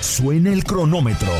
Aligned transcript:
Suena 0.00 0.52
el 0.52 0.64
cronómetro. 0.64 1.32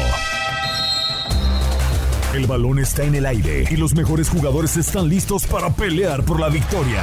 El 2.35 2.47
balón 2.47 2.79
está 2.79 3.05
en 3.05 3.15
el 3.15 3.27
aire 3.27 3.65
y 3.71 3.77
los 3.77 3.95
mejores 3.95 4.29
jugadores 4.29 4.77
están 4.77 5.09
listos 5.09 5.47
para 5.47 5.71
pelear 5.71 6.25
por 6.25 6.39
la 6.39 6.49
victoria. 6.49 7.03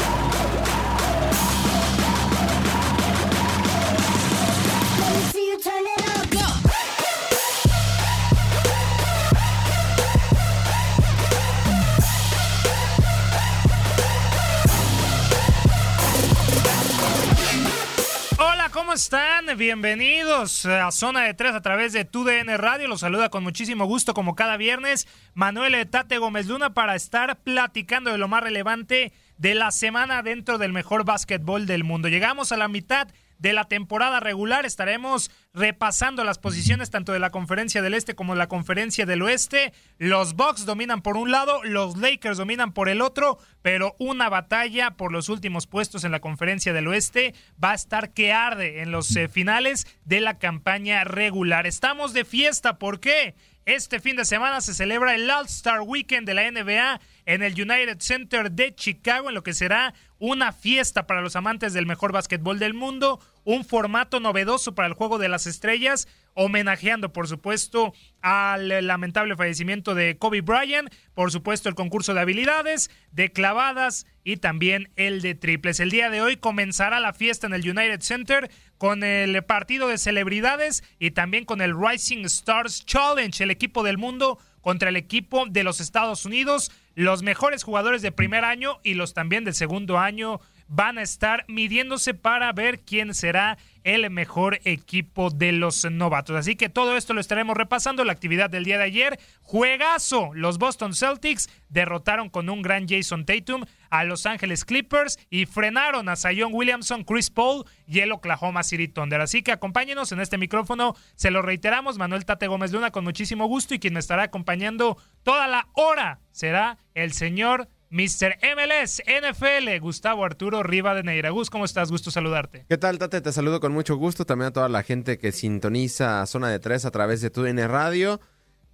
¿Cómo 18.91 18.97
están? 18.97 19.57
Bienvenidos 19.57 20.65
a 20.65 20.91
Zona 20.91 21.21
de 21.21 21.33
Tres 21.33 21.53
a 21.53 21.61
través 21.61 21.93
de 21.93 22.03
TUDN 22.03 22.57
Radio. 22.57 22.89
Los 22.89 22.99
saluda 22.99 23.29
con 23.29 23.41
muchísimo 23.41 23.85
gusto, 23.85 24.13
como 24.13 24.35
cada 24.35 24.57
viernes, 24.57 25.07
Manuel 25.33 25.89
Tate 25.89 26.17
Gómez 26.17 26.47
Luna 26.47 26.73
para 26.73 26.93
estar 26.93 27.37
platicando 27.37 28.11
de 28.11 28.17
lo 28.17 28.27
más 28.27 28.43
relevante 28.43 29.13
de 29.37 29.55
la 29.55 29.71
semana 29.71 30.23
dentro 30.23 30.57
del 30.57 30.73
mejor 30.73 31.05
básquetbol 31.05 31.67
del 31.67 31.85
mundo. 31.85 32.09
Llegamos 32.09 32.51
a 32.51 32.57
la 32.57 32.67
mitad 32.67 33.07
de 33.39 33.53
la 33.53 33.63
temporada 33.63 34.19
regular. 34.19 34.65
Estaremos 34.65 35.31
repasando 35.53 36.23
las 36.23 36.39
posiciones 36.39 36.89
tanto 36.89 37.11
de 37.11 37.19
la 37.19 37.29
conferencia 37.29 37.81
del 37.81 37.93
este 37.93 38.15
como 38.15 38.33
de 38.33 38.39
la 38.39 38.47
conferencia 38.47 39.05
del 39.05 39.21
oeste. 39.21 39.73
Los 39.97 40.35
Bucks 40.35 40.65
dominan 40.65 41.01
por 41.01 41.17
un 41.17 41.31
lado, 41.31 41.63
los 41.63 41.97
Lakers 41.97 42.37
dominan 42.37 42.73
por 42.73 42.87
el 42.87 43.01
otro, 43.01 43.37
pero 43.61 43.95
una 43.99 44.29
batalla 44.29 44.91
por 44.91 45.11
los 45.11 45.29
últimos 45.29 45.67
puestos 45.67 46.03
en 46.03 46.11
la 46.11 46.21
conferencia 46.21 46.73
del 46.73 46.87
oeste 46.87 47.35
va 47.61 47.71
a 47.71 47.75
estar 47.75 48.13
que 48.13 48.31
arde 48.31 48.81
en 48.81 48.91
los 48.91 49.13
eh, 49.15 49.27
finales 49.27 49.87
de 50.05 50.21
la 50.21 50.37
campaña 50.39 51.03
regular. 51.03 51.67
Estamos 51.67 52.13
de 52.13 52.23
fiesta, 52.23 52.77
¿por 52.77 52.99
qué? 52.99 53.35
Este 53.65 53.99
fin 53.99 54.15
de 54.15 54.25
semana 54.25 54.59
se 54.61 54.73
celebra 54.73 55.13
el 55.13 55.29
All-Star 55.29 55.81
Weekend 55.81 56.25
de 56.25 56.33
la 56.33 56.49
NBA 56.49 56.99
en 57.27 57.43
el 57.43 57.53
United 57.53 57.99
Center 57.99 58.51
de 58.51 58.73
Chicago, 58.73 59.29
en 59.29 59.35
lo 59.35 59.43
que 59.43 59.53
será 59.53 59.93
una 60.17 60.51
fiesta 60.51 61.05
para 61.05 61.21
los 61.21 61.35
amantes 61.35 61.73
del 61.73 61.85
mejor 61.85 62.11
básquetbol 62.11 62.57
del 62.57 62.73
mundo, 62.73 63.19
un 63.43 63.65
formato 63.65 64.19
novedoso 64.19 64.75
para 64.75 64.87
el 64.87 64.93
juego 64.93 65.17
de 65.17 65.29
las 65.29 65.47
estrellas, 65.47 66.07
homenajeando, 66.33 67.11
por 67.11 67.27
supuesto, 67.27 67.93
al 68.21 68.87
lamentable 68.87 69.35
fallecimiento 69.35 69.95
de 69.95 70.17
Kobe 70.17 70.41
Bryant, 70.41 70.93
por 71.13 71.31
supuesto, 71.31 71.67
el 71.69 71.75
concurso 71.75 72.13
de 72.13 72.21
habilidades, 72.21 72.89
de 73.11 73.31
clavadas 73.31 74.05
y 74.23 74.37
también 74.37 74.89
el 74.95 75.21
de 75.21 75.35
triples. 75.35 75.79
El 75.79 75.89
día 75.91 76.09
de 76.09 76.21
hoy 76.21 76.37
comenzará 76.37 76.99
la 76.99 77.13
fiesta 77.13 77.47
en 77.47 77.53
el 77.53 77.67
United 77.67 78.01
Center 78.01 78.49
con 78.77 79.03
el 79.03 79.43
partido 79.43 79.87
de 79.87 79.97
celebridades 79.97 80.83
y 80.99 81.11
también 81.11 81.45
con 81.45 81.61
el 81.61 81.75
Rising 81.77 82.25
Stars 82.25 82.85
Challenge, 82.85 83.43
el 83.43 83.51
equipo 83.51 83.83
del 83.83 83.97
mundo 83.97 84.39
contra 84.61 84.89
el 84.89 84.95
equipo 84.95 85.45
de 85.47 85.63
los 85.63 85.81
Estados 85.81 86.25
Unidos. 86.25 86.71
Los 86.93 87.23
mejores 87.23 87.63
jugadores 87.63 88.01
de 88.01 88.11
primer 88.11 88.45
año 88.45 88.79
y 88.83 88.93
los 88.93 89.13
también 89.13 89.43
del 89.43 89.55
segundo 89.55 89.97
año 89.97 90.39
van 90.73 90.97
a 90.97 91.01
estar 91.01 91.43
midiéndose 91.49 92.13
para 92.13 92.53
ver 92.53 92.79
quién 92.79 93.13
será 93.13 93.57
el 93.83 94.09
mejor 94.09 94.61
equipo 94.63 95.29
de 95.29 95.51
los 95.51 95.83
novatos. 95.91 96.37
Así 96.37 96.55
que 96.55 96.69
todo 96.69 96.95
esto 96.95 97.13
lo 97.13 97.19
estaremos 97.19 97.57
repasando. 97.57 98.05
La 98.05 98.13
actividad 98.13 98.49
del 98.49 98.63
día 98.63 98.77
de 98.77 98.85
ayer, 98.85 99.19
juegazo. 99.41 100.31
Los 100.33 100.59
Boston 100.59 100.93
Celtics 100.93 101.49
derrotaron 101.67 102.29
con 102.29 102.49
un 102.49 102.61
gran 102.61 102.87
Jason 102.87 103.25
Tatum 103.25 103.65
a 103.89 104.05
Los 104.05 104.25
Ángeles 104.25 104.63
Clippers 104.63 105.19
y 105.29 105.45
frenaron 105.45 106.07
a 106.07 106.15
Zion 106.15 106.53
Williamson, 106.53 107.03
Chris 107.03 107.29
Paul 107.29 107.65
y 107.85 107.99
el 107.99 108.13
Oklahoma 108.13 108.63
City 108.63 108.87
Thunder. 108.87 109.19
Así 109.19 109.43
que 109.43 109.51
acompáñenos 109.51 110.13
en 110.13 110.21
este 110.21 110.37
micrófono. 110.37 110.95
Se 111.15 111.31
lo 111.31 111.41
reiteramos, 111.41 111.97
Manuel 111.97 112.23
Tate 112.23 112.47
Gómez 112.47 112.71
Luna 112.71 112.91
con 112.91 113.03
muchísimo 113.03 113.45
gusto 113.47 113.73
y 113.73 113.79
quien 113.79 113.95
me 113.95 113.99
estará 113.99 114.23
acompañando 114.23 114.97
toda 115.23 115.49
la 115.49 115.67
hora 115.73 116.21
será 116.31 116.77
el 116.93 117.11
señor 117.11 117.67
Mr. 117.91 118.37
MLS 118.55 119.01
NFL, 119.05 119.77
Gustavo 119.81 120.23
Arturo 120.23 120.63
Riva 120.63 120.95
de 120.95 121.03
Neiragus. 121.03 121.49
¿Cómo 121.49 121.65
estás? 121.65 121.91
Gusto 121.91 122.09
saludarte. 122.09 122.65
¿Qué 122.69 122.77
tal, 122.77 122.97
Tate? 122.97 123.19
Te 123.19 123.33
saludo 123.33 123.59
con 123.59 123.73
mucho 123.73 123.97
gusto. 123.97 124.25
También 124.25 124.47
a 124.47 124.53
toda 124.53 124.69
la 124.69 124.81
gente 124.81 125.17
que 125.17 125.33
sintoniza 125.33 126.25
Zona 126.25 126.47
de 126.47 126.59
Tres 126.59 126.85
a 126.85 126.91
través 126.91 127.19
de 127.19 127.29
TUDN 127.29 127.67
Radio. 127.67 128.21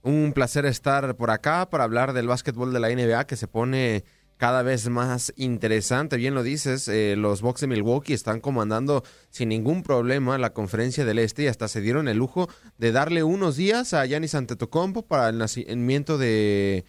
Un 0.04 0.34
placer 0.34 0.68
estar 0.68 1.16
por 1.16 1.32
acá 1.32 1.68
para 1.68 1.84
hablar 1.84 2.14
del 2.14 2.28
básquetbol 2.28 2.72
de 2.72 2.80
la 2.80 2.90
NBA 2.90 3.26
que 3.26 3.38
se 3.38 3.48
pone 3.48 4.04
cada 4.38 4.62
vez 4.62 4.88
más 4.88 5.34
interesante. 5.36 6.18
Bien 6.18 6.36
lo 6.36 6.44
dices, 6.44 6.88
eh, 6.88 7.16
los 7.18 7.42
Bucks 7.42 7.62
de 7.62 7.68
Milwaukee 7.68 8.14
están 8.14 8.40
comandando 8.40 9.04
sin 9.32 9.50
ningún 9.50 9.82
problema 9.82 10.38
la 10.38 10.54
conferencia 10.54 11.06
del 11.06 11.18
Este 11.18 11.42
y 11.42 11.48
hasta 11.48 11.68
se 11.68 11.82
dieron 11.82 12.08
el 12.08 12.18
lujo 12.18 12.50
de 12.78 12.92
darle 12.92 13.24
unos 13.24 13.56
días 13.56 13.96
a 13.96 14.06
Giannis 14.06 14.36
Antetokounmpo 14.36 15.08
para 15.08 15.30
el 15.30 15.40
nacimiento 15.40 16.20
de 16.20 16.86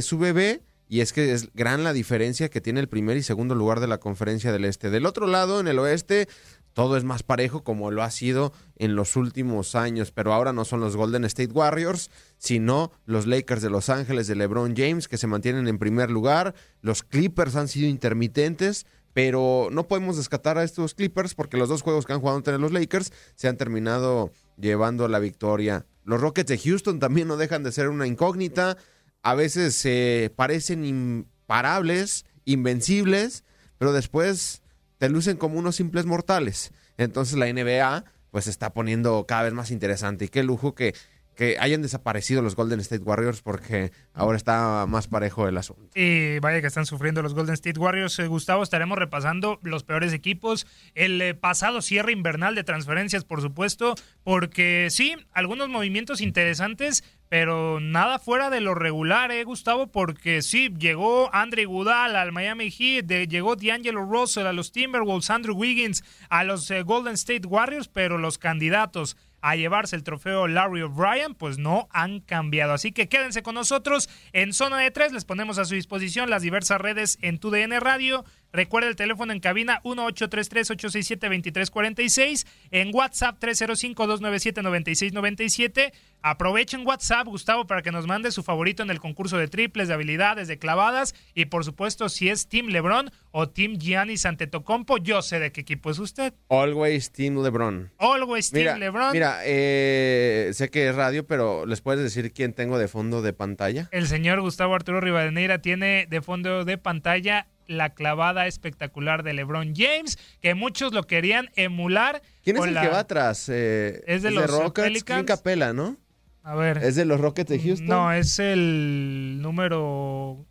su 0.00 0.18
bebé 0.18 0.62
y 0.92 1.00
es 1.00 1.14
que 1.14 1.32
es 1.32 1.48
gran 1.54 1.84
la 1.84 1.94
diferencia 1.94 2.50
que 2.50 2.60
tiene 2.60 2.78
el 2.78 2.86
primer 2.86 3.16
y 3.16 3.22
segundo 3.22 3.54
lugar 3.54 3.80
de 3.80 3.86
la 3.86 3.96
conferencia 3.96 4.52
del 4.52 4.66
este. 4.66 4.90
Del 4.90 5.06
otro 5.06 5.26
lado, 5.26 5.58
en 5.58 5.66
el 5.66 5.78
oeste, 5.78 6.28
todo 6.74 6.98
es 6.98 7.04
más 7.04 7.22
parejo 7.22 7.64
como 7.64 7.90
lo 7.90 8.02
ha 8.02 8.10
sido 8.10 8.52
en 8.76 8.94
los 8.94 9.16
últimos 9.16 9.74
años, 9.74 10.12
pero 10.12 10.34
ahora 10.34 10.52
no 10.52 10.66
son 10.66 10.80
los 10.80 10.94
Golden 10.94 11.24
State 11.24 11.54
Warriors, 11.54 12.10
sino 12.36 12.92
los 13.06 13.26
Lakers 13.26 13.62
de 13.62 13.70
Los 13.70 13.88
Ángeles 13.88 14.26
de 14.26 14.34
LeBron 14.34 14.74
James 14.76 15.08
que 15.08 15.16
se 15.16 15.26
mantienen 15.26 15.66
en 15.66 15.78
primer 15.78 16.10
lugar. 16.10 16.54
Los 16.82 17.02
Clippers 17.02 17.56
han 17.56 17.68
sido 17.68 17.88
intermitentes, 17.88 18.84
pero 19.14 19.68
no 19.72 19.88
podemos 19.88 20.18
descartar 20.18 20.58
a 20.58 20.62
estos 20.62 20.92
Clippers 20.92 21.34
porque 21.34 21.56
los 21.56 21.70
dos 21.70 21.80
juegos 21.80 22.04
que 22.04 22.12
han 22.12 22.20
jugado 22.20 22.36
entre 22.36 22.58
los 22.58 22.70
Lakers 22.70 23.14
se 23.34 23.48
han 23.48 23.56
terminado 23.56 24.30
llevando 24.58 25.08
la 25.08 25.20
victoria. 25.20 25.86
Los 26.04 26.20
Rockets 26.20 26.50
de 26.50 26.58
Houston 26.58 26.98
también 26.98 27.28
no 27.28 27.38
dejan 27.38 27.62
de 27.62 27.72
ser 27.72 27.88
una 27.88 28.06
incógnita. 28.06 28.76
A 29.22 29.34
veces 29.34 29.74
se 29.74 30.32
parecen 30.36 30.84
imparables, 30.84 32.26
invencibles, 32.44 33.44
pero 33.78 33.92
después 33.92 34.62
te 34.98 35.08
lucen 35.08 35.36
como 35.36 35.58
unos 35.58 35.76
simples 35.76 36.06
mortales. 36.06 36.72
Entonces 36.96 37.38
la 37.38 37.52
NBA 37.52 38.04
pues 38.30 38.44
se 38.44 38.50
está 38.50 38.72
poniendo 38.72 39.26
cada 39.26 39.42
vez 39.42 39.52
más 39.52 39.70
interesante. 39.70 40.24
Y 40.24 40.28
qué 40.28 40.42
lujo 40.42 40.74
que 40.74 40.94
que 41.34 41.56
hayan 41.58 41.82
desaparecido 41.82 42.42
los 42.42 42.56
Golden 42.56 42.80
State 42.80 43.02
Warriors 43.02 43.40
porque 43.42 43.92
ahora 44.12 44.36
está 44.36 44.86
más 44.86 45.06
parejo 45.08 45.48
el 45.48 45.56
asunto. 45.56 45.90
Y 45.94 46.38
vaya 46.40 46.60
que 46.60 46.66
están 46.66 46.86
sufriendo 46.86 47.22
los 47.22 47.34
Golden 47.34 47.54
State 47.54 47.78
Warriors. 47.78 48.18
Eh, 48.18 48.26
Gustavo, 48.26 48.62
estaremos 48.62 48.98
repasando 48.98 49.58
los 49.62 49.84
peores 49.84 50.12
equipos, 50.12 50.66
el 50.94 51.20
eh, 51.22 51.34
pasado 51.34 51.80
cierre 51.80 52.12
invernal 52.12 52.54
de 52.54 52.64
transferencias, 52.64 53.24
por 53.24 53.40
supuesto, 53.40 53.94
porque 54.24 54.88
sí, 54.90 55.16
algunos 55.32 55.68
movimientos 55.68 56.20
interesantes, 56.20 57.02
pero 57.32 57.80
nada 57.80 58.18
fuera 58.18 58.50
de 58.50 58.60
lo 58.60 58.74
regular, 58.74 59.32
¿eh, 59.32 59.42
Gustavo? 59.44 59.86
Porque 59.86 60.42
sí, 60.42 60.68
llegó 60.78 61.34
Andre 61.34 61.64
Goodall 61.64 62.14
al 62.14 62.30
Miami 62.30 62.70
Heat, 62.70 63.06
llegó 63.26 63.56
D'Angelo 63.56 64.04
Russell 64.04 64.46
a 64.46 64.52
los 64.52 64.70
Timberwolves, 64.70 65.30
Andrew 65.30 65.56
Wiggins 65.56 66.04
a 66.28 66.44
los 66.44 66.70
eh, 66.70 66.82
Golden 66.82 67.14
State 67.14 67.46
Warriors, 67.46 67.88
pero 67.88 68.18
los 68.18 68.36
candidatos 68.36 69.16
a 69.40 69.56
llevarse 69.56 69.96
el 69.96 70.04
trofeo 70.04 70.46
Larry 70.46 70.82
O'Brien, 70.82 71.34
pues 71.34 71.56
no 71.56 71.88
han 71.90 72.20
cambiado. 72.20 72.74
Así 72.74 72.92
que 72.92 73.08
quédense 73.08 73.42
con 73.42 73.54
nosotros 73.54 74.10
en 74.34 74.52
Zona 74.52 74.78
de 74.78 74.90
Tres. 74.90 75.12
Les 75.12 75.24
ponemos 75.24 75.56
a 75.56 75.64
su 75.64 75.74
disposición 75.74 76.28
las 76.28 76.42
diversas 76.42 76.82
redes 76.82 77.18
en 77.22 77.38
tu 77.38 77.50
DN 77.50 77.80
Radio. 77.80 78.26
Recuerda 78.52 78.88
el 78.88 78.96
teléfono 78.96 79.32
en 79.32 79.40
cabina 79.40 79.80
1833-867-2346, 79.84 82.46
en 82.70 82.94
WhatsApp 82.94 83.42
305-297-9697. 83.42 85.92
Aprovechen 86.24 86.86
WhatsApp, 86.86 87.26
Gustavo, 87.26 87.66
para 87.66 87.82
que 87.82 87.90
nos 87.90 88.06
mande 88.06 88.30
su 88.30 88.44
favorito 88.44 88.84
en 88.84 88.90
el 88.90 89.00
concurso 89.00 89.38
de 89.38 89.48
triples, 89.48 89.88
de 89.88 89.94
habilidades, 89.94 90.46
de 90.46 90.56
clavadas 90.58 91.16
y 91.34 91.46
por 91.46 91.64
supuesto 91.64 92.08
si 92.08 92.28
es 92.28 92.46
Team 92.48 92.68
LeBron 92.68 93.10
o 93.32 93.48
Team 93.48 93.76
Giannis 93.78 94.24
Antetokounmpo, 94.26 94.98
yo 94.98 95.20
sé 95.22 95.40
de 95.40 95.50
qué 95.50 95.62
equipo 95.62 95.90
es 95.90 95.98
usted. 95.98 96.32
Always 96.48 97.10
Team 97.10 97.42
LeBron. 97.42 97.90
Always 97.98 98.50
Team 98.50 98.60
Mira, 98.62 98.78
LeBron. 98.78 99.10
mira, 99.12 99.40
eh, 99.44 100.50
sé 100.52 100.70
que 100.70 100.90
es 100.90 100.94
radio, 100.94 101.26
pero 101.26 101.66
¿les 101.66 101.80
puedes 101.80 102.04
decir 102.04 102.32
quién 102.32 102.52
tengo 102.52 102.78
de 102.78 102.86
fondo 102.86 103.20
de 103.22 103.32
pantalla? 103.32 103.88
El 103.90 104.06
señor 104.06 104.40
Gustavo 104.42 104.76
Arturo 104.76 105.00
Rivadeneira 105.00 105.60
tiene 105.60 106.06
de 106.08 106.22
fondo 106.22 106.64
de 106.64 106.78
pantalla 106.78 107.48
la 107.72 107.94
clavada 107.94 108.46
espectacular 108.46 109.22
de 109.22 109.32
LeBron 109.32 109.74
James, 109.76 110.18
que 110.40 110.54
muchos 110.54 110.92
lo 110.92 111.04
querían 111.04 111.50
emular. 111.56 112.22
¿Quién 112.44 112.56
es 112.58 112.64
el 112.64 112.74
la- 112.74 112.82
que 112.82 112.88
va 112.88 112.98
atrás? 113.00 113.48
Eh, 113.48 114.02
Es 114.06 114.22
de 114.22 114.30
los 114.30 114.50
Rockets. 114.50 115.04
Clint 115.04 115.26
Capela, 115.26 115.72
¿no? 115.72 115.96
A 116.44 116.54
ver. 116.54 116.78
¿Es 116.78 116.96
de 116.96 117.04
los 117.04 117.20
Rockets 117.20 117.48
de 117.50 117.58
Houston? 117.60 117.86
No, 117.86 118.12
es 118.12 118.38
el 118.38 119.38
número. 119.40 120.44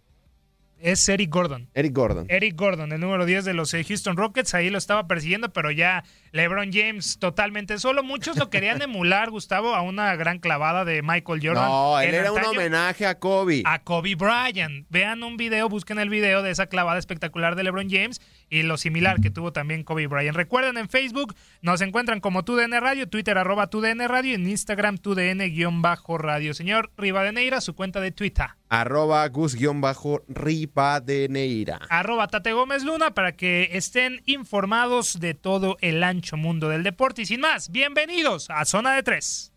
Es 0.81 1.07
Eric 1.09 1.29
Gordon. 1.31 1.69
Eric 1.73 1.93
Gordon. 1.93 2.25
Eric 2.29 2.55
Gordon, 2.55 2.91
el 2.91 2.99
número 2.99 3.25
10 3.25 3.45
de 3.45 3.53
los 3.53 3.71
Houston 3.71 4.17
Rockets, 4.17 4.53
ahí 4.53 4.69
lo 4.69 4.77
estaba 4.77 5.07
persiguiendo, 5.07 5.53
pero 5.53 5.69
ya 5.71 6.03
LeBron 6.31 6.71
James 6.73 7.19
totalmente 7.19 7.77
solo. 7.77 8.03
Muchos 8.03 8.37
lo 8.37 8.49
querían 8.49 8.81
emular, 8.81 9.29
Gustavo, 9.29 9.75
a 9.75 9.81
una 9.81 10.15
gran 10.15 10.39
clavada 10.39 10.83
de 10.83 11.01
Michael 11.01 11.39
Jordan. 11.43 11.69
No, 11.69 11.99
él 11.99 12.15
era 12.15 12.31
un 12.31 12.43
homenaje 12.43 13.05
a 13.05 13.19
Kobe. 13.19 13.61
a 13.65 13.79
Kobe 13.83 14.15
Bryant. 14.15 14.87
Vean 14.89 15.23
un 15.23 15.37
video, 15.37 15.69
busquen 15.69 15.99
el 15.99 16.09
video 16.09 16.41
de 16.41 16.51
esa 16.51 16.67
clavada 16.67 16.97
espectacular 16.97 17.55
de 17.55 17.63
LeBron 17.63 17.89
James 17.89 18.19
y 18.49 18.63
lo 18.63 18.77
similar 18.77 19.21
que 19.21 19.29
tuvo 19.29 19.53
también 19.53 19.83
Kobe 19.83 20.07
Bryant. 20.07 20.35
Recuerden 20.35 20.77
en 20.77 20.89
Facebook, 20.89 21.35
nos 21.61 21.81
encuentran 21.81 22.19
como 22.19 22.43
TUDN 22.43 22.79
Radio, 22.81 23.07
Twitter 23.07 23.37
arroba 23.37 23.67
TUDN 23.67 24.07
Radio 24.07 24.31
y 24.31 24.35
en 24.35 24.49
Instagram 24.49 24.97
TUDN-radio. 24.97 26.53
Señor 26.53 26.91
Rivadeneira, 26.97 27.61
su 27.61 27.75
cuenta 27.75 28.01
de 28.01 28.11
Twitter. 28.11 28.47
Arroba 28.71 29.27
Gus-Ripadeneira. 29.27 31.79
Arroba 31.89 32.27
Tate 32.27 32.53
Gómez 32.53 32.85
Luna 32.85 33.13
para 33.13 33.33
que 33.33 33.71
estén 33.73 34.21
informados 34.25 35.19
de 35.19 35.33
todo 35.33 35.75
el 35.81 36.01
ancho 36.05 36.37
mundo 36.37 36.69
del 36.69 36.83
deporte. 36.83 37.23
Y 37.23 37.25
sin 37.25 37.41
más, 37.41 37.69
bienvenidos 37.69 38.49
a 38.49 38.63
Zona 38.63 38.95
de 38.95 39.03
Tres. 39.03 39.51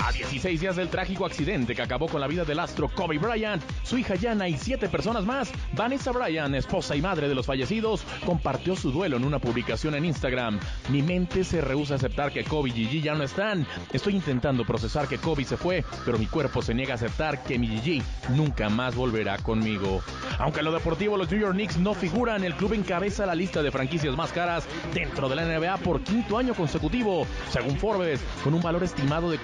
A 0.00 0.12
16 0.12 0.60
días 0.60 0.76
del 0.76 0.88
trágico 0.88 1.26
accidente 1.26 1.74
que 1.74 1.82
acabó 1.82 2.06
con 2.06 2.20
la 2.20 2.28
vida 2.28 2.44
del 2.44 2.60
astro 2.60 2.88
Kobe 2.88 3.18
Bryant, 3.18 3.62
su 3.82 3.98
hija 3.98 4.14
Yana 4.14 4.48
y 4.48 4.56
siete 4.56 4.88
personas 4.88 5.24
más, 5.24 5.50
Vanessa 5.72 6.12
Bryant, 6.12 6.54
esposa 6.54 6.94
y 6.94 7.02
madre 7.02 7.28
de 7.28 7.34
los 7.34 7.46
fallecidos, 7.46 8.04
compartió 8.24 8.76
su 8.76 8.92
duelo 8.92 9.16
en 9.16 9.24
una 9.24 9.40
publicación 9.40 9.96
en 9.96 10.04
Instagram. 10.04 10.60
Mi 10.90 11.02
mente 11.02 11.42
se 11.42 11.60
rehúsa 11.60 11.94
a 11.94 11.96
aceptar 11.96 12.32
que 12.32 12.44
Kobe 12.44 12.70
y 12.70 12.72
Gigi 12.72 13.02
ya 13.02 13.14
no 13.16 13.24
están. 13.24 13.66
Estoy 13.92 14.14
intentando 14.14 14.64
procesar 14.64 15.08
que 15.08 15.18
Kobe 15.18 15.44
se 15.44 15.56
fue, 15.56 15.84
pero 16.04 16.16
mi 16.16 16.26
cuerpo 16.26 16.62
se 16.62 16.74
niega 16.74 16.92
a 16.92 16.96
aceptar 16.96 17.42
que 17.42 17.58
mi 17.58 17.66
Gigi 17.66 18.00
nunca 18.30 18.68
más 18.68 18.94
volverá 18.94 19.38
conmigo. 19.38 20.00
Aunque 20.38 20.60
en 20.60 20.66
lo 20.66 20.72
deportivo 20.72 21.16
los 21.16 21.30
New 21.30 21.40
York 21.40 21.54
Knicks 21.54 21.76
no 21.76 21.94
figuran, 21.94 22.44
el 22.44 22.54
club 22.54 22.74
encabeza 22.74 23.26
la 23.26 23.34
lista 23.34 23.62
de 23.62 23.72
franquicias 23.72 24.16
más 24.16 24.30
caras 24.30 24.64
dentro 24.94 25.28
de 25.28 25.34
la 25.34 25.44
NBA 25.44 25.78
por 25.78 26.02
quinto 26.02 26.38
año 26.38 26.54
consecutivo, 26.54 27.26
según 27.50 27.76
Forbes, 27.76 28.20
con 28.44 28.54
un 28.54 28.62
valor 28.62 28.84
estimado 28.84 29.28
de 29.28 29.38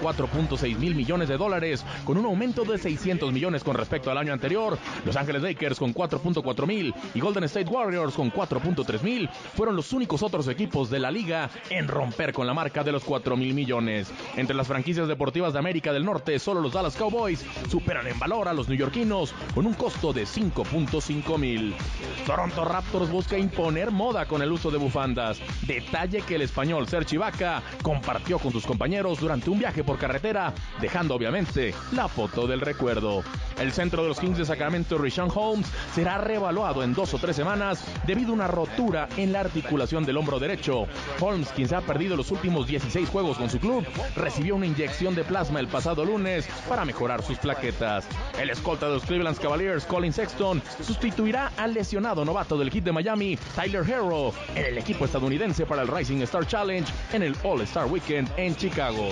4.6 0.47 0.77
mil 0.77 0.95
millones 0.95 1.29
de 1.29 1.37
dólares, 1.37 1.83
con 2.03 2.17
un 2.17 2.25
aumento 2.25 2.63
de 2.63 2.77
600 2.77 3.31
millones 3.31 3.63
con 3.63 3.75
respecto 3.75 4.11
al 4.11 4.17
año 4.17 4.33
anterior. 4.33 4.77
Los 5.05 5.15
Ángeles 5.15 5.41
Lakers 5.41 5.79
con 5.79 5.93
4.4 5.93 6.67
mil 6.67 6.93
y 7.13 7.19
Golden 7.19 7.45
State 7.45 7.69
Warriors 7.69 8.13
con 8.13 8.31
4.3 8.31 9.01
mil 9.01 9.29
fueron 9.55 9.75
los 9.75 9.91
únicos 9.93 10.23
otros 10.23 10.47
equipos 10.47 10.89
de 10.89 10.99
la 10.99 11.11
liga 11.11 11.49
en 11.69 11.87
romper 11.87 12.33
con 12.33 12.47
la 12.47 12.53
marca 12.53 12.83
de 12.83 12.91
los 12.91 13.03
4 13.03 13.35
mil 13.37 13.53
millones. 13.53 14.11
Entre 14.35 14.55
las 14.55 14.67
franquicias 14.67 15.07
deportivas 15.07 15.53
de 15.53 15.59
América 15.59 15.91
del 15.93 16.05
Norte, 16.05 16.37
solo 16.39 16.61
los 16.61 16.73
Dallas 16.73 16.95
Cowboys 16.95 17.45
superan 17.69 18.07
en 18.07 18.19
valor 18.19 18.47
a 18.47 18.53
los 18.53 18.67
neoyorquinos 18.67 19.33
con 19.53 19.65
un 19.65 19.73
costo 19.73 20.13
de 20.13 20.23
5.5 20.23 21.37
mil. 21.37 21.75
Toronto 22.25 22.65
Raptors 22.65 23.09
busca 23.09 23.37
imponer 23.37 23.91
moda 23.91 24.25
con 24.25 24.41
el 24.41 24.51
uso 24.51 24.71
de 24.71 24.77
bufandas. 24.77 25.39
Detalle 25.65 26.21
que 26.21 26.35
el 26.35 26.41
español 26.41 26.87
Serge 26.87 27.15
Ibaka 27.15 27.61
compartió 27.81 28.39
con 28.39 28.51
sus 28.51 28.65
compañeros 28.65 29.19
durante 29.19 29.49
un 29.49 29.59
viaje 29.59 29.83
por 29.83 29.97
carretera, 29.97 30.34
dejando 30.81 31.15
obviamente 31.15 31.73
la 31.93 32.07
foto 32.07 32.47
del 32.47 32.61
recuerdo. 32.61 33.23
El 33.59 33.71
centro 33.71 34.03
de 34.03 34.09
los 34.09 34.19
Kings 34.19 34.37
de 34.37 34.45
Sacramento, 34.45 34.97
Rishon 34.97 35.31
Holmes, 35.33 35.67
será 35.93 36.17
reevaluado 36.17 36.83
en 36.83 36.93
dos 36.93 37.13
o 37.13 37.17
tres 37.17 37.37
semanas 37.37 37.85
debido 38.05 38.31
a 38.31 38.33
una 38.33 38.47
rotura 38.47 39.07
en 39.15 39.31
la 39.31 39.39
articulación 39.39 40.05
del 40.05 40.17
hombro 40.17 40.39
derecho. 40.39 40.87
Holmes, 41.21 41.49
quien 41.55 41.69
se 41.69 41.75
ha 41.75 41.81
perdido 41.81 42.17
los 42.17 42.31
últimos 42.31 42.67
16 42.67 43.07
juegos 43.09 43.37
con 43.37 43.49
su 43.49 43.59
club, 43.59 43.85
recibió 44.15 44.55
una 44.55 44.65
inyección 44.65 45.15
de 45.15 45.23
plasma 45.23 45.59
el 45.59 45.67
pasado 45.67 46.03
lunes 46.03 46.47
para 46.67 46.83
mejorar 46.83 47.23
sus 47.23 47.37
plaquetas. 47.37 48.05
El 48.39 48.49
escolta 48.49 48.87
de 48.87 48.95
los 48.95 49.05
Cleveland 49.05 49.39
Cavaliers, 49.39 49.85
Colin 49.85 50.11
Sexton, 50.11 50.61
sustituirá 50.81 51.53
al 51.55 51.73
lesionado 51.73 52.25
novato 52.25 52.57
del 52.57 52.71
Heat 52.71 52.83
de 52.83 52.91
Miami, 52.91 53.37
Tyler 53.55 53.89
Herro, 53.89 54.33
en 54.53 54.65
el 54.65 54.77
equipo 54.77 55.05
estadounidense 55.05 55.65
para 55.65 55.83
el 55.83 55.87
Rising 55.87 56.21
Star 56.23 56.45
Challenge 56.45 56.91
en 57.13 57.23
el 57.23 57.35
All-Star 57.43 57.85
Weekend 57.87 58.29
en 58.37 58.55
Chicago. 58.55 59.09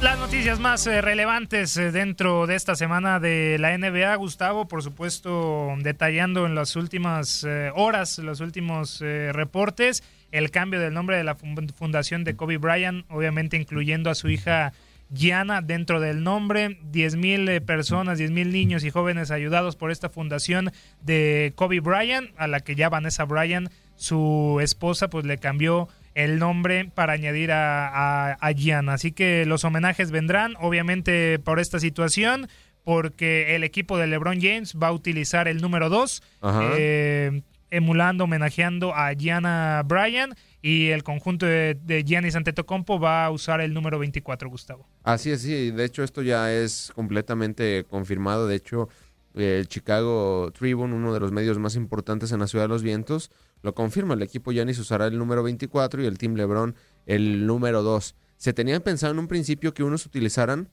Las 0.00 0.16
noticias 0.18 0.60
más 0.60 0.86
eh, 0.86 1.00
relevantes 1.00 1.76
eh, 1.76 1.90
dentro 1.90 2.46
de 2.46 2.54
esta 2.54 2.76
semana 2.76 3.18
de 3.18 3.56
la 3.58 3.76
NBA, 3.76 4.14
Gustavo, 4.14 4.68
por 4.68 4.82
supuesto, 4.84 5.74
detallando 5.80 6.46
en 6.46 6.54
las 6.54 6.76
últimas 6.76 7.44
eh, 7.44 7.72
horas, 7.74 8.18
los 8.18 8.38
últimos 8.40 9.00
reportes, 9.00 10.04
el 10.30 10.52
cambio 10.52 10.78
del 10.78 10.94
nombre 10.94 11.16
de 11.16 11.24
la 11.24 11.34
fun- 11.34 11.68
fundación 11.76 12.22
de 12.22 12.36
Kobe 12.36 12.58
Bryant, 12.58 13.06
obviamente 13.10 13.56
incluyendo 13.56 14.08
a 14.08 14.14
su 14.14 14.28
hija 14.28 14.72
Gianna 15.12 15.62
dentro 15.62 15.98
del 16.00 16.22
nombre, 16.22 16.78
10 16.92 17.16
mil 17.16 17.48
eh, 17.48 17.60
personas, 17.60 18.18
10 18.18 18.30
mil 18.30 18.52
niños 18.52 18.84
y 18.84 18.90
jóvenes 18.90 19.32
ayudados 19.32 19.74
por 19.74 19.90
esta 19.90 20.10
fundación 20.10 20.70
de 21.00 21.52
Kobe 21.56 21.80
Bryant, 21.80 22.30
a 22.36 22.46
la 22.46 22.60
que 22.60 22.76
ya 22.76 22.88
Vanessa 22.88 23.24
Bryant, 23.24 23.68
su 23.96 24.58
esposa, 24.62 25.08
pues 25.10 25.24
le 25.24 25.38
cambió 25.38 25.88
el 26.18 26.40
nombre 26.40 26.90
para 26.92 27.12
añadir 27.12 27.52
a, 27.52 27.88
a, 27.88 28.32
a 28.32 28.52
Gianna. 28.52 28.94
Así 28.94 29.12
que 29.12 29.46
los 29.46 29.62
homenajes 29.62 30.10
vendrán, 30.10 30.56
obviamente, 30.58 31.38
por 31.38 31.60
esta 31.60 31.78
situación, 31.78 32.48
porque 32.82 33.54
el 33.54 33.62
equipo 33.62 33.98
de 33.98 34.08
LeBron 34.08 34.40
James 34.40 34.74
va 34.82 34.88
a 34.88 34.92
utilizar 34.92 35.46
el 35.46 35.60
número 35.60 35.88
2. 35.88 36.22
Ajá. 36.40 36.70
Eh, 36.76 37.42
emulando, 37.70 38.24
homenajeando 38.24 38.94
a 38.94 39.12
Gianna 39.12 39.82
Bryan 39.86 40.34
y 40.60 40.88
el 40.88 41.04
conjunto 41.04 41.46
de, 41.46 41.78
de 41.80 42.02
Giannis 42.02 42.34
Antetokounmpo 42.34 42.98
va 42.98 43.26
a 43.26 43.30
usar 43.30 43.60
el 43.60 43.72
número 43.72 44.00
24, 44.00 44.48
Gustavo. 44.50 44.88
Así 45.04 45.30
es, 45.30 45.42
sí. 45.42 45.70
De 45.70 45.84
hecho, 45.84 46.02
esto 46.02 46.22
ya 46.22 46.52
es 46.52 46.90
completamente 46.96 47.84
confirmado. 47.88 48.48
De 48.48 48.56
hecho, 48.56 48.88
el 49.34 49.68
Chicago 49.68 50.50
Tribune, 50.52 50.94
uno 50.94 51.14
de 51.14 51.20
los 51.20 51.30
medios 51.30 51.58
más 51.58 51.76
importantes 51.76 52.32
en 52.32 52.40
la 52.40 52.48
Ciudad 52.48 52.64
de 52.64 52.70
los 52.70 52.82
Vientos, 52.82 53.30
lo 53.62 53.74
confirma. 53.74 54.14
El 54.14 54.22
equipo 54.22 54.52
Giannis 54.52 54.78
usará 54.78 55.06
el 55.06 55.18
número 55.18 55.42
24 55.42 56.02
y 56.02 56.06
el 56.06 56.18
Team 56.18 56.34
LeBron 56.34 56.74
el 57.06 57.46
número 57.46 57.82
2. 57.82 58.14
Se 58.36 58.52
tenía 58.52 58.78
pensado 58.80 59.12
en 59.12 59.18
un 59.18 59.28
principio 59.28 59.74
que 59.74 59.82
unos 59.82 60.06
utilizaran 60.06 60.68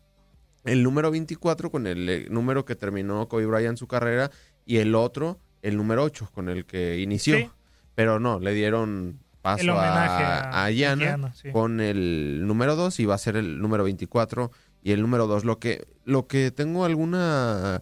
el 0.65 0.83
número 0.83 1.11
24 1.11 1.71
con 1.71 1.87
el 1.87 2.09
eh, 2.09 2.27
número 2.29 2.65
que 2.65 2.75
terminó 2.75 3.27
Kobe 3.27 3.45
Bryant 3.45 3.77
su 3.77 3.87
carrera 3.87 4.31
y 4.65 4.77
el 4.77 4.95
otro, 4.95 5.39
el 5.61 5.77
número 5.77 6.03
8 6.03 6.29
con 6.33 6.49
el 6.49 6.65
que 6.65 6.99
inició. 6.99 7.37
Sí. 7.37 7.49
Pero 7.95 8.19
no, 8.19 8.39
le 8.39 8.53
dieron 8.53 9.19
paso 9.41 9.61
El 9.61 9.69
homenaje 9.69 10.23
a, 10.23 10.65
a- 10.65 11.33
sí. 11.33 11.51
con 11.51 11.79
el 11.79 12.45
número 12.47 12.75
2 12.75 12.99
y 12.99 13.05
va 13.05 13.15
a 13.15 13.19
ser 13.19 13.35
el 13.37 13.59
número 13.59 13.83
24 13.83 14.51
y 14.81 14.91
el 14.91 15.01
número 15.01 15.27
2. 15.27 15.45
Lo 15.45 15.59
que, 15.59 15.87
lo 16.03 16.27
que 16.27 16.51
tengo 16.51 16.83
alguna 16.83 17.81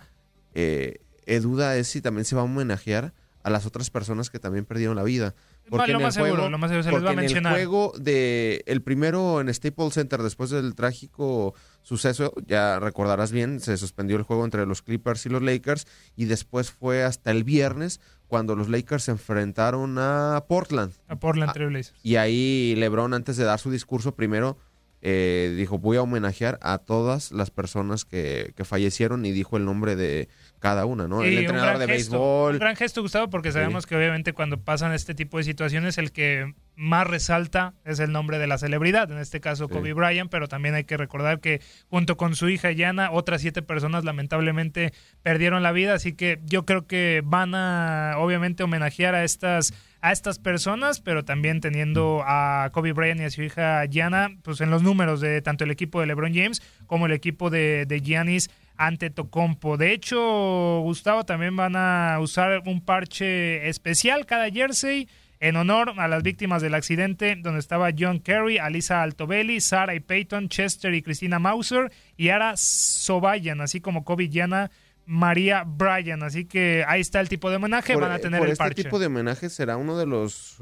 eh, 0.54 1.00
eh, 1.26 1.40
duda 1.40 1.78
es 1.78 1.88
si 1.88 2.02
también 2.02 2.26
se 2.26 2.36
va 2.36 2.42
a 2.42 2.46
homenajear 2.46 3.14
a 3.44 3.50
las 3.50 3.66
otras 3.66 3.90
personas 3.90 4.30
que 4.30 4.40
también 4.40 4.66
perdieron 4.66 4.96
la 4.96 5.04
vida. 5.04 5.36
Bueno, 5.70 5.86
lo 5.86 5.92
en 5.92 5.98
el 5.98 6.04
más 6.04 6.14
seguro, 6.16 6.34
juego- 6.36 6.50
lo 6.50 6.58
más 6.58 6.70
seguro 6.70 6.84
se 6.84 6.90
les 6.90 6.94
porque 6.94 7.04
va 7.06 7.10
a 7.10 7.14
en 7.14 7.20
mencionar. 7.20 7.54
el 7.54 7.66
juego 7.68 7.94
de 8.00 8.64
el 8.66 8.82
primero 8.82 9.42
en 9.42 9.54
Staples 9.54 9.94
Center 9.94 10.22
después 10.24 10.50
del 10.50 10.76
trágico 10.76 11.54
suceso, 11.82 12.34
ya 12.48 12.80
recordarás 12.80 13.32
bien, 13.32 13.60
se 13.60 13.78
suspendió 13.78 14.16
el 14.18 14.24
juego 14.24 14.46
entre 14.46 14.66
los 14.66 14.82
Clippers 14.82 15.26
y 15.26 15.30
los 15.30 15.42
Lakers 15.42 15.86
y 16.16 16.26
después 16.26 16.72
fue 16.72 17.04
hasta 17.04 17.32
el 17.32 17.44
viernes 17.44 18.00
cuando 18.28 18.56
los 18.56 18.70
Lakers 18.70 19.04
se 19.04 19.12
enfrentaron 19.12 19.98
a 20.00 20.46
Portland. 20.48 20.94
A 21.08 21.18
Portland 21.18 21.54
Trail 21.54 21.70
Blazers. 21.70 22.00
Y 22.02 22.16
ahí 22.16 22.74
LeBron 22.78 23.14
antes 23.14 23.38
de 23.38 23.44
dar 23.44 23.60
su 23.60 23.70
discurso 23.70 24.16
primero 24.16 24.58
eh, 25.06 25.54
dijo 25.58 25.78
voy 25.78 25.98
a 25.98 26.02
homenajear 26.02 26.58
a 26.62 26.78
todas 26.78 27.34
las 27.34 27.52
personas 27.52 28.06
que, 28.06 28.54
que 28.56 28.64
fallecieron 28.64 29.26
y 29.26 29.32
dijo 29.34 29.58
el 29.58 29.66
nombre 29.66 29.98
de 29.98 30.30
cada 30.64 30.86
una, 30.86 31.10
¿no? 31.10 31.22
Sí, 31.24 31.28
el 31.28 31.40
entrenador 31.40 31.78
de 31.78 31.88
gesto, 31.88 32.12
béisbol. 32.14 32.54
Un 32.54 32.60
gran 32.60 32.78
gesto, 32.78 33.02
Gustavo, 33.02 33.30
porque 33.30 33.52
sabemos 33.52 33.86
que 33.86 33.98
obviamente 33.98 34.32
cuando 34.32 34.62
pasan 34.62 34.94
este 34.94 35.14
tipo 35.14 35.38
de 35.38 35.44
situaciones, 35.44 35.98
el 35.98 36.14
que 36.14 36.54
más 36.78 37.06
resalta 37.06 37.74
es 37.84 38.00
el 38.00 38.14
nombre 38.14 38.40
de 38.40 38.48
la 38.48 38.58
celebridad, 38.58 39.12
en 39.12 39.18
este 39.18 39.42
caso 39.42 39.68
Kobe 39.68 39.92
Bryant, 39.92 40.32
pero 40.32 40.48
también 40.48 40.74
hay 40.74 40.86
que 40.86 40.96
recordar 40.96 41.42
que 41.42 41.60
junto 41.90 42.16
con 42.16 42.38
su 42.38 42.48
hija 42.48 42.72
Yana, 42.72 43.12
otras 43.12 43.42
siete 43.42 43.62
personas 43.62 44.06
lamentablemente 44.06 44.94
perdieron 45.22 45.64
la 45.64 45.74
vida, 45.74 45.96
así 45.96 46.14
que 46.14 46.40
yo 46.46 46.64
creo 46.64 46.88
que 46.88 47.22
van 47.26 47.56
a 47.56 48.14
obviamente 48.20 48.64
homenajear 48.64 49.16
a 49.16 49.26
estas 49.26 49.74
a 50.00 50.12
estas 50.12 50.40
personas, 50.40 51.00
pero 51.00 51.24
también 51.24 51.62
teniendo 51.62 52.24
a 52.26 52.70
Kobe 52.74 52.94
Bryant 52.94 53.20
y 53.22 53.24
a 53.24 53.30
su 53.30 53.42
hija 53.42 53.84
Yana, 53.86 54.30
pues 54.44 54.60
en 54.62 54.70
los 54.70 54.82
números 54.82 55.20
de 55.22 55.42
tanto 55.42 55.66
el 55.66 55.72
equipo 55.72 56.00
de 56.00 56.08
LeBron 56.08 56.34
James 56.34 56.62
como 56.88 57.06
el 57.06 57.12
equipo 57.12 57.50
de, 57.50 57.86
de 57.86 58.02
Giannis 58.02 58.50
ante 58.78 59.10
Tocompo. 59.10 59.78
De 59.78 59.94
hecho, 59.94 60.80
Gustavo, 60.82 61.24
también 61.26 61.56
van 61.56 61.76
a 61.76 62.18
usar 62.20 62.64
un 62.66 62.82
parche 62.84 63.68
especial 63.70 64.26
cada 64.26 64.50
jersey 64.50 65.08
en 65.40 65.58
honor 65.58 65.94
a 65.98 66.08
las 66.08 66.24
víctimas 66.24 66.62
del 66.62 66.74
accidente, 66.74 67.36
donde 67.36 67.60
estaba 67.60 67.90
John 67.98 68.20
Kerry, 68.20 68.58
Alisa 68.60 69.02
Altobelli, 69.04 69.60
Sarah 69.60 69.94
y 69.94 70.00
Peyton, 70.00 70.48
Chester 70.48 70.94
y 70.94 71.02
Cristina 71.02 71.38
Mauser, 71.38 71.92
y 72.16 72.30
Ara 72.30 72.54
Sobayan, 72.56 73.60
así 73.60 73.82
como 73.82 74.06
Kobe 74.06 74.30
Yana, 74.30 74.72
María 75.06 75.64
Bryan. 75.66 76.24
Así 76.24 76.46
que 76.46 76.86
ahí 76.88 77.02
está 77.02 77.20
el 77.20 77.28
tipo 77.28 77.50
de 77.50 77.58
homenaje, 77.58 77.94
por, 77.94 78.04
van 78.04 78.14
a 78.14 78.20
tener 78.20 78.40
por 78.40 78.48
el 78.48 78.54
este 78.54 78.64
parche. 78.64 78.84
tipo 78.84 79.00
de 79.00 79.08
homenaje 79.08 79.50
será 79.50 79.76
uno 79.76 79.98
de 79.98 80.06
los 80.06 80.60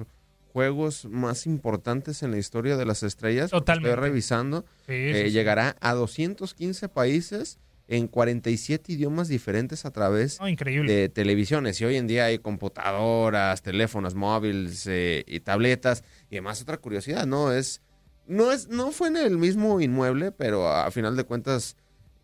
juegos 0.51 1.05
más 1.05 1.45
importantes 1.45 2.23
en 2.23 2.31
la 2.31 2.37
historia 2.39 2.75
de 2.75 2.85
las 2.85 3.03
estrellas. 3.03 3.51
Totalmente. 3.51 3.89
Estoy 3.91 4.03
revisando. 4.03 4.65
Sí, 4.87 4.93
Eh, 4.93 5.13
sí, 5.15 5.23
sí. 5.25 5.31
Llegará 5.31 5.75
a 5.79 5.93
215 5.93 6.89
países 6.89 7.59
en 7.91 8.07
47 8.07 8.93
idiomas 8.93 9.27
diferentes 9.27 9.83
a 9.85 9.91
través 9.91 10.37
Oh, 10.39 10.45
de 10.45 11.09
televisiones. 11.13 11.81
Y 11.81 11.85
hoy 11.85 11.97
en 11.97 12.07
día 12.07 12.23
hay 12.25 12.39
computadoras, 12.39 13.61
teléfonos 13.61 14.15
móviles 14.15 14.87
eh, 14.87 15.25
y 15.27 15.41
tabletas. 15.41 16.03
Y 16.29 16.35
además 16.35 16.61
otra 16.61 16.77
curiosidad, 16.77 17.27
¿no? 17.27 17.51
Es, 17.51 17.81
no 18.27 18.53
es, 18.53 18.69
no 18.69 18.93
fue 18.93 19.09
en 19.09 19.17
el 19.17 19.37
mismo 19.37 19.81
inmueble, 19.81 20.31
pero 20.31 20.71
a 20.71 20.89
final 20.91 21.17
de 21.17 21.25
cuentas 21.25 21.75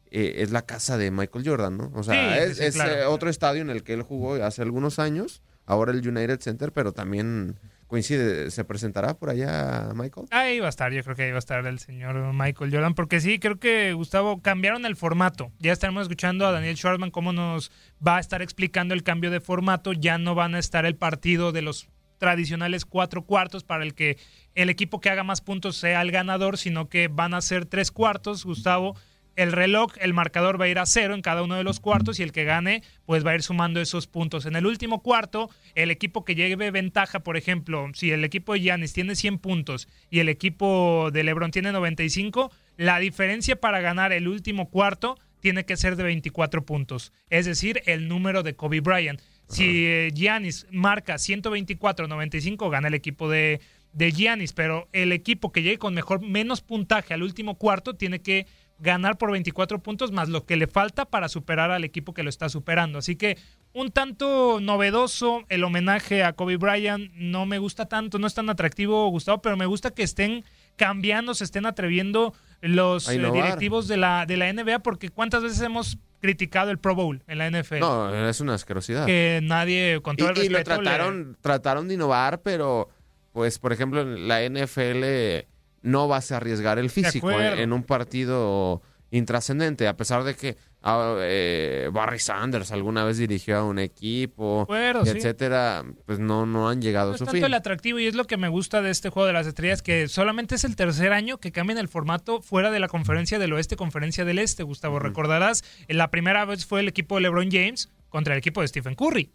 eh, 0.09 0.35
es 0.37 0.51
la 0.51 0.61
casa 0.61 0.97
de 0.97 1.11
Michael 1.11 1.45
Jordan, 1.45 1.77
¿no? 1.77 1.91
O 1.95 2.01
sea, 2.01 2.37
Sí, 2.37 2.43
es, 2.51 2.57
sí, 2.59 2.63
es, 2.63 2.75
claro, 2.75 2.93
eh, 2.93 3.05
otro 3.05 3.29
estadio 3.29 3.61
en 3.61 3.69
el 3.69 3.83
que 3.83 3.91
él 3.93 4.03
jugó 4.03 4.35
hace 4.35 4.61
algunos 4.61 4.99
años. 4.99 5.41
Ahora 5.65 5.91
el 5.91 6.07
United 6.07 6.39
Center, 6.39 6.71
pero 6.71 6.93
también 6.93 7.59
coincide, 7.87 8.51
se 8.51 8.63
presentará 8.65 9.17
por 9.17 9.29
allá 9.29 9.91
Michael. 9.95 10.27
Ahí 10.31 10.59
va 10.59 10.67
a 10.67 10.69
estar, 10.69 10.91
yo 10.91 11.03
creo 11.03 11.15
que 11.15 11.23
ahí 11.23 11.31
va 11.31 11.37
a 11.37 11.39
estar 11.39 11.65
el 11.65 11.79
señor 11.79 12.33
Michael 12.33 12.71
Jordan, 12.71 12.93
porque 12.93 13.19
sí, 13.19 13.39
creo 13.39 13.59
que 13.59 13.93
Gustavo 13.93 14.41
cambiaron 14.41 14.85
el 14.85 14.95
formato. 14.95 15.51
Ya 15.59 15.71
estaremos 15.71 16.03
escuchando 16.03 16.45
a 16.45 16.51
Daniel 16.51 16.75
Schwartzman 16.75 17.11
cómo 17.11 17.33
nos 17.33 17.71
va 18.05 18.17
a 18.17 18.19
estar 18.19 18.41
explicando 18.41 18.93
el 18.93 19.03
cambio 19.03 19.31
de 19.31 19.39
formato. 19.39 19.93
Ya 19.93 20.17
no 20.17 20.35
van 20.35 20.55
a 20.55 20.59
estar 20.59 20.85
el 20.85 20.95
partido 20.95 21.51
de 21.51 21.61
los 21.61 21.87
tradicionales 22.17 22.85
cuatro 22.85 23.23
cuartos 23.23 23.63
para 23.63 23.83
el 23.83 23.93
que 23.93 24.17
el 24.55 24.69
equipo 24.69 24.99
que 24.99 25.09
haga 25.09 25.23
más 25.23 25.41
puntos 25.41 25.77
sea 25.77 26.01
el 26.01 26.11
ganador, 26.11 26.57
sino 26.57 26.89
que 26.89 27.07
van 27.07 27.33
a 27.33 27.41
ser 27.41 27.65
tres 27.65 27.91
cuartos, 27.91 28.43
Gustavo. 28.43 28.95
El 29.37 29.51
reloj, 29.51 29.93
el 30.01 30.15
marcador 30.15 30.59
va 30.59 30.65
a 30.65 30.67
ir 30.67 30.79
a 30.79 30.87
cero 30.87 31.13
en 31.13 31.21
cada 31.21 31.43
uno 31.43 31.55
de 31.55 31.63
los 31.63 31.79
cuartos 31.79 32.19
y 32.19 32.23
el 32.23 32.31
que 32.31 32.43
gane, 32.43 32.81
pues 33.05 33.23
va 33.23 33.31
a 33.31 33.35
ir 33.35 33.43
sumando 33.43 33.79
esos 33.79 34.07
puntos. 34.07 34.47
En 34.47 34.55
el 34.55 34.65
último 34.65 35.03
cuarto, 35.03 35.51
el 35.75 35.91
equipo 35.91 36.25
que 36.25 36.33
lleve 36.33 36.71
ventaja, 36.71 37.19
por 37.19 37.37
ejemplo, 37.37 37.87
si 37.93 38.09
el 38.09 38.23
equipo 38.23 38.53
de 38.53 38.61
Giannis 38.61 38.93
tiene 38.93 39.15
100 39.15 39.37
puntos 39.37 39.87
y 40.09 40.21
el 40.21 40.29
equipo 40.29 41.11
de 41.13 41.23
LeBron 41.23 41.51
tiene 41.51 41.71
95, 41.71 42.51
la 42.77 42.97
diferencia 42.97 43.55
para 43.55 43.79
ganar 43.79 44.11
el 44.11 44.27
último 44.27 44.71
cuarto 44.71 45.19
tiene 45.39 45.65
que 45.65 45.77
ser 45.77 45.97
de 45.97 46.03
24 46.03 46.65
puntos, 46.65 47.13
es 47.29 47.45
decir, 47.45 47.83
el 47.85 48.07
número 48.07 48.41
de 48.41 48.55
Kobe 48.55 48.81
Bryant. 48.81 49.21
Si 49.47 49.85
eh, 49.85 50.11
Giannis 50.15 50.65
marca 50.71 51.15
124-95, 51.15 52.71
gana 52.71 52.87
el 52.87 52.95
equipo 52.95 53.29
de, 53.29 53.61
de 53.93 54.11
Giannis, 54.11 54.53
pero 54.53 54.89
el 54.93 55.11
equipo 55.11 55.51
que 55.51 55.61
llegue 55.61 55.77
con 55.77 55.93
mejor 55.93 56.21
menos 56.21 56.61
puntaje 56.61 57.13
al 57.13 57.23
último 57.23 57.55
cuarto 57.55 57.93
tiene 57.95 58.19
que 58.19 58.47
ganar 58.79 59.17
por 59.17 59.31
24 59.31 59.79
puntos 59.79 60.11
más 60.11 60.29
lo 60.29 60.45
que 60.45 60.55
le 60.55 60.67
falta 60.67 61.05
para 61.05 61.29
superar 61.29 61.71
al 61.71 61.83
equipo 61.83 62.13
que 62.13 62.23
lo 62.23 62.29
está 62.29 62.47
superando. 62.49 62.99
Así 62.99 63.15
que 63.15 63.37
un 63.73 63.91
tanto 63.91 64.59
novedoso 64.61 65.41
el 65.49 65.63
homenaje 65.63 66.23
a 66.23 66.33
Kobe 66.33 66.57
Bryant. 66.57 67.11
No 67.13 67.45
me 67.45 67.57
gusta 67.59 67.87
tanto, 67.87 68.19
no 68.19 68.27
es 68.27 68.33
tan 68.33 68.49
atractivo, 68.49 69.07
Gustavo, 69.09 69.41
pero 69.41 69.57
me 69.57 69.65
gusta 69.65 69.91
que 69.91 70.03
estén 70.03 70.43
cambiando, 70.75 71.33
se 71.33 71.43
estén 71.43 71.65
atreviendo 71.65 72.33
los 72.61 73.07
eh, 73.09 73.19
directivos 73.31 73.87
de 73.87 73.97
la, 73.97 74.25
de 74.25 74.37
la 74.37 74.51
NBA, 74.53 74.79
porque 74.79 75.09
cuántas 75.09 75.43
veces 75.43 75.59
hemos 75.61 75.97
criticado 76.21 76.71
el 76.71 76.77
Pro 76.79 76.95
Bowl 76.95 77.23
en 77.27 77.37
la 77.37 77.49
NFL. 77.49 77.79
No, 77.79 78.27
es 78.29 78.39
una 78.41 78.55
asquerosidad. 78.55 79.05
Que 79.05 79.39
nadie, 79.43 80.01
con 80.01 80.15
todo 80.17 80.29
el 80.29 80.37
y, 80.37 80.41
y 80.45 80.49
lo 80.49 80.57
respeto, 80.57 80.81
le- 80.81 80.89
trataron, 80.89 81.37
trataron 81.41 81.87
de 81.87 81.93
innovar, 81.95 82.41
pero 82.41 82.89
pues 83.33 83.59
por 83.59 83.71
ejemplo 83.73 84.01
en 84.01 84.27
la 84.27 84.41
NFL 84.49 85.45
no 85.87 86.07
vas 86.07 86.31
a 86.31 86.37
arriesgar 86.37 86.79
el 86.79 86.89
físico 86.89 87.31
en, 87.31 87.59
en 87.59 87.73
un 87.73 87.83
partido 87.83 88.81
intrascendente, 89.09 89.87
a 89.87 89.95
pesar 89.95 90.23
de 90.23 90.35
que 90.35 90.57
ah, 90.83 91.15
eh, 91.21 91.89
Barry 91.93 92.19
Sanders 92.19 92.71
alguna 92.71 93.05
vez 93.05 93.17
dirigió 93.17 93.57
a 93.57 93.63
un 93.63 93.79
equipo, 93.79 94.61
acuerdo, 94.61 95.05
sí. 95.05 95.11
etcétera, 95.11 95.85
pues 96.05 96.19
no, 96.19 96.45
no 96.45 96.69
han 96.69 96.81
llegado 96.81 97.07
No 97.07 97.11
a 97.11 97.15
es 97.15 97.19
su 97.19 97.25
tanto 97.25 97.37
fin. 97.37 97.45
el 97.45 97.53
atractivo 97.53 97.99
y 97.99 98.07
es 98.07 98.15
lo 98.15 98.25
que 98.25 98.35
me 98.37 98.49
gusta 98.49 98.81
de 98.81 98.89
este 98.89 99.09
juego 99.09 99.27
de 99.27 99.33
las 99.33 99.47
estrellas, 99.47 99.81
que 99.81 100.07
solamente 100.09 100.55
es 100.55 100.63
el 100.65 100.75
tercer 100.75 101.13
año 101.13 101.37
que 101.37 101.51
cambian 101.51 101.77
el 101.79 101.87
formato 101.87 102.41
fuera 102.41 102.69
de 102.69 102.79
la 102.79 102.89
conferencia 102.89 103.39
del 103.39 103.53
oeste, 103.53 103.77
conferencia 103.77 104.25
del 104.25 104.39
este, 104.39 104.63
Gustavo. 104.63 104.99
Recordarás, 104.99 105.63
la 105.87 106.11
primera 106.11 106.43
vez 106.45 106.65
fue 106.65 106.81
el 106.81 106.89
equipo 106.89 107.15
de 107.15 107.21
LeBron 107.21 107.49
James 107.49 107.89
contra 108.09 108.33
el 108.33 108.39
equipo 108.39 108.61
de 108.61 108.67
Stephen 108.67 108.95
Curry. 108.95 109.31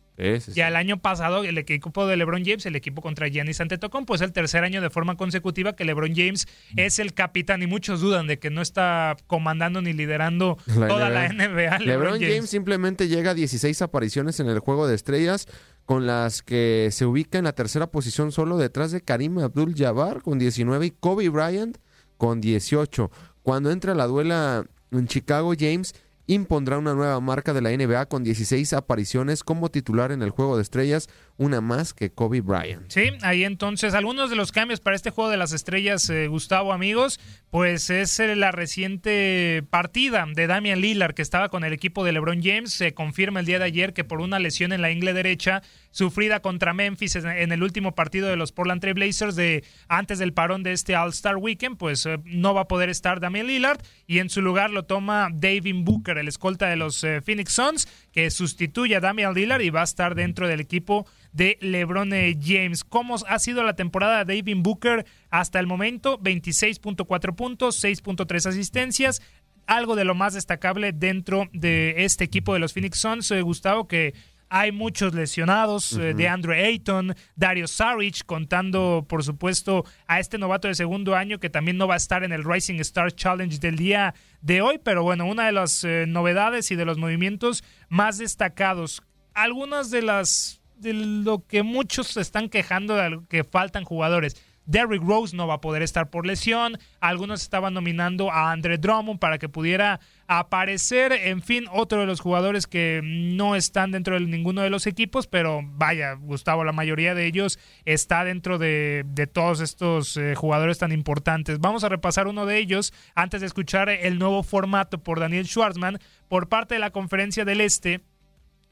Ya 0.54 0.68
el 0.68 0.76
año 0.76 0.98
pasado, 0.98 1.42
el 1.44 1.56
equipo 1.58 2.06
de 2.06 2.16
LeBron 2.16 2.44
James, 2.44 2.64
el 2.66 2.76
equipo 2.76 3.02
contra 3.02 3.28
Giannis 3.28 3.60
Antetokounmpo, 3.60 4.14
es 4.14 4.20
el 4.20 4.32
tercer 4.32 4.62
año 4.64 4.80
de 4.80 4.90
forma 4.90 5.16
consecutiva 5.16 5.74
que 5.74 5.84
LeBron 5.84 6.14
James 6.14 6.46
es 6.76 6.98
el 6.98 7.14
capitán 7.14 7.62
y 7.62 7.66
muchos 7.66 8.00
dudan 8.00 8.26
de 8.26 8.38
que 8.38 8.50
no 8.50 8.62
está 8.62 9.16
comandando 9.26 9.80
ni 9.82 9.92
liderando 9.92 10.58
La 10.66 10.88
toda 10.88 11.08
NBA. 11.08 11.32
la 11.32 11.48
NBA. 11.48 11.78
LeBron 11.80 12.20
James. 12.20 12.50
simplemente 12.50 13.08
llega 13.08 13.30
a 13.32 13.34
16 13.34 13.80
apariciones 13.82 14.38
en 14.40 14.48
el 14.48 14.58
juego 14.58 14.86
de 14.86 14.94
estrellas, 14.94 15.46
con 15.84 16.06
las 16.06 16.42
que 16.42 16.88
se 16.92 17.06
ubica 17.06 17.38
en 17.38 17.44
la 17.44 17.54
tercera 17.54 17.88
posición 17.88 18.30
solo 18.32 18.56
detrás 18.58 18.92
de 18.92 19.00
Karim 19.00 19.38
Abdul-Jabbar 19.38 20.22
con 20.22 20.38
19 20.38 20.86
y 20.86 20.90
Kobe 20.92 21.28
Bryant 21.28 21.78
con 22.16 22.40
18. 22.40 23.10
Cuando 23.42 23.72
entra 23.72 23.94
la 23.94 24.06
duela 24.06 24.64
en 24.92 25.08
Chicago, 25.08 25.54
James 25.58 25.94
impondrá 26.26 26.78
una 26.78 26.94
nueva 26.94 27.20
marca 27.20 27.52
de 27.52 27.60
la 27.60 27.70
NBA 27.70 28.06
con 28.06 28.24
16 28.24 28.72
apariciones 28.72 29.42
como 29.42 29.70
titular 29.70 30.12
en 30.12 30.22
el 30.22 30.30
juego 30.30 30.56
de 30.56 30.62
estrellas, 30.62 31.08
una 31.36 31.60
más 31.60 31.94
que 31.94 32.10
Kobe 32.10 32.40
Bryant. 32.40 32.90
Sí, 32.90 33.10
ahí 33.22 33.44
entonces 33.44 33.94
algunos 33.94 34.30
de 34.30 34.36
los 34.36 34.52
cambios 34.52 34.80
para 34.80 34.96
este 34.96 35.10
juego 35.10 35.30
de 35.30 35.36
las 35.36 35.52
estrellas, 35.52 36.08
eh, 36.10 36.28
Gustavo, 36.28 36.72
amigos, 36.72 37.18
pues 37.50 37.90
es 37.90 38.18
eh, 38.20 38.36
la 38.36 38.52
reciente 38.52 39.64
partida 39.70 40.26
de 40.32 40.46
Damian 40.46 40.80
Lillard 40.80 41.14
que 41.14 41.22
estaba 41.22 41.48
con 41.48 41.64
el 41.64 41.72
equipo 41.72 42.04
de 42.04 42.12
LeBron 42.12 42.42
James. 42.42 42.72
Se 42.72 42.94
confirma 42.94 43.40
el 43.40 43.46
día 43.46 43.58
de 43.58 43.64
ayer 43.64 43.92
que 43.92 44.04
por 44.04 44.20
una 44.20 44.38
lesión 44.38 44.72
en 44.72 44.82
la 44.82 44.90
ingle 44.90 45.12
derecha 45.12 45.62
sufrida 45.92 46.40
contra 46.40 46.74
Memphis 46.74 47.14
en, 47.14 47.52
el 47.52 47.62
último 47.62 47.94
partido 47.94 48.28
de 48.28 48.36
los 48.36 48.50
Portland 48.50 48.80
Trail 48.80 48.94
Blazers 48.94 49.36
de 49.36 49.62
antes 49.88 50.18
del 50.18 50.32
parón 50.32 50.62
de 50.62 50.72
este 50.72 50.96
All-Star 50.96 51.36
Weekend, 51.36 51.76
pues 51.76 52.04
eh, 52.06 52.18
no 52.24 52.54
va 52.54 52.62
a 52.62 52.68
poder 52.68 52.88
estar 52.88 53.20
Damian 53.20 53.46
Lillard 53.46 53.80
y 54.06 54.18
en 54.18 54.30
su 54.30 54.42
lugar 54.42 54.70
lo 54.70 54.84
toma 54.84 55.28
David 55.32 55.76
Booker, 55.84 56.18
el 56.18 56.28
escolta 56.28 56.68
de 56.68 56.76
los 56.76 57.04
eh, 57.04 57.20
Phoenix 57.20 57.52
Suns, 57.52 57.88
que 58.10 58.30
sustituye 58.30 58.96
a 58.96 59.00
Damian 59.00 59.34
Lillard 59.34 59.60
y 59.60 59.70
va 59.70 59.82
a 59.82 59.84
estar 59.84 60.14
dentro 60.14 60.48
del 60.48 60.60
equipo 60.60 61.06
de 61.32 61.58
LeBron 61.60 62.12
eh, 62.12 62.38
James. 62.42 62.84
¿Cómo 62.84 63.16
ha 63.28 63.38
sido 63.38 63.62
la 63.62 63.76
temporada 63.76 64.24
de 64.24 64.36
David 64.36 64.56
Booker 64.58 65.06
hasta 65.30 65.60
el 65.60 65.66
momento? 65.66 66.18
26.4 66.18 67.34
puntos, 67.34 67.82
6.3 67.84 68.46
asistencias, 68.48 69.22
algo 69.66 69.94
de 69.94 70.04
lo 70.04 70.14
más 70.14 70.34
destacable 70.34 70.92
dentro 70.92 71.48
de 71.52 72.04
este 72.04 72.24
equipo 72.24 72.52
de 72.52 72.58
los 72.58 72.72
Phoenix 72.72 72.98
Suns, 72.98 73.32
Gustavo, 73.42 73.86
que 73.86 74.14
hay 74.54 74.70
muchos 74.70 75.14
lesionados, 75.14 75.94
eh, 75.94 76.12
de 76.12 76.28
Andrew 76.28 76.52
Ayton, 76.54 77.14
Dario 77.34 77.66
Saric, 77.66 78.26
contando 78.26 79.06
por 79.08 79.24
supuesto 79.24 79.86
a 80.06 80.20
este 80.20 80.36
novato 80.36 80.68
de 80.68 80.74
segundo 80.74 81.16
año 81.16 81.40
que 81.40 81.48
también 81.48 81.78
no 81.78 81.88
va 81.88 81.94
a 81.94 81.96
estar 81.96 82.22
en 82.22 82.32
el 82.32 82.44
Rising 82.44 82.78
Star 82.80 83.12
Challenge 83.12 83.58
del 83.58 83.76
día 83.76 84.14
de 84.42 84.60
hoy, 84.60 84.78
pero 84.78 85.02
bueno, 85.02 85.24
una 85.24 85.46
de 85.46 85.52
las 85.52 85.84
eh, 85.84 86.04
novedades 86.06 86.70
y 86.70 86.76
de 86.76 86.84
los 86.84 86.98
movimientos 86.98 87.64
más 87.88 88.18
destacados. 88.18 89.02
Algunas 89.32 89.90
de 89.90 90.02
las 90.02 90.60
de 90.76 90.92
lo 90.92 91.46
que 91.46 91.62
muchos 91.62 92.08
se 92.08 92.20
están 92.20 92.50
quejando 92.50 92.96
de 92.96 93.20
que 93.30 93.44
faltan 93.44 93.84
jugadores. 93.84 94.36
Derrick 94.66 95.02
Rose 95.02 95.36
no 95.36 95.46
va 95.46 95.54
a 95.54 95.60
poder 95.60 95.82
estar 95.82 96.10
por 96.10 96.26
lesión. 96.26 96.78
Algunos 97.00 97.42
estaban 97.42 97.74
nominando 97.74 98.30
a 98.30 98.52
Andre 98.52 98.78
Drummond 98.78 99.18
para 99.18 99.38
que 99.38 99.48
pudiera 99.48 100.00
aparecer. 100.26 101.12
En 101.12 101.42
fin, 101.42 101.66
otro 101.72 102.00
de 102.00 102.06
los 102.06 102.20
jugadores 102.20 102.66
que 102.66 103.00
no 103.02 103.56
están 103.56 103.90
dentro 103.90 104.18
de 104.18 104.26
ninguno 104.26 104.62
de 104.62 104.70
los 104.70 104.86
equipos, 104.86 105.26
pero 105.26 105.60
vaya, 105.64 106.14
Gustavo, 106.14 106.64
la 106.64 106.72
mayoría 106.72 107.14
de 107.14 107.26
ellos 107.26 107.58
está 107.84 108.24
dentro 108.24 108.58
de, 108.58 109.04
todos 109.32 109.60
estos 109.60 110.16
eh, 110.16 110.34
jugadores 110.34 110.78
tan 110.78 110.92
importantes. 110.92 111.58
Vamos 111.60 111.84
a 111.84 111.88
repasar 111.88 112.26
uno 112.26 112.46
de 112.46 112.58
ellos 112.58 112.92
antes 113.14 113.40
de 113.40 113.46
escuchar 113.46 113.88
el 113.88 114.18
nuevo 114.18 114.42
formato 114.42 114.98
por 115.02 115.20
Daniel 115.20 115.46
Schwartzman. 115.46 115.98
Por 116.28 116.48
parte 116.48 116.74
de 116.74 116.80
la 116.80 116.90
Conferencia 116.90 117.44
del 117.44 117.60
Este 117.60 118.00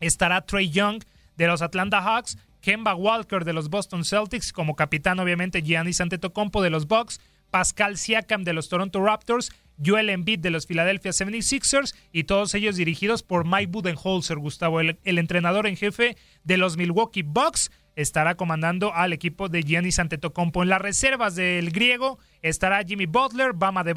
estará 0.00 0.40
Trey 0.42 0.70
Young 0.70 1.02
de 1.36 1.46
los 1.46 1.62
Atlanta 1.62 2.02
Hawks, 2.02 2.36
Kemba 2.60 2.94
Walker 2.94 3.44
de 3.44 3.52
los 3.52 3.70
Boston 3.70 4.04
Celtics, 4.04 4.52
como 4.52 4.76
capitán 4.76 5.18
obviamente 5.18 5.62
Giannis 5.62 6.00
Antetokounmpo 6.00 6.62
de 6.62 6.70
los 6.70 6.86
Bucks, 6.86 7.20
Pascal 7.50 7.98
Siakam 7.98 8.44
de 8.44 8.52
los 8.52 8.68
Toronto 8.68 9.02
Raptors, 9.04 9.50
Joel 9.84 10.10
Embiid 10.10 10.40
de 10.40 10.50
los 10.50 10.66
Philadelphia 10.66 11.10
76ers 11.10 11.94
y 12.12 12.24
todos 12.24 12.54
ellos 12.54 12.76
dirigidos 12.76 13.22
por 13.22 13.46
Mike 13.46 13.68
Budenholzer, 13.72 14.38
Gustavo, 14.38 14.80
el, 14.80 14.98
entrenador 15.04 15.66
en 15.66 15.76
jefe 15.76 16.16
de 16.44 16.56
los 16.58 16.76
Milwaukee 16.76 17.22
Bucks, 17.22 17.70
estará 17.96 18.36
comandando 18.36 18.94
al 18.94 19.12
equipo 19.12 19.48
de 19.48 19.62
Giannis 19.62 19.98
Antetokounmpo. 19.98 20.62
En 20.62 20.68
las 20.68 20.80
reservas 20.80 21.34
del 21.34 21.70
griego 21.70 22.18
estará 22.42 22.84
Jimmy 22.84 23.06
Butler, 23.06 23.52
Bama 23.54 23.82
de 23.82 23.94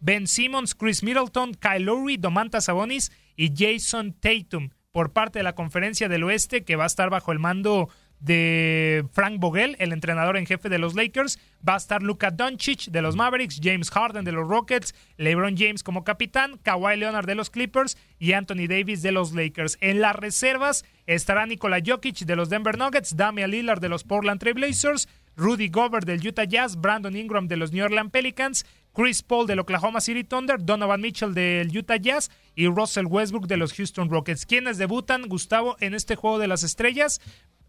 Ben 0.00 0.26
Simmons, 0.26 0.74
Chris 0.74 1.02
Middleton, 1.02 1.54
Kyle 1.54 1.84
Lowry, 1.84 2.16
Domantas 2.16 2.64
Sabonis 2.64 3.12
y 3.36 3.52
Jason 3.54 4.14
Tatum 4.14 4.70
por 4.92 5.12
parte 5.12 5.38
de 5.38 5.42
la 5.44 5.54
Conferencia 5.54 6.08
del 6.08 6.24
Oeste, 6.24 6.64
que 6.64 6.76
va 6.76 6.84
a 6.84 6.88
estar 6.88 7.10
bajo 7.10 7.32
el 7.32 7.38
mando 7.38 7.88
de 8.18 9.06
Frank 9.12 9.38
Vogel, 9.38 9.76
el 9.78 9.92
entrenador 9.92 10.36
en 10.36 10.44
jefe 10.44 10.68
de 10.68 10.78
los 10.78 10.94
Lakers. 10.94 11.38
Va 11.66 11.74
a 11.74 11.78
estar 11.78 12.02
Luka 12.02 12.30
Doncic 12.30 12.90
de 12.90 13.00
los 13.00 13.16
Mavericks, 13.16 13.60
James 13.62 13.90
Harden 13.90 14.24
de 14.24 14.32
los 14.32 14.46
Rockets, 14.46 14.94
LeBron 15.16 15.56
James 15.56 15.82
como 15.82 16.04
capitán, 16.04 16.58
Kawhi 16.62 16.96
Leonard 16.96 17.26
de 17.26 17.34
los 17.34 17.48
Clippers 17.48 17.96
y 18.18 18.32
Anthony 18.32 18.66
Davis 18.68 19.00
de 19.00 19.12
los 19.12 19.32
Lakers. 19.32 19.78
En 19.80 20.00
las 20.00 20.16
reservas 20.16 20.84
estará 21.06 21.46
Nikola 21.46 21.78
Jokic 21.84 22.18
de 22.18 22.36
los 22.36 22.50
Denver 22.50 22.76
Nuggets, 22.76 23.16
Damian 23.16 23.50
Lillard 23.50 23.80
de 23.80 23.88
los 23.88 24.04
Portland 24.04 24.40
Trail 24.40 24.54
Blazers, 24.54 25.08
Rudy 25.36 25.68
Gobert 25.68 26.06
del 26.06 26.26
Utah 26.26 26.44
Jazz, 26.44 26.76
Brandon 26.76 27.16
Ingram 27.16 27.48
de 27.48 27.56
los 27.56 27.72
New 27.72 27.84
Orleans 27.84 28.10
Pelicans, 28.10 28.66
Chris 28.94 29.22
Paul 29.22 29.46
del 29.46 29.60
Oklahoma 29.60 30.00
City 30.00 30.24
Thunder, 30.24 30.56
Donovan 30.60 31.00
Mitchell 31.00 31.32
del 31.32 31.76
Utah 31.76 31.96
Jazz 31.96 32.30
y 32.54 32.66
Russell 32.66 33.06
Westbrook 33.06 33.46
de 33.46 33.56
los 33.56 33.72
Houston 33.74 34.10
Rockets. 34.10 34.46
Quienes 34.46 34.78
debutan, 34.78 35.28
Gustavo, 35.28 35.76
en 35.80 35.94
este 35.94 36.16
juego 36.16 36.38
de 36.38 36.48
las 36.48 36.62
estrellas 36.64 37.20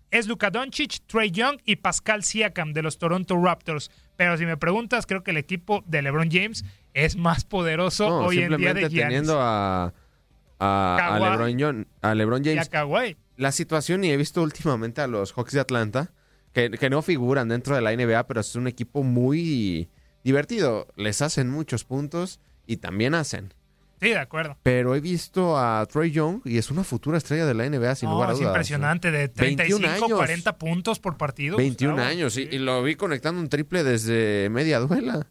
es 0.09 0.27
Luka 0.27 0.49
Doncic, 0.49 0.99
Trey 1.07 1.31
Young 1.31 1.59
y 1.63 1.77
Pascal 1.77 2.23
Siakam 2.23 2.73
de 2.73 2.81
los 2.81 2.97
Toronto 2.97 3.37
Raptors. 3.41 3.91
Pero 4.17 4.35
si 4.37 4.45
me 4.45 4.57
preguntas, 4.57 5.05
creo 5.05 5.23
que 5.23 5.31
el 5.31 5.37
equipo 5.37 5.83
de 5.87 6.01
LeBron 6.01 6.29
James 6.29 6.65
es 6.93 7.15
más 7.15 7.45
poderoso 7.45 8.09
No, 8.09 8.17
hoy 8.25 8.39
en 8.39 8.57
día 8.57 8.73
de 8.73 8.81
Giannis. 8.89 8.99
teniendo 8.99 9.39
a, 9.39 9.93
a. 10.59 11.19
LeBron, 11.19 11.57
John- 11.59 11.87
a 12.01 12.13
LeBron 12.15 12.43
Y 12.45 12.49
a 12.57 12.65
James. 12.69 13.15
La 13.37 13.51
situación, 13.51 14.03
y 14.03 14.11
he 14.11 14.17
visto 14.17 14.41
últimamente 14.43 15.01
a 15.01 15.07
los 15.07 15.31
Hawks 15.33 15.53
de 15.53 15.59
Atlanta, 15.61 16.11
que, 16.53 16.69
que 16.71 16.89
no 16.89 17.01
figuran 17.01 17.47
dentro 17.47 17.75
de 17.75 17.81
la 17.81 17.95
NBA, 17.95 18.27
pero 18.27 18.41
es 18.41 18.55
un 18.55 18.67
equipo 18.67 19.03
muy 19.03 19.87
divertido. 20.23 20.87
Les 20.95 21.21
hacen 21.21 21.49
muchos 21.49 21.83
puntos 21.83 22.39
y 22.67 22.77
también 22.77 23.13
hacen. 23.15 23.53
Sí, 24.01 24.09
de 24.09 24.17
acuerdo. 24.17 24.57
Pero 24.63 24.95
he 24.95 24.99
visto 24.99 25.57
a 25.59 25.85
Trey 25.85 26.09
Young 26.09 26.41
y 26.43 26.57
es 26.57 26.71
una 26.71 26.83
futura 26.83 27.19
estrella 27.19 27.45
de 27.45 27.53
la 27.53 27.69
NBA 27.69 27.93
sin 27.95 28.09
No, 28.09 28.15
lugar 28.15 28.29
a 28.31 28.33
es 28.33 28.39
dudas. 28.39 28.51
impresionante, 28.51 29.11
de 29.11 29.27
21 29.27 29.35
35, 29.79 30.05
años. 30.05 30.17
40 30.17 30.57
puntos 30.57 30.99
por 30.99 31.17
partido. 31.17 31.57
21 31.57 31.93
Gustavo. 31.93 32.09
años 32.09 32.35
y, 32.37 32.41
y 32.51 32.57
lo 32.57 32.81
vi 32.81 32.95
conectando 32.95 33.39
un 33.39 33.47
triple 33.47 33.83
desde 33.83 34.49
media 34.49 34.79
duela. 34.79 35.27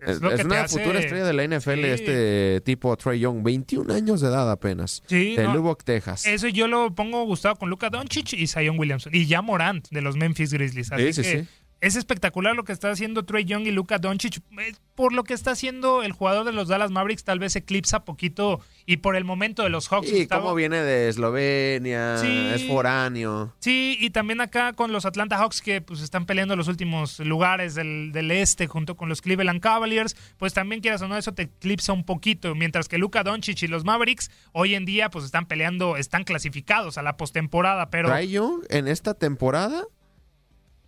Es 0.00 0.18
una 0.18 0.62
hace- 0.62 0.78
futura 0.78 0.98
estrella 0.98 1.26
de 1.26 1.34
la 1.34 1.44
NFL 1.44 1.74
Sí. 1.74 1.82
este 1.84 2.62
tipo 2.64 2.96
Trey 2.96 3.20
Young, 3.20 3.42
21 3.42 3.92
años 3.92 4.22
de 4.22 4.28
edad 4.28 4.50
apenas. 4.50 5.02
Sí, 5.06 5.36
de 5.36 5.44
no, 5.44 5.54
Lubbock, 5.54 5.84
Texas. 5.84 6.24
Eso 6.26 6.48
yo 6.48 6.68
lo 6.68 6.94
pongo 6.94 7.22
Gustavo 7.26 7.56
con 7.56 7.68
Luka 7.68 7.90
Doncic 7.90 8.32
y 8.32 8.46
Zion 8.46 8.78
Williamson. 8.78 9.14
Y 9.14 9.26
ya 9.26 9.42
Morant 9.42 9.86
de 9.90 10.00
los 10.00 10.16
Memphis 10.16 10.52
Grizzlies. 10.54 10.90
Así 10.90 11.12
Sí, 11.12 11.22
sí, 11.22 11.22
que 11.30 11.40
sí. 11.42 11.48
Es 11.80 11.96
espectacular 11.96 12.54
lo 12.54 12.64
que 12.64 12.72
está 12.72 12.90
haciendo 12.90 13.24
Trey 13.24 13.44
Young 13.44 13.66
y 13.66 13.70
Luka 13.70 13.98
Doncic. 13.98 14.38
Eh, 14.58 14.74
Por 14.94 15.12
lo 15.14 15.24
que 15.24 15.32
está 15.34 15.52
haciendo 15.52 16.02
el 16.02 16.12
jugador 16.12 16.44
de 16.44 16.52
los 16.52 16.68
Dallas 16.68 16.90
Mavericks, 16.90 17.24
tal 17.24 17.38
vez 17.38 17.56
eclipsa 17.56 18.04
poquito. 18.04 18.60
Y 18.86 18.98
por 18.98 19.16
el 19.16 19.24
momento 19.24 19.62
de 19.62 19.70
los 19.70 19.88
Hawks. 19.88 20.12
Y 20.12 20.26
cómo 20.26 20.54
viene 20.54 20.82
de 20.82 21.08
Eslovenia, 21.08 22.18
Sí. 22.18 22.50
es 22.54 22.66
foráneo. 22.66 23.54
Sí, 23.60 23.96
y 24.00 24.10
también 24.10 24.40
acá 24.40 24.72
con 24.72 24.92
los 24.92 25.06
Atlanta 25.06 25.36
Hawks 25.38 25.62
que 25.62 25.80
pues 25.80 26.00
están 26.00 26.26
peleando 26.26 26.56
los 26.56 26.68
últimos 26.68 27.18
lugares 27.20 27.74
del, 27.74 28.10
del 28.12 28.30
este 28.30 28.66
junto 28.66 28.96
con 28.96 29.08
los 29.08 29.22
Cleveland 29.22 29.60
Cavaliers, 29.60 30.16
pues 30.38 30.52
también 30.54 30.80
quieras 30.80 31.02
o 31.02 31.08
no, 31.08 31.16
eso 31.16 31.32
te 31.32 31.42
eclipsa 31.42 31.92
un 31.92 32.04
poquito, 32.04 32.54
mientras 32.54 32.88
que 32.88 32.98
Luka 32.98 33.22
Doncic 33.22 33.62
y 33.62 33.68
los 33.68 33.84
Mavericks 33.84 34.30
hoy 34.52 34.74
en 34.74 34.84
día 34.84 35.08
pues 35.10 35.24
están 35.24 35.46
peleando, 35.46 35.96
están 35.96 36.24
clasificados 36.24 36.98
a 36.98 37.02
la 37.02 37.16
postemporada, 37.16 37.90
pero 37.90 38.08
Trey 38.10 38.28
Young 38.30 38.64
en 38.68 38.88
esta 38.88 39.14
temporada 39.14 39.84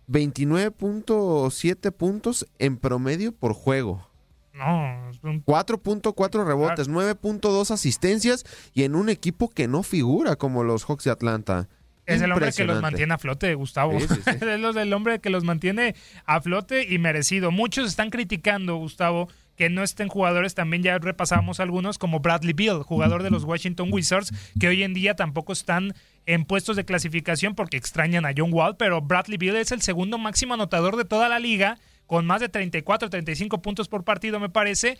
29.7 0.09 1.91
puntos 1.91 2.45
en 2.59 2.77
promedio 2.77 3.31
por 3.31 3.53
juego. 3.53 4.07
no, 4.53 5.09
es 5.09 5.19
un- 5.23 5.43
4.4 5.43 6.45
rebotes, 6.45 6.87
9.2 6.87 7.71
asistencias 7.71 8.45
y 8.73 8.83
en 8.83 8.95
un 8.95 9.09
equipo 9.09 9.49
que 9.49 9.67
no 9.67 9.81
figura 9.81 10.35
como 10.35 10.63
los 10.63 10.85
Hawks 10.85 11.05
de 11.05 11.11
Atlanta. 11.11 11.67
es 12.05 12.21
el 12.21 12.31
hombre 12.31 12.51
que 12.51 12.65
los 12.65 12.81
mantiene 12.81 13.13
a 13.13 13.17
flote, 13.17 13.55
Gustavo. 13.55 13.99
Sí, 13.99 14.07
sí, 14.07 14.15
sí. 14.15 14.21
es 14.41 14.75
el 14.75 14.93
hombre 14.93 15.19
que 15.19 15.29
los 15.29 15.43
mantiene 15.43 15.95
a 16.25 16.39
flote 16.41 16.85
y 16.93 16.99
merecido. 16.99 17.49
Muchos 17.49 17.87
están 17.87 18.09
criticando, 18.09 18.75
Gustavo, 18.75 19.29
que 19.55 19.69
no 19.69 19.83
estén 19.83 20.07
jugadores, 20.07 20.55
también 20.55 20.83
ya 20.83 20.97
repasamos 20.97 21.59
algunos, 21.59 21.97
como 21.97 22.19
Bradley 22.19 22.53
Beal, 22.53 22.83
jugador 22.83 23.23
de 23.23 23.29
los 23.29 23.43
Washington 23.43 23.89
Wizards, 23.91 24.31
que 24.59 24.67
hoy 24.67 24.83
en 24.83 24.93
día 24.93 25.15
tampoco 25.15 25.53
están 25.53 25.93
en 26.25 26.45
puestos 26.45 26.75
de 26.75 26.85
clasificación 26.85 27.55
porque 27.55 27.77
extrañan 27.77 28.25
a 28.25 28.33
John 28.35 28.53
Wall, 28.53 28.77
pero 28.77 29.01
Bradley 29.01 29.37
Beal 29.37 29.57
es 29.57 29.71
el 29.71 29.81
segundo 29.81 30.17
máximo 30.17 30.53
anotador 30.53 30.95
de 30.95 31.05
toda 31.05 31.29
la 31.29 31.39
liga, 31.39 31.77
con 32.07 32.25
más 32.25 32.41
de 32.41 32.49
34, 32.49 33.09
35 33.09 33.61
puntos 33.61 33.87
por 33.87 34.03
partido, 34.03 34.39
me 34.39 34.49
parece, 34.49 34.97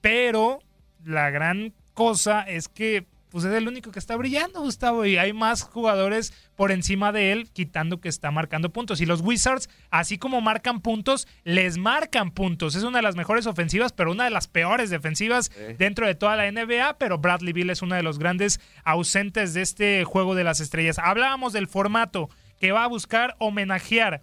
pero 0.00 0.60
la 1.04 1.30
gran 1.30 1.72
cosa 1.94 2.42
es 2.42 2.68
que 2.68 3.06
pues 3.36 3.44
es 3.44 3.52
el 3.52 3.68
único 3.68 3.92
que 3.92 3.98
está 3.98 4.16
brillando, 4.16 4.62
Gustavo, 4.62 5.04
y 5.04 5.18
hay 5.18 5.34
más 5.34 5.60
jugadores 5.62 6.32
por 6.54 6.72
encima 6.72 7.12
de 7.12 7.32
él, 7.32 7.50
quitando 7.52 8.00
que 8.00 8.08
está 8.08 8.30
marcando 8.30 8.72
puntos. 8.72 9.02
Y 9.02 9.04
los 9.04 9.20
Wizards, 9.20 9.68
así 9.90 10.16
como 10.16 10.40
marcan 10.40 10.80
puntos, 10.80 11.28
les 11.44 11.76
marcan 11.76 12.30
puntos. 12.30 12.76
Es 12.76 12.82
una 12.82 12.96
de 12.96 13.02
las 13.02 13.14
mejores 13.14 13.46
ofensivas, 13.46 13.92
pero 13.92 14.10
una 14.10 14.24
de 14.24 14.30
las 14.30 14.48
peores 14.48 14.88
defensivas 14.88 15.52
dentro 15.76 16.06
de 16.06 16.14
toda 16.14 16.34
la 16.34 16.50
NBA, 16.50 16.96
pero 16.96 17.18
Bradley 17.18 17.52
Beal 17.52 17.68
es 17.68 17.82
uno 17.82 17.94
de 17.94 18.02
los 18.02 18.18
grandes 18.18 18.58
ausentes 18.84 19.52
de 19.52 19.60
este 19.60 20.04
juego 20.04 20.34
de 20.34 20.44
las 20.44 20.60
estrellas. 20.60 20.98
Hablábamos 20.98 21.52
del 21.52 21.66
formato 21.66 22.30
que 22.58 22.72
va 22.72 22.84
a 22.84 22.88
buscar 22.88 23.36
homenajear 23.38 24.22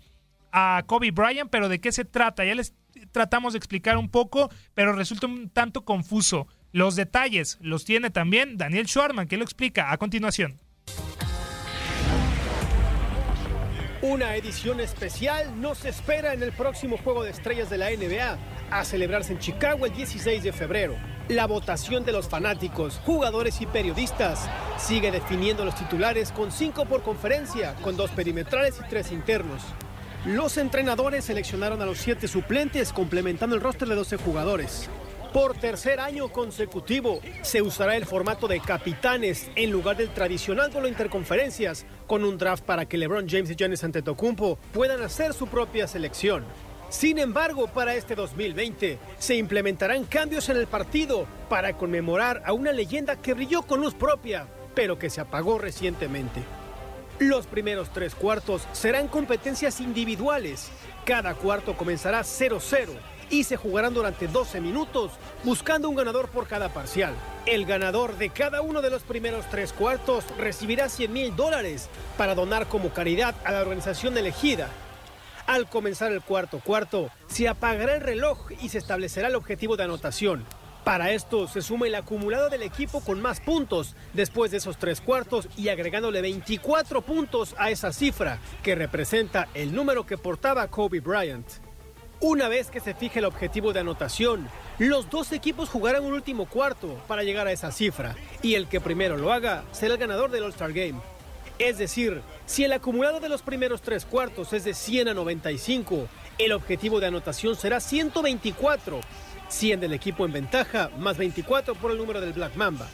a 0.52 0.82
Kobe 0.88 1.12
Bryant, 1.12 1.52
pero 1.52 1.70
¿de 1.70 1.80
qué 1.80 1.92
se 1.92 2.04
trata? 2.04 2.46
Ya 2.46 2.56
les 2.56 2.74
tratamos 3.12 3.54
de 3.54 3.58
explicar 3.58 3.98
un 3.98 4.10
poco, 4.10 4.50
pero 4.74 4.94
resulta 4.94 5.28
un 5.28 5.50
tanto 5.50 5.86
confuso. 5.86 6.48
Los 6.72 6.96
detalles 6.96 7.58
los 7.62 7.86
tiene 7.86 8.10
también 8.10 8.58
Daniel 8.58 8.88
Schwarman, 8.88 9.28
que 9.28 9.38
lo 9.38 9.44
explica 9.44 9.92
a 9.92 9.98
continuación. 9.98 10.60
Una 14.02 14.36
edición 14.36 14.82
especial 14.82 15.62
nos 15.62 15.86
espera 15.86 16.34
en 16.34 16.44
el 16.44 16.52
próximo 16.52 16.98
Juego 16.98 17.24
de 17.24 17.30
Estrellas 17.30 17.70
de 17.70 17.78
la 17.78 17.90
NBA, 17.90 18.38
a 18.70 18.84
celebrarse 18.84 19.32
en 19.32 19.40
Chicago 19.40 19.86
el 19.86 19.94
16 19.94 20.44
de 20.44 20.52
febrero. 20.52 20.98
La 21.30 21.48
votación 21.48 22.04
de 22.04 22.12
los 22.12 22.28
fanáticos, 22.28 23.00
jugadores 23.06 23.62
y 23.62 23.66
periodistas 23.66 24.50
sigue 24.78 25.10
definiendo 25.10 25.64
los 25.64 25.76
titulares 25.76 26.34
con 26.34 26.52
cinco 26.52 26.86
por 26.86 27.02
conferencia, 27.02 27.76
con 27.76 27.96
dos 27.96 28.12
perimetrales 28.12 28.78
y 28.84 28.90
tres 28.90 29.14
internos. 29.14 29.62
Los 30.26 30.58
entrenadores 30.58 31.26
seleccionaron 31.26 31.82
a 31.82 31.86
los 31.86 31.98
siete 31.98 32.30
suplentes, 32.30 32.94
complementando 32.94 33.58
el 33.58 33.62
roster 33.62 33.90
de 33.90 33.96
12 33.96 34.16
jugadores. 34.16 34.90
Por 35.34 35.58
tercer 35.58 36.00
año 36.00 36.30
consecutivo, 36.30 37.20
se 37.42 37.62
usará 37.62 37.98
el 37.98 38.06
formato 38.06 38.48
de 38.48 38.62
capitanes 38.62 39.50
en 39.58 39.70
lugar 39.70 39.98
del 39.98 40.14
tradicional 40.14 40.72
duelo 40.72 40.88
interconferencias, 40.88 41.86
con 42.08 42.24
un 42.24 42.38
draft 42.38 42.64
para 42.64 42.86
que 42.86 42.98
LeBron 42.98 43.28
James 43.28 43.50
y 43.50 43.56
Giannis 43.56 43.84
Antetokounmpo 43.84 44.58
puedan 44.72 45.02
hacer 45.02 45.34
su 45.34 45.48
propia 45.48 45.90
selección. 45.90 46.46
Sin 46.88 47.20
embargo, 47.20 47.68
para 47.68 47.94
este 47.94 48.16
2020 48.16 49.00
se 49.20 49.36
implementarán 49.36 50.06
cambios 50.06 50.48
en 50.48 50.56
el 50.56 50.68
partido 50.68 51.28
para 51.50 51.76
conmemorar 51.76 52.44
a 52.46 52.54
una 52.54 52.72
leyenda 52.72 53.18
que 53.18 53.34
brilló 53.34 53.64
con 53.64 53.82
luz 53.82 53.94
propia, 53.94 54.48
pero 54.74 54.98
que 54.98 55.10
se 55.10 55.20
apagó 55.20 55.60
recientemente. 55.60 56.44
Los 57.20 57.46
primeros 57.46 57.92
tres 57.94 58.16
cuartos 58.16 58.68
serán 58.72 59.08
competencias 59.08 59.80
individuales. 59.80 60.72
Cada 61.06 61.36
cuarto 61.36 61.78
comenzará 61.78 62.22
0-0 62.22 62.90
y 63.30 63.44
se 63.44 63.56
jugarán 63.56 63.94
durante 63.94 64.28
12 64.28 64.60
minutos, 64.62 65.12
buscando 65.44 65.90
un 65.90 65.96
ganador 65.96 66.30
por 66.30 66.48
cada 66.48 66.70
parcial. 66.70 67.14
El 67.46 67.66
ganador 67.66 68.18
de 68.18 68.30
cada 68.30 68.62
uno 68.62 68.82
de 68.82 68.90
los 68.90 69.04
primeros 69.04 69.46
tres 69.50 69.74
cuartos 69.74 70.26
recibirá 70.38 70.90
100 70.90 71.14
mil 71.14 71.36
dólares 71.36 71.88
para 72.18 72.36
donar 72.36 72.68
como 72.68 72.90
caridad 72.90 73.36
a 73.46 73.52
la 73.52 73.62
organización 73.62 74.18
elegida. 74.18 74.70
Al 75.46 75.70
comenzar 75.70 76.12
el 76.12 76.22
cuarto 76.22 76.62
cuarto, 76.62 77.10
se 77.28 77.48
apagará 77.48 77.96
el 77.96 78.02
reloj 78.02 78.52
y 78.62 78.70
se 78.70 78.80
establecerá 78.80 79.28
el 79.28 79.36
objetivo 79.36 79.78
de 79.78 79.84
anotación. 79.84 80.46
Para 80.84 81.12
esto 81.12 81.48
se 81.48 81.62
suma 81.62 81.88
el 81.88 81.96
acumulado 81.96 82.50
del 82.50 82.62
equipo 82.62 83.00
con 83.00 83.22
más 83.22 83.40
puntos 83.40 83.96
después 84.14 84.52
de 84.52 84.58
esos 84.58 84.78
tres 84.78 85.00
cuartos 85.00 85.48
y 85.56 85.70
agregándole 85.70 86.22
24 86.22 87.02
puntos 87.02 87.56
a 87.58 87.72
esa 87.72 87.94
cifra 87.94 88.40
que 88.62 88.76
representa 88.76 89.48
el 89.54 89.74
número 89.74 90.06
que 90.06 90.18
portaba 90.18 90.68
Kobe 90.68 91.00
Bryant. 91.00 91.48
Una 92.20 92.50
vez 92.50 92.70
que 92.70 92.82
se 92.82 92.94
fije 92.94 93.20
el 93.20 93.26
objetivo 93.26 93.72
de 93.72 93.80
anotación, 93.80 94.50
los 94.78 95.10
dos 95.10 95.32
equipos 95.32 95.70
jugarán 95.70 96.04
un 96.04 96.14
último 96.14 96.48
cuarto 96.48 97.02
para 97.08 97.24
llegar 97.24 97.48
a 97.48 97.54
esa 97.54 97.72
cifra 97.72 98.16
y 98.42 98.56
el 98.56 98.68
que 98.68 98.82
primero 98.82 99.18
lo 99.18 99.32
haga 99.32 99.64
será 99.72 99.94
el 99.94 100.00
ganador 100.00 100.32
del 100.32 100.44
All-Star 100.44 100.74
Game. 100.74 101.00
Es 101.60 101.78
decir, 101.78 102.22
si 102.46 102.66
el 102.66 102.74
acumulado 102.74 103.22
de 103.22 103.30
los 103.30 103.42
primeros 103.42 103.82
tres 103.82 104.06
cuartos 104.06 104.52
es 104.52 104.66
de 104.66 104.74
100 104.74 105.10
a 105.10 105.14
95, 105.14 106.08
el 106.40 106.52
objetivo 106.52 107.00
de 107.00 107.08
anotación 107.08 107.56
será 107.56 107.80
124, 107.80 109.00
100 109.50 109.80
del 109.80 109.94
equipo 109.94 110.26
en 110.26 110.32
ventaja 110.32 110.90
más 110.98 111.18
24 111.18 111.76
por 111.76 111.92
el 111.92 111.98
número 111.98 112.22
del 112.22 112.34
Black 112.34 112.56
Mamba. 112.56 112.88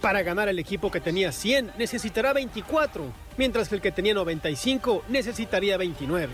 Para 0.00 0.22
ganar 0.22 0.48
el 0.48 0.58
equipo 0.58 0.90
que 0.90 1.00
tenía 1.00 1.30
100 1.30 1.72
necesitará 1.78 2.32
24, 2.32 3.04
mientras 3.36 3.68
que 3.68 3.76
el 3.76 3.80
que 3.80 3.92
tenía 3.92 4.14
95 4.14 5.04
necesitaría 5.08 5.76
29. 5.76 6.32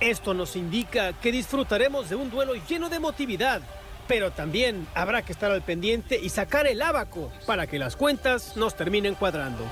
Esto 0.00 0.34
nos 0.34 0.56
indica 0.56 1.12
que 1.12 1.32
disfrutaremos 1.32 2.08
de 2.08 2.16
un 2.16 2.30
duelo 2.30 2.54
lleno 2.68 2.88
de 2.88 2.96
emotividad, 2.96 3.62
pero 4.06 4.32
también 4.32 4.86
habrá 4.94 5.22
que 5.22 5.32
estar 5.32 5.50
al 5.50 5.62
pendiente 5.62 6.18
y 6.20 6.28
sacar 6.28 6.66
el 6.66 6.82
abaco 6.82 7.30
para 7.46 7.66
que 7.66 7.78
las 7.78 7.94
cuentas 7.94 8.56
nos 8.56 8.76
terminen 8.76 9.14
cuadrando. 9.14 9.64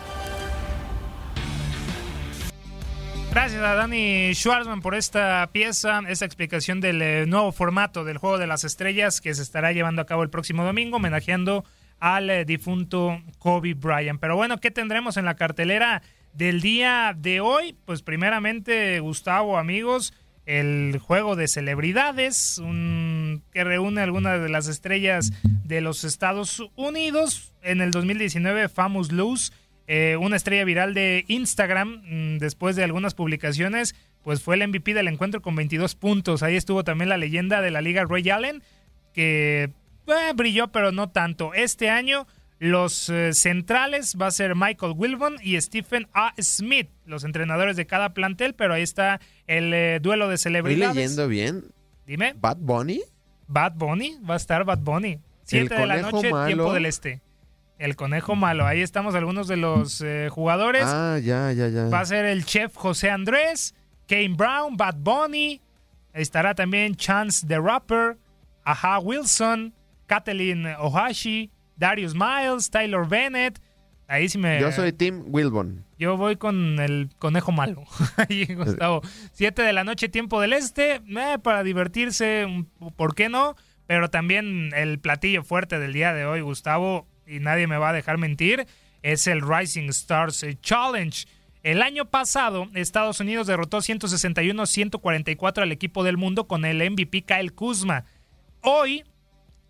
Gracias 3.37 3.63
a 3.63 3.75
Dani 3.75 4.33
Schwarzman 4.33 4.81
por 4.81 4.95
esta 4.95 5.47
pieza, 5.53 6.01
esta 6.09 6.25
explicación 6.25 6.81
del 6.81 7.03
eh, 7.03 7.27
nuevo 7.27 7.53
formato 7.53 8.03
del 8.03 8.17
Juego 8.17 8.39
de 8.39 8.47
las 8.47 8.65
Estrellas 8.65 9.21
que 9.21 9.35
se 9.35 9.43
estará 9.43 9.73
llevando 9.73 10.01
a 10.01 10.07
cabo 10.07 10.23
el 10.23 10.31
próximo 10.31 10.65
domingo, 10.65 10.97
homenajeando 10.97 11.63
al 12.01 12.31
eh, 12.31 12.47
difunto 12.47 13.21
Kobe 13.39 13.75
Bryant. 13.75 14.21
Pero 14.21 14.37
bueno, 14.37 14.57
¿qué 14.57 14.71
tendremos 14.71 15.19
en 15.19 15.27
la 15.27 15.37
cartelera? 15.37 16.01
del 16.33 16.63
día 16.63 17.15
de 17.15 17.41
hoy, 17.41 17.77
pues 17.85 18.01
primeramente, 18.01 19.01
Gustavo, 19.01 19.59
amigos, 19.59 20.15
el 20.47 20.99
juego 20.99 21.37
de 21.37 21.47
celebridades, 21.47 22.59
un, 22.59 23.43
que 23.53 23.65
reúne 23.65 24.01
algunas 24.01 24.41
de 24.41 24.49
las 24.49 24.67
estrellas 24.67 25.33
de 25.43 25.83
los 25.83 26.05
Estados 26.05 26.63
Unidos. 26.75 27.53
En 27.63 27.83
el 27.83 27.91
2019, 27.91 28.69
Famous 28.69 29.13
Luz, 29.13 29.53
eh, 29.87 30.17
una 30.21 30.37
estrella 30.37 30.65
viral 30.65 30.95
de 30.95 31.25
Instagram, 31.29 32.03
mm, 32.05 32.39
después 32.39 32.77
de 32.77 32.85
algunas 32.85 33.15
publicaciones, 33.15 33.95
pues 34.23 34.43
fue 34.43 34.57
el 34.57 34.63
MVP 34.69 34.95
del 34.95 35.09
encuentro 35.09 35.43
con 35.43 35.55
22 35.55 35.95
puntos. 35.95 36.43
Ahí 36.43 36.57
estuvo 36.57 36.83
también 36.85 37.09
la 37.09 37.17
leyenda 37.17 37.61
de 37.61 37.71
la 37.71 37.81
liga 37.81 38.05
Ray 38.09 38.29
Allen, 38.31 38.63
que 39.13 39.71
eh, 40.07 40.33
brilló, 40.35 40.69
pero 40.69 40.93
no 40.93 41.11
tanto. 41.11 41.55
Este 41.55 41.91
año 41.91 42.27
los 42.59 43.09
eh, 43.11 43.35
centrales 43.35 44.17
va 44.21 44.29
a 44.29 44.31
ser 44.31 44.55
Michael 44.57 44.95
Wilbon 44.97 45.37
y 45.43 45.61
Stephen 45.61 46.09
A. 46.15 46.35
Smith, 46.41 46.89
los 47.05 47.25
entrenadores 47.25 47.77
de 47.77 47.87
cada 47.87 48.15
plantel, 48.15 48.55
pero 48.55 48.75
ahí 48.75 48.83
está 48.83 49.21
el 49.47 49.73
eh, 49.75 50.01
duelo 50.01 50.29
de 50.29 50.39
celebridades. 50.39 50.97
¿Estoy 50.97 51.03
leyendo 51.03 51.29
bien? 51.29 51.65
Dime. 52.07 52.35
¿Bad 52.39 52.57
Bunny? 52.59 53.03
Bad 53.47 53.75
Bunny, 53.75 54.19
va 54.29 54.35
a 54.35 54.37
estar 54.39 54.65
Bad 54.65 54.79
Bunny. 54.79 55.19
Siete 55.45 55.75
de 55.75 55.87
la 55.87 55.99
noche, 55.99 56.33
tiempo 56.47 56.73
del 56.73 56.87
este. 56.87 57.21
El 57.79 57.95
conejo 57.95 58.35
malo. 58.37 58.67
Ahí 58.67 58.81
estamos 58.81 59.15
algunos 59.15 59.49
de 59.49 59.57
los 59.57 60.01
eh, 60.01 60.29
jugadores. 60.31 60.85
Ah, 60.87 61.19
ya, 61.23 61.53
ya, 61.53 61.69
ya. 61.69 61.89
Va 61.89 62.01
a 62.01 62.07
ser 62.07 62.25
el 62.25 62.45
chef 62.45 62.75
José 62.75 63.11
Andrés, 63.11 63.75
Kane 64.09 64.35
Brown, 64.37 64.77
Bad 64.77 64.97
Bunny. 64.99 65.61
Estará 66.15 66.55
también 66.55 66.97
Chance 66.97 67.47
the 67.47 67.61
Rapper, 67.61 68.17
Aha 68.65 68.99
Wilson, 69.01 69.75
Kathleen 70.07 70.67
Ohashi, 70.79 71.51
Darius 71.77 72.15
Miles, 72.15 72.71
Tyler 72.71 73.07
Bennett. 73.07 73.61
Ahí 74.09 74.29
sí 74.29 74.39
me. 74.39 74.61
Yo 74.61 74.73
soy 74.73 74.93
Tim 74.93 75.25
Wilbon. 75.27 75.85
Yo 75.99 76.17
voy 76.17 76.37
con 76.37 76.79
el 76.79 77.11
conejo 77.19 77.53
malo. 77.53 77.85
Ahí, 78.17 78.47
Gustavo. 78.55 79.03
Siete 79.33 79.63
de 79.63 79.73
la 79.73 79.85
noche, 79.85 80.09
tiempo 80.09 80.41
del 80.41 80.53
este. 80.53 81.03
Eh, 81.07 81.39
para 81.43 81.63
divertirse, 81.63 82.47
¿por 82.97 83.15
qué 83.15 83.29
no? 83.29 83.57
Pero 83.87 84.09
también 84.09 84.71
el 84.75 84.99
platillo 84.99 85.43
fuerte 85.43 85.79
del 85.79 85.93
día 85.93 86.13
de 86.13 86.25
hoy, 86.25 86.41
Gustavo, 86.41 87.07
y 87.27 87.41
nadie 87.41 87.67
me 87.67 87.79
va 87.79 87.91
a 87.91 87.93
dejar 87.93 88.19
mentir, 88.19 88.67
es 89.03 89.27
el 89.27 89.43
Rising 89.43 89.89
Stars 89.91 90.45
Challenge. 90.63 91.27
El 91.63 91.83
año 91.83 92.07
pasado, 92.07 92.69
Estados 92.75 93.21
Unidos 93.21 93.47
derrotó 93.47 93.79
161-144 93.79 95.63
al 95.63 95.73
equipo 95.73 96.05
del 96.05 96.17
mundo 96.17 96.47
con 96.47 96.65
el 96.65 96.79
MVP 96.91 97.23
Kyle 97.23 97.53
Kuzma. 97.53 98.05
Hoy, 98.63 99.05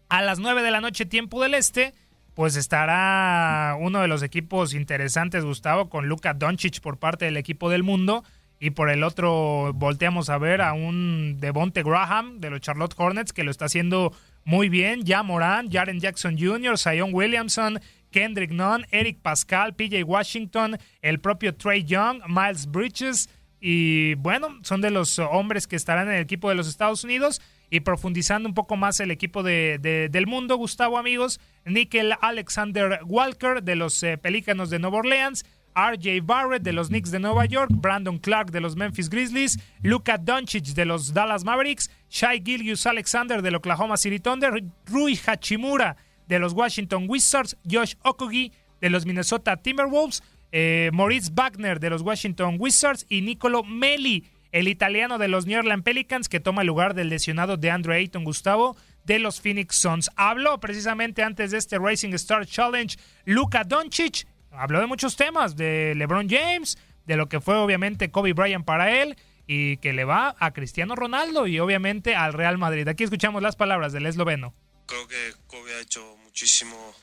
a 0.09 0.23
las 0.23 0.39
9 0.39 0.63
de 0.63 0.71
la 0.71 0.81
noche, 0.81 1.07
tiempo 1.07 1.43
del 1.43 1.55
este, 1.55 1.95
pues 2.35 2.57
estará 2.57 3.77
uno 3.81 4.03
de 4.03 4.09
los 4.09 4.23
equipos 4.23 4.75
interesantes, 4.75 5.43
Gustavo, 5.45 5.89
con 5.89 6.07
Luka 6.07 6.35
Doncic 6.35 6.81
por 6.81 6.99
parte 6.99 7.25
del 7.25 7.39
equipo 7.39 7.71
del 7.71 7.83
mundo. 7.83 8.25
Y 8.59 8.71
por 8.71 8.91
el 8.91 9.03
otro, 9.03 9.73
volteamos 9.75 10.29
a 10.29 10.37
ver 10.39 10.61
a 10.61 10.75
un 10.75 11.39
Devonte 11.41 11.83
Graham 11.83 12.41
de 12.41 12.51
los 12.51 12.61
Charlotte 12.61 12.95
Hornets 12.97 13.33
que 13.33 13.43
lo 13.43 13.51
está 13.51 13.67
haciendo 13.67 14.13
muy 14.47 14.69
bien. 14.69 15.05
Ya 15.05 15.25
Moran, 15.25 15.71
Jaren 15.71 15.99
Jackson 15.99 16.39
Jr., 16.39 16.79
Zion 16.79 17.13
Williamson, 17.13 17.81
Kendrick 18.13 18.53
Nunn, 18.53 18.87
Eric 18.93 19.19
Pascal, 19.21 19.75
PJ 19.75 20.05
Washington, 20.05 20.79
el 21.03 21.19
propio 21.19 21.55
Trey 21.55 21.83
Young, 21.83 22.23
Miles 22.29 22.67
Bridges. 22.71 23.29
Y 23.61 24.15
bueno, 24.15 24.57
son 24.63 24.81
de 24.81 24.93
los 24.93 25.19
hombres 25.19 25.67
que 25.67 25.75
estarán 25.75 26.07
en 26.09 26.15
el 26.15 26.23
equipo 26.23 26.49
de 26.49 26.55
los 26.55 26.69
Estados 26.69 27.03
Unidos 27.03 27.43
y 27.71 27.81
profundizando 27.81 28.49
un 28.49 28.55
poco 28.55 28.77
más 28.77 29.01
el 29.01 29.11
equipo 29.11 29.43
de, 29.43 30.09
del 30.11 30.27
mundo, 30.29 30.57
Gustavo, 30.57 30.97
amigos, 30.97 31.41
Nickel 31.65 32.15
Alexander 32.21 33.01
Walker 33.05 33.65
de 33.65 33.75
los 33.75 34.01
eh, 34.05 34.17
Pelícanos 34.17 34.71
de 34.71 34.79
Nueva 34.79 34.99
Orleans, 34.99 35.45
RJ 35.77 36.23
Barrett 36.25 36.63
de 36.63 36.73
los 36.73 36.89
Knicks 36.89 37.11
de 37.11 37.19
Nueva 37.19 37.45
York, 37.45 37.71
Brandon 37.71 38.19
Clark 38.19 38.51
de 38.51 38.61
los 38.61 38.77
Memphis 38.77 39.11
Grizzlies, 39.11 39.59
Luka 39.83 40.17
Doncic 40.17 40.75
de 40.75 40.87
los 40.87 41.13
Dallas 41.13 41.45
Mavericks, 41.45 41.91
Shai 42.09 42.43
Gilgius 42.43 42.87
Alexander 42.87 43.43
del 43.43 43.57
Oklahoma 43.57 43.99
City 43.99 44.19
Thunder, 44.19 44.65
Rui 44.87 45.19
Hachimura 45.27 45.97
de 46.27 46.39
los 46.39 46.55
Washington 46.55 47.05
Wizards, 47.09 47.57
Josh 47.71 47.95
Okogie 48.03 48.53
de 48.81 48.89
los 48.89 49.05
Minnesota 49.05 49.59
Timberwolves, 49.59 50.23
eh, 50.51 50.91
Maurice 50.95 51.31
Wagner 51.35 51.79
de 51.79 51.91
los 51.91 52.01
Washington 52.01 52.57
Wizards 52.59 53.05
y 53.09 53.21
Nicolo 53.21 53.63
Meli 53.63 54.25
el 54.53 54.69
italiano 54.69 55.19
de 55.19 55.29
los 55.29 55.45
New 55.45 55.59
Orleans 55.59 55.83
Pelicans 55.83 56.31
que 56.31 56.41
toma 56.41 56.63
el 56.63 56.69
lugar 56.69 56.95
del 56.95 57.11
lesionado 57.11 57.59
de 57.59 57.71
Andre 57.71 57.97
Ayton 57.97 58.25
Gustavo 58.25 58.77
de 59.05 59.19
los 59.19 59.41
Phoenix 59.41 59.77
Suns. 59.77 60.11
Habló 60.17 60.59
precisamente 60.61 61.23
antes 61.23 61.51
de 61.51 61.59
este 61.59 61.79
Racing 61.79 62.15
Star 62.15 62.47
Challenge 62.47 62.97
Luka 63.27 63.65
Doncic, 63.65 64.27
habló 64.57 64.81
de 64.81 64.87
muchos 64.87 65.17
temas, 65.17 65.57
de 65.57 65.95
LeBron 65.97 66.29
James, 66.29 66.79
de 67.07 67.17
lo 67.17 67.29
que 67.29 67.41
fue 67.41 67.57
obviamente 67.57 68.11
Kobe 68.11 68.33
Bryant 68.33 68.65
para 68.65 69.03
él 69.03 69.17
y 69.47 69.77
que 69.79 69.93
le 69.93 70.05
va 70.05 70.35
a 70.39 70.53
Cristiano 70.53 70.97
Ronaldo 70.97 71.47
y 71.47 71.61
obviamente 71.61 72.15
al 72.15 72.33
Real 72.33 72.59
Madrid. 72.59 72.89
Aquí 72.89 73.05
escuchamos 73.05 73.43
las 73.43 73.57
palabras 73.57 73.93
del 73.93 74.07
esloveno. 74.07 74.55
Creo 74.87 75.07
que 75.09 75.35
Kobe 75.47 75.75
ha 75.75 75.81
hecho 75.81 76.17
muchísimo 76.25 76.95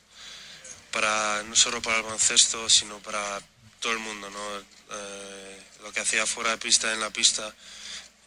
para 0.92 1.42
no 1.44 1.56
solo 1.56 1.80
para 1.82 1.96
el 1.96 2.02
baloncesto, 2.02 2.68
sino 2.68 2.98
para 2.98 3.40
todo 3.80 3.92
el 3.92 3.98
mundo, 3.98 4.30
¿no? 4.30 4.58
Eh, 4.96 5.62
lo 5.82 5.92
que 5.92 6.00
hacía 6.00 6.24
fuera 6.26 6.50
de 6.50 6.58
pista, 6.58 6.92
en 6.92 7.00
la 7.00 7.10
pista 7.10 7.54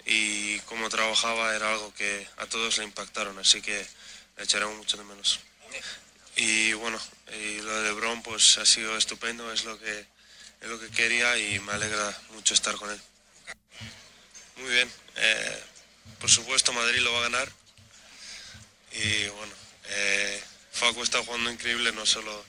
y 0.05 0.59
cómo 0.61 0.89
trabajaba 0.89 1.55
era 1.55 1.71
algo 1.71 1.93
que 1.93 2.27
a 2.37 2.45
todos 2.45 2.77
le 2.77 2.85
impactaron, 2.85 3.37
así 3.39 3.61
que 3.61 3.85
le 4.37 4.43
echaremos 4.43 4.75
mucho 4.77 4.97
de 4.97 5.03
menos. 5.03 5.41
Y 6.37 6.73
bueno, 6.73 6.99
y 7.33 7.61
lo 7.61 7.81
de 7.81 7.89
LeBron 7.89 8.21
pues 8.23 8.57
ha 8.57 8.65
sido 8.65 8.95
estupendo, 8.95 9.51
es 9.51 9.65
lo 9.65 9.77
que, 9.79 10.05
es 10.61 10.67
lo 10.67 10.79
que 10.79 10.89
quería 10.89 11.37
y 11.37 11.59
me 11.59 11.73
alegra 11.73 12.17
mucho 12.31 12.53
estar 12.53 12.75
con 12.75 12.89
él. 12.89 13.01
Muy 14.57 14.69
bien, 14.71 14.91
eh, 15.15 15.63
por 16.19 16.29
supuesto 16.29 16.73
Madrid 16.73 17.01
lo 17.01 17.11
va 17.13 17.19
a 17.19 17.29
ganar 17.29 17.51
y 18.91 19.27
bueno, 19.27 19.53
eh, 19.89 20.43
Facu 20.71 21.03
está 21.03 21.23
jugando 21.23 21.51
increíble, 21.51 21.91
no 21.91 22.05
solo, 22.05 22.45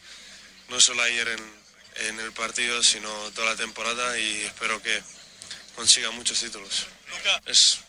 no 0.68 0.80
solo 0.80 1.02
ayer 1.02 1.28
en, 1.28 1.58
en 2.06 2.20
el 2.20 2.32
partido, 2.32 2.82
sino 2.82 3.10
toda 3.32 3.50
la 3.50 3.56
temporada 3.56 4.18
y 4.18 4.42
espero 4.42 4.80
que 4.82 5.02
consiga 5.74 6.10
muchos 6.10 6.40
títulos. 6.40 6.86
Es 7.46 7.80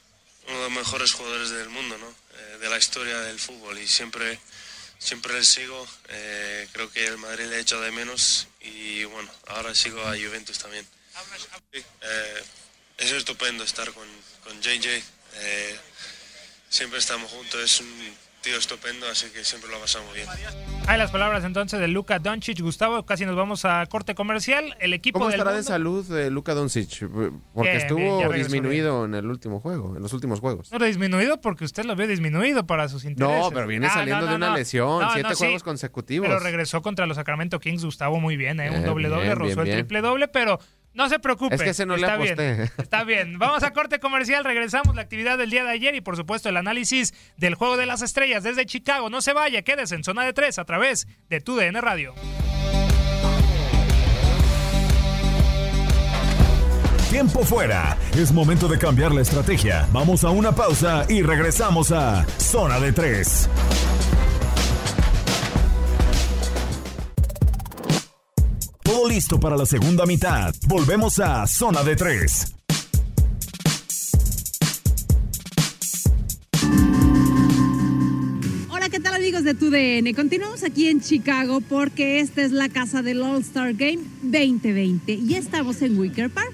uno 0.47 0.57
de 0.57 0.63
los 0.63 0.71
mejores 0.71 1.11
jugadores 1.11 1.49
del 1.49 1.69
mundo, 1.69 1.97
¿no? 1.97 2.09
Eh, 2.37 2.57
de 2.59 2.69
la 2.69 2.77
historia 2.77 3.19
del 3.21 3.39
fútbol 3.39 3.77
y 3.77 3.87
siempre, 3.87 4.39
siempre 4.99 5.33
le 5.33 5.43
sigo. 5.43 5.87
Eh, 6.09 6.67
creo 6.71 6.91
que 6.91 7.07
el 7.07 7.17
Madrid 7.17 7.45
le 7.45 7.55
ha 7.55 7.59
hecho 7.59 7.81
de 7.81 7.91
menos 7.91 8.47
y 8.61 9.05
bueno, 9.05 9.31
ahora 9.47 9.73
sigo 9.73 10.01
a 10.03 10.11
Juventus 10.11 10.59
también. 10.59 10.85
Sí, 11.73 11.83
eh, 12.01 12.43
es 12.97 13.11
estupendo 13.11 13.63
estar 13.63 13.91
con, 13.93 14.07
con 14.43 14.61
JJ. 14.61 15.01
Eh, 15.35 15.79
siempre 16.69 16.99
estamos 16.99 17.31
juntos, 17.31 17.61
es 17.61 17.79
un 17.79 18.17
tío 18.41 18.57
estupendo, 18.57 19.05
así 19.11 19.27
que 19.33 19.43
siempre 19.43 19.69
lo 19.69 19.79
pasamos 19.79 20.13
bien. 20.13 20.27
Hay 20.87 20.97
las 20.97 21.11
palabras 21.11 21.43
entonces 21.43 21.79
de 21.79 21.87
Luka 21.87 22.19
Doncic. 22.19 22.59
Gustavo, 22.61 23.05
casi 23.05 23.25
nos 23.25 23.35
vamos 23.35 23.65
a 23.65 23.85
corte 23.87 24.15
comercial. 24.15 24.75
El 24.79 24.93
equipo 24.93 25.19
¿Cómo 25.19 25.29
del 25.29 25.39
estará 25.39 25.55
de 25.55 25.63
salud 25.63 26.05
de 26.07 26.31
Luka 26.31 26.53
Doncic? 26.53 27.07
Porque 27.53 27.69
Bien, 27.71 27.75
estuvo 27.81 28.17
bien, 28.19 28.31
disminuido 28.31 29.05
en 29.05 29.15
el 29.15 29.25
último 29.25 29.59
juego, 29.59 29.95
en 29.95 30.01
los 30.01 30.13
últimos 30.13 30.39
juegos. 30.39 30.71
No, 30.71 30.79
disminuido 30.79 31.41
porque 31.41 31.65
usted 31.65 31.83
lo 31.85 31.95
vio 31.95 32.07
disminuido 32.07 32.65
para 32.65 32.87
sus 32.87 33.03
intereses. 33.05 33.41
No, 33.43 33.51
pero 33.51 33.67
viene 33.67 33.87
Ah, 33.87 33.93
saliendo 33.93 34.21
no, 34.21 34.25
no, 34.25 34.31
de 34.31 34.35
una 34.37 34.49
no. 34.51 34.55
lesión, 34.55 35.01
No, 35.01 35.11
siete 35.13 35.29
no, 35.29 35.35
sí, 35.35 35.43
juegos 35.43 35.63
consecutivos. 35.63 36.27
Pero 36.27 36.39
regresó 36.39 36.81
contra 36.81 37.05
los 37.05 37.17
Sacramento 37.17 37.59
Kings, 37.59 37.83
Gustavo, 37.83 38.19
muy 38.19 38.37
bien, 38.37 38.59
¿eh? 38.61 38.69
Un 38.69 38.75
Bien, 38.75 38.85
doble 38.85 39.09
doble, 39.09 39.23
bien, 39.25 39.35
rozó 39.37 39.47
bien, 39.47 39.59
el 39.59 39.65
bien. 39.65 39.77
triple 39.79 40.01
doble, 40.01 40.27
pero 40.29 40.59
no 40.93 41.09
se 41.09 41.19
preocupe. 41.19 41.55
Es 41.55 41.61
que 41.61 41.69
ese 41.69 41.85
no 41.85 41.95
le 41.95 42.03
está 42.03 42.15
aposté. 42.15 42.53
Bien, 42.55 42.71
está 42.77 43.03
bien. 43.03 43.39
Vamos 43.39 43.63
a 43.63 43.71
corte 43.71 43.99
comercial, 43.99 44.43
regresamos 44.43 44.95
la 44.95 45.01
actividad 45.01 45.37
del 45.37 45.49
día 45.49 45.63
de 45.63 45.71
ayer 45.71 45.95
y 45.95 46.01
por 46.01 46.15
supuesto 46.15 46.49
el 46.49 46.57
análisis 46.57 47.13
del 47.37 47.55
juego 47.55 47.77
de 47.77 47.85
las 47.85 48.01
estrellas 48.01 48.43
desde 48.43 48.65
Chicago. 48.65 49.09
No 49.09 49.21
se 49.21 49.33
vaya, 49.33 49.61
quédese 49.61 49.95
en 49.95 50.03
zona 50.03 50.23
de 50.23 50.33
tres 50.33 50.59
a 50.59 50.65
través 50.65 51.07
de 51.29 51.41
tu 51.41 51.55
DN 51.55 51.79
Radio. 51.81 52.13
Tiempo 57.09 57.43
fuera. 57.43 57.97
Es 58.15 58.31
momento 58.31 58.67
de 58.67 58.77
cambiar 58.77 59.11
la 59.13 59.21
estrategia. 59.21 59.87
Vamos 59.91 60.23
a 60.23 60.29
una 60.29 60.51
pausa 60.51 61.05
y 61.09 61.23
regresamos 61.23 61.91
a 61.91 62.23
Zona 62.37 62.79
de 62.79 62.91
3. 62.93 63.49
Listo 69.09 69.39
para 69.39 69.57
la 69.57 69.65
segunda 69.65 70.05
mitad. 70.05 70.53
Volvemos 70.67 71.19
a 71.19 71.47
Zona 71.47 71.83
de 71.83 71.95
3. 71.95 72.53
Hola, 78.69 78.89
¿qué 78.89 78.99
tal 78.99 79.15
amigos 79.15 79.43
de 79.43 79.55
TUDN? 79.55 80.13
Continuamos 80.13 80.63
aquí 80.63 80.89
en 80.89 81.01
Chicago 81.01 81.59
porque 81.59 82.19
esta 82.19 82.43
es 82.43 82.51
la 82.51 82.69
casa 82.69 83.01
del 83.01 83.23
All-Star 83.23 83.73
Game 83.73 83.99
2020 84.21 85.13
y 85.13 85.33
estamos 85.33 85.81
en 85.81 85.97
Wicker 85.97 86.29
Park, 86.29 86.53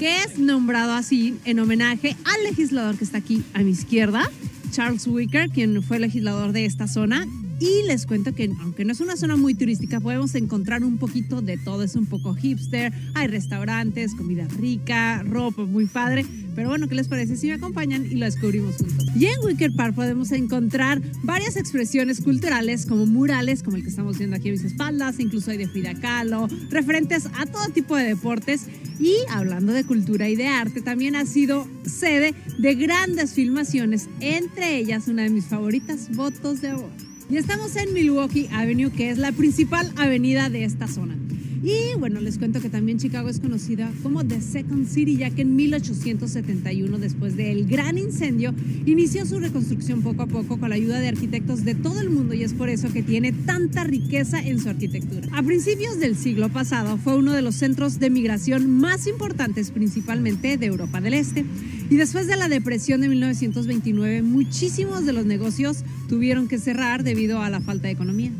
que 0.00 0.24
es 0.24 0.38
nombrado 0.38 0.94
así 0.94 1.38
en 1.44 1.60
homenaje 1.60 2.16
al 2.24 2.42
legislador 2.42 2.96
que 2.98 3.04
está 3.04 3.18
aquí 3.18 3.44
a 3.54 3.60
mi 3.60 3.70
izquierda, 3.70 4.28
Charles 4.72 5.06
Wicker, 5.06 5.50
quien 5.50 5.80
fue 5.84 6.00
legislador 6.00 6.50
de 6.50 6.64
esta 6.64 6.88
zona. 6.88 7.28
Y 7.62 7.86
les 7.86 8.06
cuento 8.06 8.34
que 8.34 8.50
aunque 8.58 8.84
no 8.84 8.90
es 8.90 8.98
una 8.98 9.16
zona 9.16 9.36
muy 9.36 9.54
turística, 9.54 10.00
podemos 10.00 10.34
encontrar 10.34 10.82
un 10.82 10.98
poquito 10.98 11.42
de 11.42 11.58
todo. 11.58 11.84
Es 11.84 11.94
un 11.94 12.06
poco 12.06 12.34
hipster, 12.34 12.92
hay 13.14 13.28
restaurantes, 13.28 14.16
comida 14.16 14.48
rica, 14.58 15.22
ropa 15.22 15.64
muy 15.64 15.86
padre. 15.86 16.26
Pero 16.56 16.70
bueno, 16.70 16.88
¿qué 16.88 16.96
les 16.96 17.06
parece 17.06 17.36
si 17.36 17.46
me 17.46 17.52
acompañan 17.52 18.04
y 18.04 18.16
lo 18.16 18.24
descubrimos 18.24 18.78
juntos? 18.78 19.06
Y 19.14 19.26
en 19.26 19.38
Wicker 19.44 19.70
Park 19.76 19.94
podemos 19.94 20.32
encontrar 20.32 21.00
varias 21.22 21.56
expresiones 21.56 22.20
culturales 22.20 22.84
como 22.84 23.06
murales, 23.06 23.62
como 23.62 23.76
el 23.76 23.84
que 23.84 23.90
estamos 23.90 24.18
viendo 24.18 24.34
aquí 24.34 24.48
a 24.48 24.52
mis 24.52 24.64
espaldas, 24.64 25.20
incluso 25.20 25.52
hay 25.52 25.58
de 25.58 25.68
Frida 25.68 25.94
Kahlo, 25.94 26.48
referentes 26.68 27.26
a 27.38 27.46
todo 27.46 27.68
tipo 27.72 27.94
de 27.94 28.06
deportes. 28.06 28.66
Y 28.98 29.14
hablando 29.30 29.72
de 29.72 29.84
cultura 29.84 30.28
y 30.28 30.34
de 30.34 30.48
arte, 30.48 30.80
también 30.80 31.14
ha 31.14 31.26
sido 31.26 31.68
sede 31.84 32.34
de 32.58 32.74
grandes 32.74 33.34
filmaciones, 33.34 34.08
entre 34.18 34.78
ellas 34.78 35.06
una 35.06 35.22
de 35.22 35.30
mis 35.30 35.44
favoritas, 35.44 36.08
Votos 36.16 36.60
de 36.60 36.70
Amor. 36.70 37.11
Y 37.32 37.38
estamos 37.38 37.74
en 37.76 37.94
Milwaukee 37.94 38.50
Avenue, 38.52 38.90
que 38.92 39.08
es 39.08 39.16
la 39.16 39.32
principal 39.32 39.90
avenida 39.96 40.50
de 40.50 40.64
esta 40.64 40.86
zona. 40.86 41.16
Y 41.62 41.96
bueno, 41.96 42.20
les 42.20 42.38
cuento 42.38 42.60
que 42.60 42.68
también 42.68 42.98
Chicago 42.98 43.28
es 43.28 43.38
conocida 43.38 43.92
como 44.02 44.24
The 44.24 44.40
Second 44.40 44.88
City, 44.88 45.16
ya 45.16 45.30
que 45.30 45.42
en 45.42 45.54
1871, 45.54 46.98
después 46.98 47.36
del 47.36 47.66
gran 47.66 47.98
incendio, 47.98 48.52
inició 48.84 49.24
su 49.26 49.38
reconstrucción 49.38 50.02
poco 50.02 50.22
a 50.22 50.26
poco 50.26 50.58
con 50.58 50.70
la 50.70 50.74
ayuda 50.74 50.98
de 50.98 51.06
arquitectos 51.06 51.64
de 51.64 51.76
todo 51.76 52.00
el 52.00 52.10
mundo 52.10 52.34
y 52.34 52.42
es 52.42 52.52
por 52.52 52.68
eso 52.68 52.92
que 52.92 53.04
tiene 53.04 53.30
tanta 53.32 53.84
riqueza 53.84 54.44
en 54.44 54.58
su 54.58 54.70
arquitectura. 54.70 55.28
A 55.30 55.44
principios 55.44 56.00
del 56.00 56.16
siglo 56.16 56.48
pasado 56.48 56.98
fue 56.98 57.16
uno 57.16 57.32
de 57.32 57.42
los 57.42 57.54
centros 57.54 58.00
de 58.00 58.10
migración 58.10 58.68
más 58.68 59.06
importantes, 59.06 59.70
principalmente 59.70 60.56
de 60.58 60.66
Europa 60.66 61.00
del 61.00 61.14
Este. 61.14 61.44
Y 61.90 61.96
después 61.96 62.26
de 62.26 62.36
la 62.36 62.48
depresión 62.48 63.02
de 63.02 63.08
1929, 63.08 64.22
muchísimos 64.22 65.06
de 65.06 65.12
los 65.12 65.26
negocios 65.26 65.84
tuvieron 66.08 66.48
que 66.48 66.58
cerrar 66.58 67.04
debido 67.04 67.40
a 67.40 67.50
la 67.50 67.60
falta 67.60 67.86
de 67.86 67.92
economía. 67.92 68.32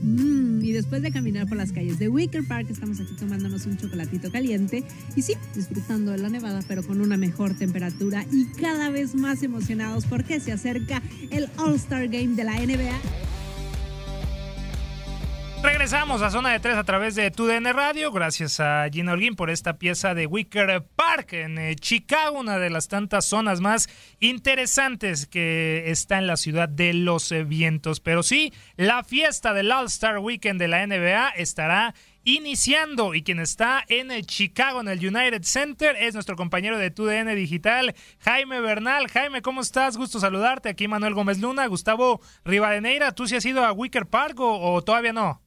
Mm, 0.00 0.64
y 0.64 0.72
después 0.72 1.02
de 1.02 1.10
caminar 1.10 1.46
por 1.48 1.56
las 1.56 1.72
calles 1.72 1.98
de 1.98 2.08
Wicker 2.08 2.46
Park, 2.46 2.68
estamos 2.70 3.00
aquí 3.00 3.14
tomándonos 3.14 3.66
un 3.66 3.76
chocolatito 3.76 4.30
caliente 4.30 4.84
y 5.16 5.22
sí, 5.22 5.34
disfrutando 5.54 6.12
de 6.12 6.18
la 6.18 6.28
nevada, 6.28 6.60
pero 6.68 6.82
con 6.82 7.00
una 7.00 7.16
mejor 7.16 7.54
temperatura 7.54 8.24
y 8.32 8.46
cada 8.60 8.90
vez 8.90 9.14
más 9.14 9.42
emocionados 9.42 10.06
porque 10.06 10.40
se 10.40 10.52
acerca 10.52 11.02
el 11.30 11.48
All-Star 11.56 12.08
Game 12.08 12.34
de 12.36 12.44
la 12.44 12.54
NBA. 12.54 12.98
Regresamos 15.62 16.22
a 16.22 16.30
Zona 16.30 16.50
de 16.50 16.60
3 16.60 16.76
a 16.76 16.84
través 16.84 17.16
de 17.16 17.32
TUDN 17.32 17.64
Radio. 17.74 18.12
Gracias 18.12 18.60
a 18.60 18.86
Gina 18.92 19.12
Holguín 19.12 19.34
por 19.34 19.50
esta 19.50 19.76
pieza 19.76 20.14
de 20.14 20.26
Wicker 20.26 20.84
En 21.30 21.58
eh, 21.58 21.74
Chicago, 21.74 22.38
una 22.38 22.58
de 22.58 22.70
las 22.70 22.86
tantas 22.86 23.24
zonas 23.24 23.60
más 23.60 23.88
interesantes 24.20 25.26
que 25.26 25.90
está 25.90 26.18
en 26.18 26.28
la 26.28 26.36
ciudad 26.36 26.68
de 26.68 26.94
los 26.94 27.34
vientos. 27.46 27.98
Pero 27.98 28.22
sí, 28.22 28.52
la 28.76 29.02
fiesta 29.02 29.52
del 29.52 29.72
All-Star 29.72 30.20
Weekend 30.20 30.60
de 30.60 30.68
la 30.68 30.86
NBA 30.86 31.30
estará 31.30 31.94
iniciando 32.22 33.14
y 33.14 33.22
quien 33.22 33.40
está 33.40 33.84
en 33.88 34.12
eh, 34.12 34.22
Chicago, 34.22 34.80
en 34.80 34.88
el 34.88 34.98
United 34.98 35.42
Center, 35.42 35.96
es 35.98 36.14
nuestro 36.14 36.36
compañero 36.36 36.78
de 36.78 36.90
TUDN 36.90 37.34
Digital, 37.34 37.94
Jaime 38.20 38.60
Bernal. 38.60 39.08
Jaime, 39.08 39.42
¿cómo 39.42 39.60
estás? 39.60 39.96
Gusto 39.96 40.20
saludarte. 40.20 40.68
Aquí 40.68 40.86
Manuel 40.86 41.14
Gómez 41.14 41.38
Luna, 41.40 41.66
Gustavo 41.66 42.20
Rivadeneira. 42.44 43.12
¿Tú 43.12 43.26
sí 43.26 43.34
has 43.34 43.44
ido 43.44 43.64
a 43.64 43.72
Wicker 43.72 44.06
Park 44.06 44.38
o 44.38 44.82
todavía 44.82 45.12
no? 45.12 45.42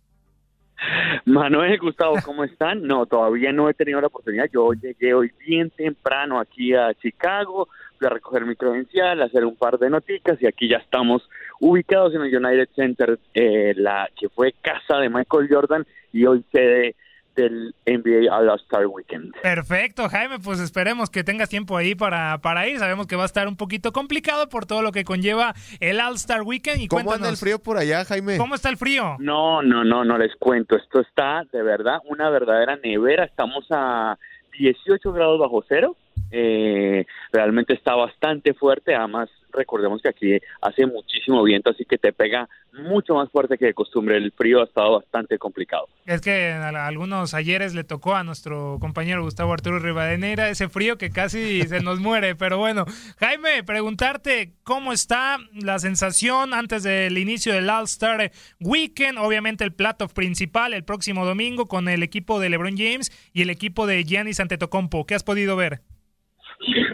Manuel, 1.26 1.78
Gustavo, 1.80 2.16
¿cómo 2.26 2.44
están? 2.44 2.84
No, 2.84 3.06
todavía 3.06 3.52
no 3.52 3.70
he 3.70 3.74
tenido 3.74 4.02
la 4.02 4.08
oportunidad. 4.08 4.50
Yo 4.52 4.74
llegué 4.74 5.14
hoy 5.14 5.32
bien 5.40 5.70
temprano 5.70 6.40
aquí 6.40 6.74
a 6.74 6.94
Chicago, 6.96 7.68
fui 7.98 8.08
a 8.08 8.10
recoger 8.10 8.46
mi 8.46 8.56
credencial, 8.56 9.22
hacer 9.22 9.46
un 9.46 9.56
par 9.56 9.78
de 9.78 9.90
noticas 9.90 10.42
y 10.42 10.48
aquí 10.48 10.68
ya 10.68 10.78
estamos 10.78 11.28
ubicados 11.60 12.16
en 12.16 12.22
el 12.22 12.36
United 12.36 12.70
Center, 12.76 13.20
eh, 13.34 13.74
la 13.76 14.10
que 14.20 14.30
fue 14.30 14.54
casa 14.62 14.98
de 14.98 15.10
Michael 15.10 15.48
Jordan 15.50 15.86
y 16.12 16.26
hoy 16.26 16.44
sede 16.52 16.96
del 17.42 17.76
NBA 17.86 18.34
All-Star 18.34 18.88
Weekend. 18.88 19.34
Perfecto, 19.42 20.08
Jaime, 20.10 20.40
pues 20.40 20.60
esperemos 20.60 21.10
que 21.10 21.24
tengas 21.24 21.50
tiempo 21.50 21.78
ahí 21.78 21.96
para, 21.96 22.40
para 22.40 22.68
ir. 22.68 22.80
Sabemos 22.80 23.08
que 23.08 23.16
va 23.16 23.24
a 23.24 23.26
estar 23.26 23.48
un 23.48 23.58
poquito 23.58 23.92
complicado 23.92 24.50
por 24.50 24.66
todo 24.66 24.82
lo 24.82 24.92
que 24.92 25.04
conlleva 25.04 25.54
el 25.80 26.00
All-Star 26.00 26.44
Weekend. 26.44 26.82
Y 26.82 26.88
¿Cómo 26.88 27.12
anda 27.12 27.30
el 27.30 27.38
frío 27.38 27.60
por 27.60 27.78
allá, 27.78 28.06
Jaime? 28.06 28.38
¿Cómo 28.38 28.56
está 28.56 28.70
el 28.70 28.78
frío? 28.78 29.18
No, 29.20 29.62
no, 29.62 29.84
no, 29.84 30.06
no 30.06 30.18
les 30.18 30.36
cuento. 30.36 30.76
Esto 30.76 31.02
está 31.02 31.44
de 31.52 31.62
verdad 31.62 32.00
una 32.06 32.30
verdadera 32.30 32.76
nevera. 32.78 33.26
Estamos 33.26 33.66
a 33.72 34.18
18 34.58 35.14
grados 35.14 35.40
bajo 35.40 35.64
cero 35.68 35.96
eh, 36.32 37.06
realmente 37.32 37.74
está 37.74 37.96
bastante 37.96 38.54
fuerte, 38.54 38.96
además 38.96 39.30
recordemos 39.52 40.02
que 40.02 40.10
aquí 40.10 40.38
hace 40.62 40.86
muchísimo 40.86 41.44
viento, 41.44 41.70
así 41.70 41.86
que 41.86 41.98
te 41.98 42.14
pega 42.14 42.48
mucho 42.74 43.16
más 43.16 43.30
fuerte 43.30 43.58
que 43.58 43.66
de 43.66 43.74
costumbre. 43.74 44.18
El 44.18 44.32
frío 44.32 44.62
ha 44.62 44.66
estado 44.66 44.94
bastante 44.94 45.38
complicado. 45.38 45.88
Es 46.06 46.22
que 46.22 46.52
a 46.52 46.88
algunos 46.88 47.34
ayeres 47.34 47.76
le 47.76 47.84
tocó 47.84 48.16
a 48.16 48.24
nuestro 48.24 48.78
compañero 48.80 49.24
Gustavo 49.24 49.54
Arturo 49.54 49.80
Rivadeneira 49.80 50.50
ese 50.50 50.70
frío 50.70 50.98
que 50.98 51.10
casi 51.10 51.62
se 51.68 51.82
nos 51.82 52.00
muere. 52.00 52.36
Pero 52.36 52.58
bueno, 52.58 52.86
Jaime, 53.20 53.64
preguntarte 53.64 54.54
cómo 54.64 54.94
está 54.94 55.38
la 55.54 55.80
sensación 55.80 56.54
antes 56.54 56.84
del 56.84 57.18
inicio 57.18 57.54
del 57.54 57.70
All-Star 57.70 58.32
Weekend. 58.60 59.18
Obviamente 59.18 59.64
el 59.64 59.74
plato 59.74 60.08
principal 60.08 60.74
el 60.74 60.84
próximo 60.84 61.26
domingo 61.26 61.68
con 61.68 61.90
el 61.90 62.04
equipo 62.04 62.40
de 62.40 62.50
LeBron 62.50 62.78
James 62.78 63.12
y 63.34 63.42
el 63.42 63.50
equipo 63.50 63.86
de 63.86 64.04
Giannis 64.04 64.40
Antetokounmpo. 64.40 65.06
¿Qué 65.06 65.16
has 65.16 65.24
podido 65.24 65.56
ver? 65.56 65.82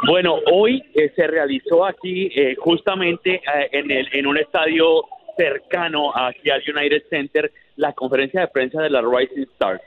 Bueno, 0.08 0.40
hoy 0.52 0.84
eh, 0.94 1.12
se 1.16 1.28
realizó 1.28 1.86
aquí 1.86 2.30
eh, 2.36 2.56
justamente 2.56 3.36
eh, 3.36 3.70
en, 3.72 3.92
el, 3.92 4.08
en 4.14 4.28
un 4.28 4.38
estadio 4.38 5.04
cercano 5.36 6.16
aquí 6.16 6.50
al 6.50 6.64
United 6.68 7.04
Center 7.10 7.52
la 7.76 7.94
conferencia 7.94 8.42
de 8.42 8.48
prensa 8.48 8.82
de 8.82 8.90
la 8.90 9.02
Rising 9.02 9.44
Stars, 9.54 9.82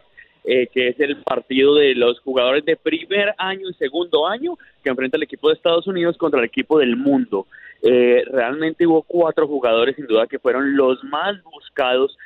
que 0.45 0.89
es 0.89 1.01
el 1.01 1.17
partido 1.23 1.75
de 1.75 1.95
los 1.97 2.21
jugadores 2.21 2.65
de 2.65 2.77
primer 2.77 3.35
año 3.37 3.69
y 3.69 3.75
segundo 3.75 4.29
año 4.29 4.57
que 4.85 4.91
enfrenta 4.91 5.17
el 5.17 5.25
equipo 5.25 5.49
de 5.49 5.55
Estados 5.55 5.89
Unidos 5.89 6.17
contra 6.17 6.39
el 6.39 6.47
equipo 6.47 6.79
del 6.79 6.97
mundo. 6.97 7.49
realmente 7.83 8.87
hubo 8.87 9.03
cuatro 9.03 9.49
jugadores 9.49 9.97
sin 9.97 10.07
duda 10.07 10.29
que 10.29 10.39
fueron 10.39 10.77
los 10.77 11.03
más 11.03 11.43
buscados 11.43 12.17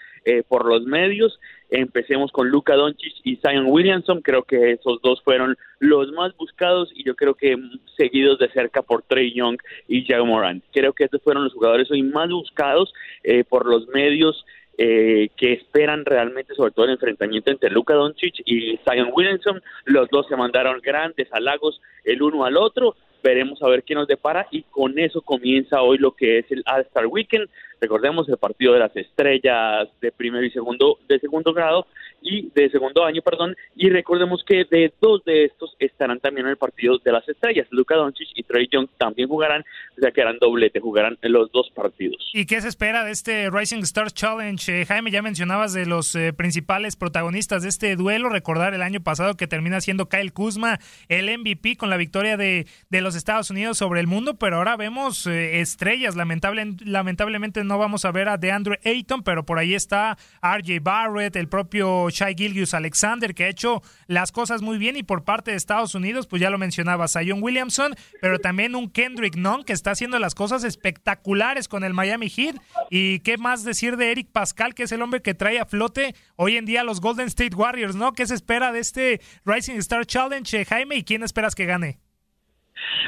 por 0.49 0.67
los 0.67 0.85
medios 0.85 1.41
Empecemos 1.77 2.31
con 2.31 2.51
Luca 2.51 2.77
Doncic 2.77 3.15
y 3.25 3.35
Zion 3.35 3.67
Williamson, 3.67 4.23
creo 4.23 4.45
que 4.45 4.71
esos 4.71 5.03
dos 5.03 5.21
fueron 5.23 5.57
los 5.81 6.13
más 6.13 6.33
buscados 6.37 6.89
y 6.95 7.03
yo 7.03 7.17
creo 7.17 7.35
que 7.35 7.57
seguidos 7.97 8.39
de 8.39 8.49
cerca 8.51 8.83
por 8.83 9.03
Trey 9.03 9.35
Young 9.35 9.59
y 9.89 10.07
Jack 10.07 10.25
Moran. 10.25 10.63
Creo 10.73 10.93
que 10.93 11.03
estos 11.03 11.21
fueron 11.21 11.43
los 11.43 11.53
jugadores 11.53 11.91
hoy 11.91 12.05
más 12.05 12.31
buscados 12.31 12.95
eh, 13.25 13.43
por 13.43 13.67
los 13.67 13.89
medios 13.89 14.47
eh, 14.79 15.31
que 15.37 15.55
esperan 15.55 16.05
realmente 16.05 16.55
sobre 16.55 16.71
todo 16.71 16.85
el 16.85 16.93
enfrentamiento 16.93 17.51
entre 17.51 17.71
Luca 17.71 17.95
Doncic 17.95 18.35
y 18.45 18.79
Zion 18.89 19.11
Williamson. 19.13 19.61
Los 19.85 20.09
dos 20.11 20.29
se 20.29 20.37
mandaron 20.37 20.81
grandes 20.81 21.27
halagos 21.33 21.81
el 22.05 22.23
uno 22.23 22.45
al 22.45 22.57
otro. 22.57 22.95
Veremos 23.25 23.63
a 23.63 23.69
ver 23.69 23.85
qué 23.85 23.95
nos 23.95 24.07
depara 24.07 24.47
y 24.51 24.65
con 24.65 24.99
eso 24.99 25.23
comienza 25.23 25.81
hoy 25.81 25.97
lo 25.97 26.13
que 26.13 26.41
es 26.41 26.53
el 26.53 26.63
All-Star 26.67 27.07
Weekend. 27.07 27.49
Recordemos 27.81 28.29
el 28.29 28.37
partido 28.37 28.75
de 28.75 28.81
las 28.81 28.95
estrellas 28.95 29.89
de 30.03 30.13
primero 30.13 30.45
y 30.45 30.51
segundo 30.51 30.99
de 31.09 31.19
segundo 31.19 31.55
grado 31.55 31.87
y 32.25 32.51
de 32.55 32.71
segundo 32.71 33.05
año, 33.05 33.21
perdón, 33.23 33.55
y 33.77 33.91
recordemos 33.91 34.43
que 34.45 34.65
de 34.65 34.93
dos 35.01 35.23
de 35.25 35.45
estos 35.45 35.77
estarán 35.79 36.19
también 36.21 36.47
en 36.47 36.53
el 36.53 36.57
partido 36.57 36.99
de 36.99 37.13
las 37.13 37.29
estrellas. 37.29 37.69
Luka 37.71 37.97
Doncic 37.97 38.29
y 38.35 38.43
Trey 38.43 38.67
Young 38.73 38.89
también 38.97 39.29
jugarán, 39.29 39.63
o 39.97 40.01
sea 40.01 40.11
que 40.11 40.23
harán 40.23 40.39
doblete, 40.41 40.81
jugarán 40.81 41.19
los 41.23 41.53
dos 41.53 41.71
partidos. 41.75 42.31
¿Y 42.33 42.47
qué 42.47 42.61
se 42.63 42.69
espera 42.69 43.05
de 43.05 43.13
este 43.13 43.51
Rising 43.51 43.83
Stars 43.83 44.15
Challenge? 44.15 44.81
Eh, 44.81 44.87
Jaime, 44.87 45.11
ya 45.11 45.21
mencionabas 45.21 45.75
de 45.75 45.85
los 45.85 46.15
eh, 46.17 46.33
principales 46.33 46.97
protagonistas 46.97 47.63
de 47.63 47.69
este 47.69 47.95
duelo, 47.95 48.31
recordar 48.31 48.73
el 48.73 48.83
año 48.83 49.01
pasado 49.01 49.35
que 49.35 49.47
termina 49.47 49.81
siendo 49.83 50.09
Kyle 50.09 50.33
Kuzma 50.33 50.79
el 51.09 51.27
MVP 51.39 51.77
con 51.77 51.91
la 51.91 51.99
victoria 51.99 52.39
de, 52.39 52.67
de 52.89 53.01
los 53.03 53.15
Estados 53.17 53.51
Unidos 53.51 53.77
sobre 53.77 54.01
el 54.01 54.07
mundo, 54.07 54.39
pero 54.39 54.57
ahora 54.57 54.77
vemos 54.77 55.27
eh, 55.27 55.61
estrellas, 55.61 56.17
lamentable, 56.17 56.75
lamentablemente 56.85 57.65
no 57.65 57.77
vamos 57.77 58.07
a 58.07 58.13
ver 58.13 58.29
a 58.29 58.39
DeAndre 58.39 58.81
Ayton, 58.85 59.23
pero 59.23 59.45
por 59.45 59.59
ahí 59.59 59.75
está 59.75 60.17
RJ 60.43 60.81
Barrett, 60.81 61.37
el 61.37 61.49
propio 61.49 62.11
Shai 62.15 62.35
Gilgius 62.35 62.75
Alexander, 62.75 63.35
que 63.35 63.45
ha 63.45 63.49
hecho 63.49 63.83
las 64.07 64.33
cosas 64.33 64.63
muy 64.63 64.79
bien, 64.79 64.97
y 64.97 65.03
por 65.03 65.25
parte 65.25 65.51
de 65.51 65.57
Estados 65.57 65.95
Unidos, 65.95 66.27
pues 66.27 66.41
ya 66.41 66.51
lo 66.51 66.59
mencionaba, 66.59 67.09
Zion 67.09 67.43
Williamson, 67.43 67.95
pero 68.21 68.39
también 68.39 68.75
un 68.75 68.91
Kendrick 68.91 69.37
Nunn, 69.37 69.65
que 69.65 69.73
está 69.73 69.91
haciendo 69.91 70.19
las 70.19 70.35
cosas 70.35 70.65
espectaculares 70.65 71.69
con 71.69 71.85
el 71.85 71.93
Miami 71.93 72.31
Heat. 72.31 72.57
Y 72.91 73.21
qué 73.21 73.37
más 73.37 73.65
decir 73.65 73.97
de 73.97 74.13
Eric 74.13 74.29
Pascal, 74.31 74.75
que 74.75 74.85
es 74.85 74.93
el 74.93 75.03
hombre 75.03 75.23
que 75.23 75.35
trae 75.35 75.59
a 75.59 75.67
flote 75.67 76.15
hoy 76.37 76.57
en 76.57 76.65
día 76.65 76.85
los 76.85 77.01
Golden 77.01 77.27
State 77.27 77.57
Warriors, 77.57 77.97
¿no? 77.97 78.13
¿Qué 78.13 78.27
se 78.27 78.35
espera 78.35 78.73
de 78.73 78.79
este 78.79 79.21
Rising 79.45 79.77
Star 79.77 80.07
Challenge, 80.07 80.65
Jaime? 80.65 80.97
¿Y 80.97 81.05
quién 81.05 81.23
esperas 81.23 81.55
que 81.55 81.67
gane? 81.67 82.04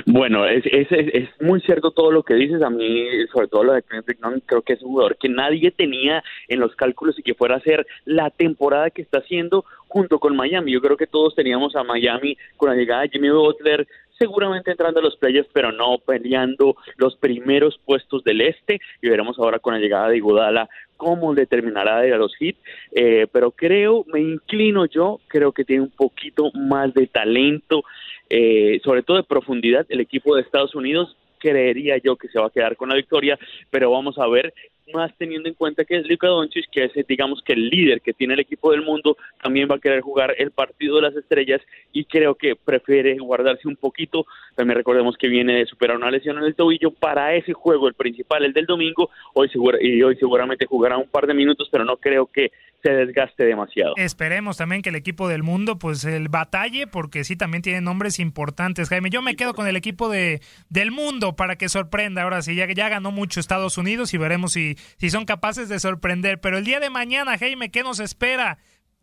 Bueno, 0.06 0.46
es, 0.46 0.64
es, 0.66 0.88
es, 0.90 1.28
muy 1.40 1.60
cierto 1.60 1.90
todo 1.90 2.10
lo 2.10 2.22
que 2.22 2.34
dices. 2.34 2.62
A 2.62 2.70
mí, 2.70 3.06
sobre 3.32 3.48
todo 3.48 3.64
lo 3.64 3.72
de 3.72 3.82
Kendrick 3.82 4.20
Nunn, 4.20 4.42
creo 4.44 4.62
que 4.62 4.74
es 4.74 4.82
un 4.82 4.90
jugador 4.90 5.16
que 5.16 5.28
nadie 5.28 5.70
tenía 5.70 6.22
en 6.48 6.60
los 6.60 6.74
cálculos 6.76 7.18
y 7.18 7.22
que 7.22 7.34
fuera 7.34 7.56
a 7.56 7.60
ser 7.60 7.86
la 8.04 8.30
temporada 8.30 8.90
que 8.90 9.02
está 9.02 9.18
haciendo 9.18 9.64
junto 9.88 10.18
con 10.18 10.36
Miami. 10.36 10.72
Yo 10.72 10.80
creo 10.80 10.96
que 10.96 11.06
todos 11.06 11.34
teníamos 11.34 11.76
a 11.76 11.84
Miami 11.84 12.36
con 12.56 12.70
la 12.70 12.76
llegada 12.76 13.02
de 13.02 13.08
Jimmy 13.10 13.30
Butler, 13.30 13.86
seguramente 14.18 14.70
entrando 14.70 15.00
a 15.00 15.02
los 15.02 15.16
playoffs, 15.16 15.50
pero 15.52 15.72
no 15.72 15.98
peleando 15.98 16.76
los 16.96 17.16
primeros 17.16 17.78
puestos 17.84 18.24
del 18.24 18.40
este. 18.40 18.80
Y 19.02 19.08
veremos 19.08 19.38
ahora 19.38 19.58
con 19.58 19.74
la 19.74 19.80
llegada 19.80 20.08
de 20.08 20.16
Iguodala 20.16 20.68
cómo 20.96 21.34
determinará 21.34 22.00
de 22.00 22.16
los 22.16 22.32
hits. 22.38 22.58
Eh, 22.92 23.26
pero 23.32 23.50
creo, 23.50 24.04
me 24.12 24.20
inclino 24.20 24.86
yo, 24.86 25.20
creo 25.28 25.52
que 25.52 25.64
tiene 25.64 25.82
un 25.82 25.90
poquito 25.90 26.50
más 26.54 26.92
de 26.94 27.06
talento 27.06 27.82
eh, 28.28 28.80
sobre 28.84 29.02
todo 29.02 29.18
de 29.18 29.22
profundidad, 29.22 29.86
el 29.88 30.00
equipo 30.00 30.34
de 30.34 30.42
Estados 30.42 30.74
Unidos 30.74 31.16
creería 31.38 31.96
yo 31.98 32.16
que 32.16 32.28
se 32.28 32.40
va 32.40 32.46
a 32.46 32.50
quedar 32.50 32.76
con 32.76 32.88
la 32.88 32.96
victoria, 32.96 33.38
pero 33.70 33.90
vamos 33.90 34.18
a 34.18 34.26
ver 34.26 34.52
más 34.92 35.12
teniendo 35.18 35.48
en 35.48 35.54
cuenta 35.54 35.84
que 35.84 35.96
es 35.96 36.08
Luka 36.08 36.28
Doncic, 36.28 36.66
que 36.70 36.84
es 36.84 37.06
digamos 37.06 37.42
que 37.42 37.52
el 37.52 37.68
líder 37.68 38.00
que 38.00 38.12
tiene 38.12 38.34
el 38.34 38.40
equipo 38.40 38.72
del 38.72 38.82
mundo, 38.82 39.16
también 39.42 39.68
va 39.70 39.76
a 39.76 39.80
querer 39.80 40.00
jugar 40.00 40.34
el 40.38 40.50
partido 40.50 40.96
de 40.96 41.02
las 41.02 41.16
estrellas 41.16 41.60
y 41.92 42.04
creo 42.04 42.34
que 42.34 42.56
prefiere 42.56 43.16
guardarse 43.18 43.68
un 43.68 43.76
poquito. 43.76 44.26
También 44.54 44.76
recordemos 44.76 45.16
que 45.16 45.28
viene 45.28 45.58
de 45.58 45.66
superar 45.66 45.96
una 45.96 46.10
lesión 46.10 46.38
en 46.38 46.44
el 46.44 46.54
tobillo 46.54 46.90
para 46.90 47.34
ese 47.34 47.52
juego, 47.52 47.88
el 47.88 47.94
principal, 47.94 48.44
el 48.44 48.52
del 48.52 48.66
domingo, 48.66 49.10
hoy 49.34 49.50
y 49.80 50.02
hoy 50.02 50.16
seguramente 50.16 50.66
jugará 50.66 50.96
un 50.96 51.08
par 51.08 51.26
de 51.26 51.34
minutos, 51.34 51.68
pero 51.70 51.84
no 51.84 51.96
creo 51.96 52.26
que 52.26 52.50
se 52.82 52.90
desgaste 52.92 53.44
demasiado. 53.44 53.94
Esperemos 53.96 54.56
también 54.58 54.82
que 54.82 54.90
el 54.90 54.94
equipo 54.94 55.28
del 55.28 55.42
mundo 55.42 55.78
pues 55.78 56.04
el 56.04 56.28
batalle 56.28 56.86
porque 56.86 57.24
sí 57.24 57.36
también 57.36 57.62
tiene 57.62 57.80
nombres 57.80 58.18
importantes. 58.20 58.88
Jaime, 58.88 59.10
yo 59.10 59.22
me 59.22 59.34
quedo 59.34 59.54
con 59.54 59.66
el 59.66 59.76
equipo 59.76 60.08
de 60.08 60.40
del 60.68 60.92
mundo 60.92 61.34
para 61.34 61.56
que 61.56 61.68
sorprenda. 61.68 62.22
Ahora 62.22 62.42
sí 62.42 62.54
ya 62.54 62.70
ya 62.72 62.88
ganó 62.88 63.10
mucho 63.10 63.40
Estados 63.40 63.78
Unidos 63.78 64.14
y 64.14 64.18
veremos 64.18 64.52
si 64.52 64.75
si 64.96 65.10
son 65.10 65.24
capaces 65.24 65.68
de 65.68 65.78
sorprender. 65.78 66.40
Pero 66.40 66.58
el 66.58 66.64
día 66.64 66.80
de 66.80 66.90
mañana, 66.90 67.38
Jaime, 67.38 67.70
¿qué 67.70 67.82
nos 67.82 68.00
espera? 68.00 68.58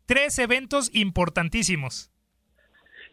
Tres 0.05 0.37
eventos 0.39 0.89
importantísimos. 0.93 2.09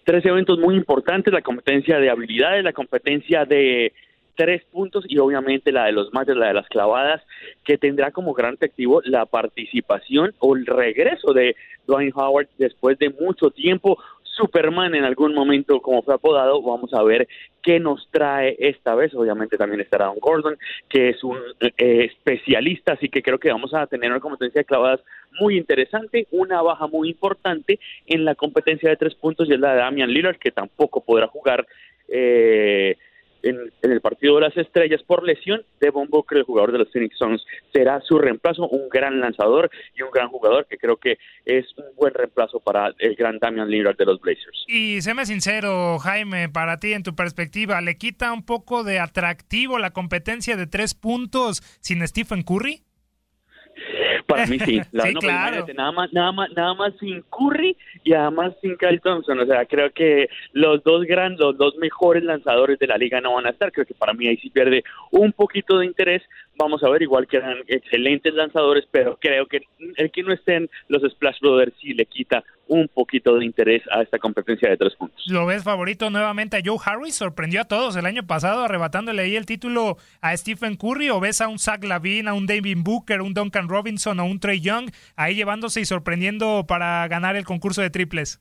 Tres 0.05 0.25
eventos 0.25 0.59
muy 0.59 0.77
importantes, 0.77 1.33
la 1.33 1.43
competencia 1.43 1.99
de 1.99 2.11
habilidades, 2.11 2.65
la 2.65 2.73
competencia 2.73 3.45
de 3.45 3.93
tres 4.35 4.65
puntos 4.73 5.05
y 5.07 5.19
obviamente 5.19 5.71
la 5.71 5.85
de 5.85 5.93
los 5.93 6.15
mates, 6.15 6.35
la 6.35 6.49
de 6.49 6.55
las 6.55 6.67
clavadas, 6.69 7.23
que 7.63 7.77
tendrá 7.77 8.11
como 8.11 8.33
gran 8.33 8.55
atractivo 8.55 9.03
la 9.05 9.27
participación 9.27 10.33
o 10.39 10.57
el 10.57 10.65
regreso 10.65 11.35
de 11.35 11.57
Dwayne 11.87 12.13
Howard 12.15 12.49
después 12.57 12.99
de 12.99 13.11
mucho 13.11 13.51
tiempo. 13.51 13.99
Superman 14.41 14.95
en 14.95 15.05
algún 15.05 15.35
momento, 15.35 15.81
como 15.81 16.03
fue 16.03 16.15
apodado, 16.15 16.63
vamos 16.63 16.93
a 16.95 17.03
ver 17.03 17.29
qué 17.63 17.79
nos 17.79 18.09
trae 18.11 18.57
esta 18.59 18.95
vez. 18.95 19.15
Obviamente 19.15 19.57
también 19.57 19.81
estará 19.81 20.07
Don 20.07 20.19
Gordon, 20.19 20.57
que 20.89 21.11
es 21.11 21.23
un 21.23 21.39
eh, 21.61 22.05
especialista, 22.05 22.93
así 22.93 23.09
que 23.09 23.23
creo 23.23 23.39
que 23.39 23.53
vamos 23.53 23.75
a 23.75 23.87
tener 23.87 24.11
una 24.11 24.21
competencia 24.21 24.61
de 24.61 24.65
clavadas 24.65 25.01
muy 25.39 25.57
interesante, 25.57 26.27
una 26.31 26.63
baja 26.63 26.87
muy 26.87 27.11
importante 27.11 27.79
en 28.07 28.25
la 28.25 28.35
competencia 28.35 28.89
de 28.89 28.97
tres 28.97 29.15
puntos 29.15 29.49
y 29.49 29.55
es 29.55 29.61
la 29.61 29.73
de 29.73 29.81
Damian 29.81 30.11
Lillard, 30.11 30.39
que 30.39 30.51
tampoco 30.51 31.03
podrá 31.03 31.27
jugar. 31.27 31.67
Eh, 32.09 32.97
en, 33.43 33.73
el 33.83 34.01
partido 34.01 34.37
de 34.37 34.43
las 34.43 34.57
estrellas 34.57 35.03
por 35.03 35.23
lesión, 35.23 35.63
Devon 35.81 36.09
Booker, 36.09 36.39
el 36.39 36.45
jugador 36.45 36.73
de 36.73 36.79
los 36.79 36.91
Phoenix 36.93 37.17
Suns, 37.19 37.45
será 37.73 38.01
su 38.01 38.19
reemplazo, 38.19 38.69
un 38.69 38.89
gran 38.89 39.21
lanzador 39.21 39.71
y 39.97 40.03
un 40.03 40.11
gran 40.11 40.29
jugador 40.29 40.67
que 40.67 40.79
creo 40.79 40.97
que 40.97 41.19
es 41.45 41.67
un 41.77 41.85
buen 41.97 42.15
reemplazo 42.15 42.61
para 42.61 42.95
el 42.99 43.15
gran 43.15 43.39
Damian 43.39 43.69
Lillard 43.69 43.97
de 43.97 44.07
los 44.07 44.21
Blazers. 44.21 44.65
Y 44.69 45.01
séme 45.03 45.27
sincero, 45.27 45.99
Jaime, 45.99 46.49
para 46.49 46.79
ti, 46.79 46.93
en 46.93 47.03
tu 47.03 47.15
perspectiva, 47.15 47.81
¿le 47.81 47.97
quita 47.97 48.33
un 48.33 48.45
poco 48.45 48.85
de 48.85 48.99
atractivo 48.99 49.79
la 49.79 49.91
competencia 49.91 50.57
de 50.57 50.67
tres 50.67 50.95
puntos 50.95 51.63
sin 51.81 52.07
Stephen 52.07 52.43
Curry? 52.43 52.83
Para 54.31 54.47
mí 54.47 54.59
sí, 54.59 54.81
la, 54.93 55.03
sí, 55.07 55.15
claro. 55.15 55.67
nada 55.75 55.93
más, 55.93 56.13
nada 56.13 56.33
más, 56.33 56.51
nada 56.57 56.75
más 56.75 56.93
sin 56.99 57.23
Curry 57.23 57.77
y 58.05 58.15
además 58.15 58.55
sin 58.61 58.77
Kyle 58.77 59.01
Thompson, 59.01 59.39
o 59.41 59.47
sea, 59.47 59.67
creo 59.67 59.91
que 59.93 60.29
los 60.53 60.83
dos 60.85 61.05
grandes, 61.05 61.41
los 61.41 61.57
dos 61.57 61.77
mejores 61.77 62.23
lanzadores 62.25 62.79
de 62.79 62.87
la 62.87 62.97
liga 62.97 63.21
no 63.21 63.35
van 63.35 63.47
a 63.47 63.51
estar, 63.51 63.73
creo 63.73 63.87
que 63.87 63.95
para 63.95 64.15
mí 64.15 64.27
ahí 64.27 64.37
sí 64.39 64.51
pierde 64.51 64.83
un 65.11 65.33
poquito 65.33 65.79
de 65.79 65.87
interés, 65.87 66.23
vamos 66.61 66.85
a 66.85 66.91
ver, 66.91 67.03
igual 67.03 67.27
que 67.27 67.39
eran 67.39 67.59
excelentes 67.67 68.35
lanzadores, 68.35 68.85
pero 68.91 69.19
creo 69.21 69.47
que 69.47 69.63
el 69.97 70.11
que 70.11 70.23
no 70.23 70.33
estén 70.33 70.69
los 70.89 71.03
Splash 71.11 71.41
Brothers 71.41 71.73
sí 71.81 71.95
le 71.95 72.05
quita 72.05 72.45
un 72.69 72.87
poquito 72.87 73.37
de 73.37 73.45
interés 73.45 73.83
a 73.91 74.03
esta 74.03 74.19
competencia 74.19 74.69
de 74.69 74.77
tres 74.77 74.95
puntos. 74.95 75.25
¿Lo 75.29 75.47
ves 75.47 75.65
favorito 75.65 76.11
nuevamente 76.11 76.57
a 76.57 76.61
Joe 76.65 76.79
Harris? 76.85 77.17
Sorprendió 77.17 77.63
a 77.63 77.65
todos 77.65 77.97
el 77.97 78.07
año 78.07 78.27
pasado 78.27 78.63
arrebatándole 78.63 79.23
ahí 79.23 79.35
el 79.35 79.47
título 79.47 79.97
a 80.21 80.37
Stephen 80.37 80.77
Curry 80.77 81.11
o 81.11 81.19
ves 81.19 81.41
a 81.41 81.49
un 81.49 81.59
Zach 81.59 81.83
Lavin, 81.83 82.29
a 82.29 82.35
un 82.35 82.47
David 82.47 82.79
Booker, 82.81 83.23
un 83.23 83.35
Duncan 83.35 83.69
Robinson 83.69 84.21
o 84.21 84.25
un 84.27 84.39
Trey 84.39 84.61
Young 84.61 84.91
ahí 85.17 85.35
llevándose 85.35 85.81
y 85.81 85.85
sorprendiendo 85.85 86.65
para 86.69 87.09
ganar 87.09 87.35
el 87.37 87.45
concurso 87.45 87.83
de 87.83 87.91
triples? 87.91 88.41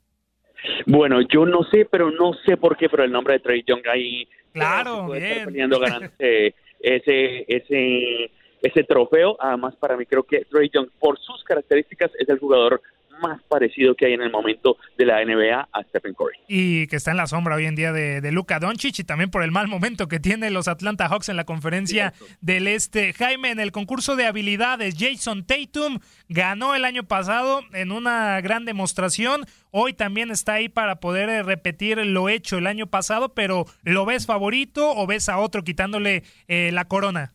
Bueno, 0.86 1.22
yo 1.22 1.46
no 1.46 1.64
sé, 1.72 1.88
pero 1.90 2.12
no 2.12 2.34
sé 2.46 2.58
por 2.58 2.76
qué, 2.76 2.90
pero 2.90 3.04
el 3.04 3.12
nombre 3.12 3.36
de 3.36 3.40
Trey 3.40 3.64
Young 3.66 3.88
ahí 3.88 4.28
Claro, 4.54 5.14
estar 5.14 5.34
bien. 5.34 5.46
peleando 5.46 5.80
ganándose 5.80 6.56
ese, 6.80 7.46
ese, 7.48 8.32
ese 8.62 8.84
trofeo. 8.84 9.38
Además, 9.40 9.76
para 9.76 9.98
mí 9.98 10.06
creo 10.06 10.24
que 10.24 10.46
Trey 10.46 10.70
Young, 10.74 10.90
por 11.00 11.18
sus 11.20 11.44
características, 11.44 12.12
es 12.18 12.30
el 12.30 12.40
jugador 12.40 12.82
más 13.22 13.42
parecido 13.44 13.96
que 13.96 14.08
hay 14.08 14.14
en 14.14 14.22
el 14.22 14.32
momento 14.32 14.78
de 14.98 15.06
la 15.06 15.24
NBA 15.24 15.70
a 15.72 15.84
Stephen 15.84 16.14
Curry. 16.14 16.38
y 16.48 16.88
que 16.88 16.96
está 16.96 17.12
en 17.12 17.18
la 17.18 17.28
sombra 17.28 17.56
hoy 17.56 17.66
en 17.66 17.76
día 17.76 17.92
de, 17.92 18.22
de 18.22 18.32
Luka 18.32 18.60
Doncic 18.60 19.00
y 19.00 19.04
también 19.04 19.30
por 19.30 19.44
el 19.44 19.52
mal 19.52 19.68
momento 19.68 20.08
que 20.08 20.20
tiene 20.20 20.50
los 20.50 20.68
Atlanta 20.68 21.08
Hawks 21.08 21.30
en 21.30 21.36
la 21.36 21.46
conferencia 21.46 22.14
del 22.42 22.68
Este. 22.68 23.14
Jaime, 23.14 23.52
en 23.52 23.60
el 23.60 23.72
concurso 23.72 24.16
de 24.16 24.26
habilidades, 24.26 24.96
Jason 24.98 25.46
Tatum 25.46 26.00
ganó 26.28 26.76
el 26.76 26.86
año 26.86 27.04
pasado 27.04 27.62
en 27.74 27.92
una 27.92 28.40
gran 28.42 28.66
demostración. 28.66 29.46
Hoy 29.72 29.94
también 29.94 30.32
está 30.32 30.54
ahí 30.54 30.70
para 30.70 31.00
poder 31.00 31.30
eh, 31.30 31.44
repetir 31.44 31.98
lo 31.98 32.30
hecho 32.30 32.58
el 32.58 32.68
año 32.68 32.88
pasado, 32.88 33.34
pero 33.34 33.66
¿lo 33.84 34.06
ves 34.06 34.26
favorito 34.26 34.92
o 34.96 35.08
ves 35.08 35.30
a 35.30 35.38
otro 35.38 35.64
quitándole 35.64 36.24
eh, 36.48 36.72
la 36.74 36.86
corona? 36.86 37.34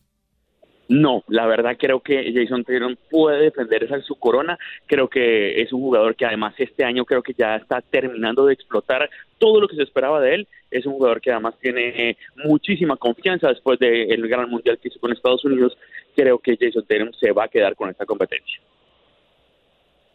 No, 0.87 1.23
la 1.27 1.47
verdad 1.47 1.77
creo 1.79 1.99
que 1.99 2.31
Jason 2.33 2.63
Tatum 2.63 2.95
puede 3.09 3.43
defender 3.43 3.83
esa 3.83 3.99
su 4.01 4.15
corona. 4.15 4.57
Creo 4.85 5.09
que 5.09 5.61
es 5.61 5.73
un 5.73 5.81
jugador 5.81 6.15
que 6.15 6.25
además 6.25 6.53
este 6.57 6.83
año 6.83 7.05
creo 7.05 7.23
que 7.23 7.33
ya 7.33 7.55
está 7.55 7.81
terminando 7.81 8.45
de 8.45 8.53
explotar 8.53 9.09
todo 9.39 9.59
lo 9.61 9.67
que 9.67 9.75
se 9.75 9.83
esperaba 9.83 10.21
de 10.21 10.35
él. 10.35 10.47
Es 10.69 10.85
un 10.85 10.93
jugador 10.93 11.21
que 11.21 11.31
además 11.31 11.55
tiene 11.59 12.09
eh, 12.09 12.17
muchísima 12.45 12.97
confianza 12.97 13.47
después 13.47 13.79
del 13.79 14.27
gran 14.27 14.49
mundial 14.49 14.77
que 14.79 14.89
hizo 14.89 14.99
con 14.99 15.11
Estados 15.11 15.43
Unidos. 15.43 15.75
Creo 16.15 16.37
que 16.37 16.57
Jason 16.59 16.85
Tatum 16.87 17.11
se 17.19 17.31
va 17.31 17.45
a 17.45 17.49
quedar 17.49 17.75
con 17.75 17.89
esta 17.89 18.05
competencia. 18.05 18.61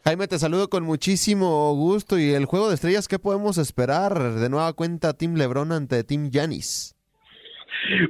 Jaime, 0.04 0.28
te 0.28 0.38
saludo 0.38 0.70
con 0.70 0.84
muchísimo 0.84 1.74
gusto. 1.74 2.18
¿Y 2.18 2.30
el 2.30 2.46
juego 2.46 2.68
de 2.68 2.76
estrellas 2.76 3.08
qué 3.08 3.18
podemos 3.18 3.58
esperar? 3.58 4.34
De 4.34 4.48
nueva 4.48 4.72
cuenta, 4.72 5.14
Team 5.14 5.34
LeBron 5.34 5.72
ante 5.72 6.04
Team 6.04 6.30
Giannis. 6.30 6.94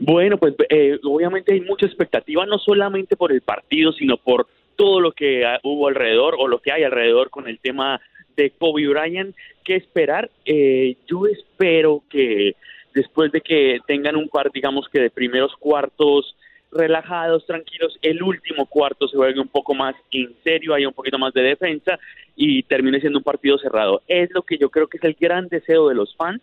Bueno, 0.01 0.39
pues 0.39 0.55
eh, 0.69 0.99
obviamente 1.03 1.53
hay 1.53 1.61
mucha 1.61 1.87
expectativa, 1.87 2.47
no 2.47 2.59
solamente 2.59 3.17
por 3.17 3.33
el 3.33 3.41
partido, 3.41 3.93
sino 3.93 4.17
por 4.17 4.47
todo 4.77 5.01
lo 5.01 5.13
que 5.13 5.45
ah, 5.45 5.61
hubo 5.63 5.89
alrededor 5.89 6.37
o 6.39 6.49
lo 6.49 6.61
que 6.61 6.73
hay 6.73 6.85
alrededor 6.85 7.31
con 7.31 7.49
el 7.49 7.59
tema 7.59 8.01
de 8.37 8.51
Kobe 8.51 8.89
Bryant. 8.89 9.35
¿Qué 9.65 9.77
esperar? 9.77 10.31
Eh, 10.45 10.97
yo 11.07 11.27
espero 11.27 12.03
que 12.09 12.55
después 12.95 13.31
de 13.33 13.41
que 13.41 13.79
tengan 13.87 14.17
un 14.17 14.29
par, 14.29 14.51
digamos 14.53 14.89
que 14.89 15.01
de 15.01 15.11
primeros 15.11 15.55
cuartos 15.57 16.35
relajados, 16.73 17.45
tranquilos, 17.47 17.99
el 18.01 18.23
último 18.23 18.67
cuarto 18.67 19.09
se 19.09 19.17
juegue 19.17 19.41
un 19.41 19.49
poco 19.49 19.75
más 19.75 19.95
en 20.13 20.35
serio, 20.45 20.75
haya 20.75 20.89
un 20.89 20.95
poquito 20.95 21.19
más 21.19 21.33
de 21.35 21.43
defensa 21.43 21.99
y 22.37 22.63
termine 22.63 23.01
siendo 23.01 23.19
un 23.19 23.25
partido 23.25 23.59
cerrado. 23.59 24.03
Es 24.07 24.31
lo 24.33 24.43
que 24.43 24.57
yo 24.57 24.71
creo 24.71 24.87
que 24.87 24.99
es 24.99 25.05
el 25.05 25.17
gran 25.19 25.49
deseo 25.49 25.89
de 25.89 25.95
los 25.95 26.15
fans, 26.17 26.43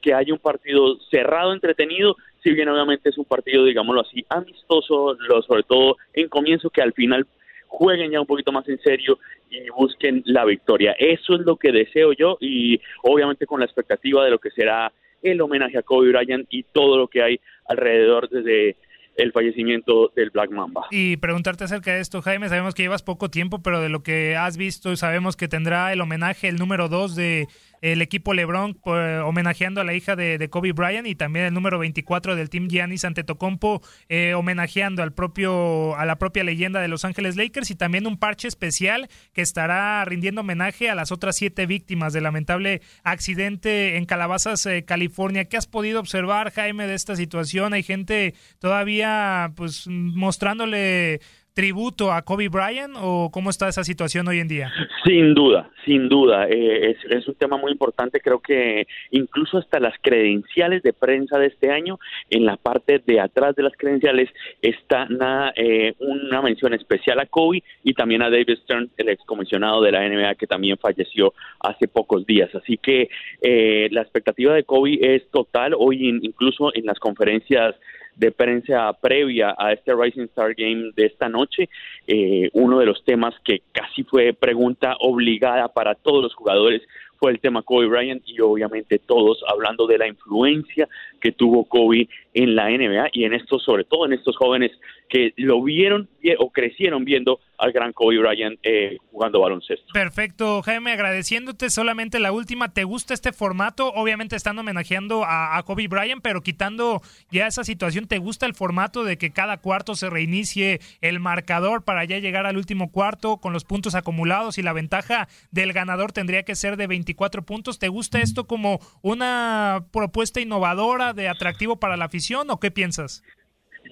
que 0.00 0.14
haya 0.14 0.32
un 0.32 0.38
partido 0.38 0.98
cerrado, 1.10 1.52
entretenido, 1.52 2.16
bien 2.54 2.68
obviamente 2.68 3.08
es 3.08 3.18
un 3.18 3.24
partido, 3.24 3.64
digámoslo 3.64 4.02
así, 4.02 4.24
amistoso, 4.28 5.14
lo, 5.14 5.42
sobre 5.42 5.62
todo 5.62 5.96
en 6.14 6.28
comienzo, 6.28 6.70
que 6.70 6.82
al 6.82 6.92
final 6.92 7.26
jueguen 7.66 8.10
ya 8.10 8.20
un 8.20 8.26
poquito 8.26 8.52
más 8.52 8.68
en 8.68 8.80
serio 8.80 9.18
y 9.50 9.68
busquen 9.70 10.22
la 10.26 10.44
victoria. 10.44 10.92
Eso 10.98 11.34
es 11.34 11.40
lo 11.40 11.56
que 11.56 11.72
deseo 11.72 12.12
yo 12.12 12.38
y 12.40 12.80
obviamente 13.02 13.46
con 13.46 13.60
la 13.60 13.66
expectativa 13.66 14.24
de 14.24 14.30
lo 14.30 14.38
que 14.38 14.50
será 14.50 14.92
el 15.22 15.40
homenaje 15.40 15.78
a 15.78 15.82
Kobe 15.82 16.10
Bryant 16.10 16.46
y 16.50 16.62
todo 16.62 16.96
lo 16.96 17.08
que 17.08 17.22
hay 17.22 17.40
alrededor 17.66 18.28
desde 18.28 18.76
el 19.16 19.32
fallecimiento 19.32 20.12
del 20.14 20.30
Black 20.30 20.50
Mamba. 20.50 20.86
Y 20.90 21.16
preguntarte 21.16 21.64
acerca 21.64 21.92
de 21.92 22.00
esto, 22.00 22.22
Jaime, 22.22 22.48
sabemos 22.48 22.74
que 22.74 22.82
llevas 22.82 23.02
poco 23.02 23.28
tiempo, 23.28 23.60
pero 23.62 23.80
de 23.80 23.88
lo 23.88 24.02
que 24.04 24.36
has 24.36 24.56
visto, 24.56 24.94
sabemos 24.96 25.36
que 25.36 25.48
tendrá 25.48 25.92
el 25.92 26.00
homenaje, 26.00 26.48
el 26.48 26.56
número 26.56 26.88
2 26.88 27.16
de 27.16 27.48
el 27.80 28.02
equipo 28.02 28.34
LeBron 28.34 28.78
eh, 28.86 29.20
homenajeando 29.24 29.80
a 29.80 29.84
la 29.84 29.94
hija 29.94 30.16
de, 30.16 30.38
de, 30.38 30.48
Kobe 30.50 30.72
Bryant 30.72 31.06
y 31.06 31.14
también 31.14 31.46
el 31.46 31.54
número 31.54 31.78
24 31.78 32.36
del 32.36 32.50
Team 32.50 32.68
Giannis 32.68 33.04
Antetokounmpo 33.04 33.82
eh, 34.08 34.34
homenajeando 34.34 35.02
al 35.02 35.12
propio 35.12 35.96
a 35.96 36.04
la 36.06 36.18
propia 36.18 36.44
leyenda 36.44 36.80
de 36.80 36.88
Los 36.88 37.04
Ángeles 37.04 37.36
Lakers 37.36 37.70
y 37.70 37.74
también 37.74 38.06
un 38.06 38.18
parche 38.18 38.48
especial 38.48 39.08
que 39.32 39.42
estará 39.42 40.04
rindiendo 40.04 40.40
homenaje 40.40 40.90
a 40.90 40.94
las 40.94 41.12
otras 41.12 41.36
siete 41.36 41.66
víctimas 41.66 42.12
del 42.12 42.24
lamentable 42.24 42.82
accidente 43.02 43.96
en 43.96 44.04
Calabazas, 44.04 44.64
eh, 44.66 44.84
California. 44.84 45.46
¿Qué 45.46 45.56
has 45.56 45.66
podido 45.66 46.00
observar, 46.00 46.52
Jaime, 46.52 46.86
de 46.86 46.94
esta 46.94 47.16
situación? 47.16 47.72
Hay 47.72 47.82
gente 47.82 48.34
todavía 48.58 49.52
pues 49.56 49.86
mostrándole 49.88 51.20
tributo 51.58 52.12
a 52.12 52.22
Kobe 52.22 52.48
Bryant 52.48 52.94
o 53.02 53.30
cómo 53.32 53.50
está 53.50 53.66
esa 53.66 53.82
situación 53.82 54.28
hoy 54.28 54.38
en 54.38 54.46
día? 54.46 54.70
Sin 55.04 55.34
duda, 55.34 55.68
sin 55.84 56.08
duda. 56.08 56.46
Eh, 56.48 56.94
es, 57.10 57.26
un 57.26 57.34
tema 57.34 57.56
muy 57.56 57.72
importante. 57.72 58.20
Creo 58.20 58.38
que 58.38 58.86
incluso 59.10 59.58
hasta 59.58 59.80
las 59.80 59.94
credenciales 60.00 60.84
de 60.84 60.92
prensa 60.92 61.36
de 61.36 61.48
este 61.48 61.72
año, 61.72 61.98
en 62.30 62.46
la 62.46 62.56
parte 62.58 63.02
de 63.04 63.18
atrás 63.18 63.56
de 63.56 63.64
las 63.64 63.72
credenciales, 63.76 64.30
está 64.62 65.06
nada, 65.06 65.52
eh, 65.56 65.94
una 65.98 66.42
mención 66.42 66.74
especial 66.74 67.18
a 67.18 67.26
Kobe 67.26 67.64
y 67.82 67.92
también 67.92 68.22
a 68.22 68.30
David 68.30 68.58
Stern, 68.62 68.90
el 68.96 69.08
excomisionado 69.08 69.82
de 69.82 69.90
la 69.90 70.08
NBA, 70.08 70.36
que 70.36 70.46
también 70.46 70.78
falleció 70.78 71.34
hace 71.58 71.88
pocos 71.88 72.24
días. 72.24 72.54
Así 72.54 72.76
que 72.76 73.08
eh, 73.42 73.88
la 73.90 74.02
expectativa 74.02 74.54
de 74.54 74.62
Kobe 74.62 75.16
es 75.16 75.28
total. 75.32 75.74
Hoy 75.76 76.08
in, 76.08 76.20
incluso 76.22 76.72
en 76.72 76.86
las 76.86 77.00
conferencias 77.00 77.74
de 78.18 78.32
prensa 78.32 78.92
previa 79.00 79.54
a 79.56 79.72
este 79.72 79.94
Rising 79.94 80.24
Star 80.24 80.54
Game 80.54 80.90
de 80.94 81.06
esta 81.06 81.28
noche, 81.28 81.68
eh, 82.06 82.50
uno 82.52 82.80
de 82.80 82.86
los 82.86 83.04
temas 83.04 83.34
que 83.44 83.62
casi 83.72 84.02
fue 84.02 84.32
pregunta 84.32 84.96
obligada 85.00 85.68
para 85.68 85.94
todos 85.94 86.24
los 86.24 86.34
jugadores 86.34 86.82
fue 87.18 87.32
el 87.32 87.40
tema 87.40 87.62
Kobe 87.62 87.86
Bryant 87.86 88.22
y 88.26 88.40
obviamente 88.40 88.98
todos 88.98 89.42
hablando 89.48 89.86
de 89.86 89.98
la 89.98 90.06
influencia 90.06 90.88
que 91.20 91.32
tuvo 91.32 91.64
Kobe 91.64 92.08
en 92.34 92.54
la 92.54 92.70
NBA 92.70 93.08
y 93.12 93.24
en 93.24 93.34
estos, 93.34 93.64
sobre 93.64 93.84
todo 93.84 94.06
en 94.06 94.12
estos 94.12 94.36
jóvenes 94.36 94.70
que 95.08 95.32
lo 95.36 95.62
vieron 95.62 96.08
o 96.38 96.50
crecieron 96.50 97.04
viendo 97.04 97.40
al 97.58 97.72
gran 97.72 97.92
Kobe 97.92 98.18
Bryant 98.18 98.58
eh, 98.62 98.98
jugando 99.10 99.40
baloncesto. 99.40 99.86
Perfecto, 99.92 100.62
Jaime, 100.62 100.92
agradeciéndote 100.92 101.70
solamente 101.70 102.20
la 102.20 102.32
última, 102.32 102.72
¿te 102.72 102.84
gusta 102.84 103.14
este 103.14 103.32
formato? 103.32 103.92
Obviamente 103.92 104.36
están 104.36 104.58
homenajeando 104.58 105.24
a, 105.24 105.56
a, 105.58 105.62
Kobe 105.64 105.88
Bryant, 105.88 106.22
pero 106.22 106.42
quitando 106.42 107.02
ya 107.30 107.46
esa 107.46 107.64
situación, 107.64 108.06
¿te 108.06 108.18
gusta 108.18 108.46
el 108.46 108.54
formato 108.54 109.04
de 109.04 109.18
que 109.18 109.32
cada 109.32 109.58
cuarto 109.58 109.96
se 109.96 110.08
reinicie 110.08 110.80
el 111.00 111.20
marcador 111.20 111.84
para 111.84 112.04
ya 112.04 112.18
llegar 112.18 112.46
al 112.46 112.56
último 112.56 112.90
cuarto 112.92 113.38
con 113.38 113.52
los 113.52 113.64
puntos 113.64 113.94
acumulados 113.94 114.58
y 114.58 114.62
la 114.62 114.72
ventaja 114.72 115.28
del 115.50 115.72
ganador 115.72 116.12
tendría 116.12 116.44
que 116.44 116.54
ser 116.54 116.76
de 116.76 116.86
24 116.86 117.42
puntos? 117.44 117.78
¿Te 117.78 117.88
gusta 117.88 118.20
esto 118.20 118.46
como 118.46 118.78
una 119.02 119.86
propuesta 119.92 120.40
innovadora 120.40 121.12
de 121.12 121.28
atractivo 121.28 121.80
para 121.80 121.96
la 121.96 122.06
afición 122.06 122.50
o 122.50 122.60
qué 122.60 122.70
piensas? 122.70 123.22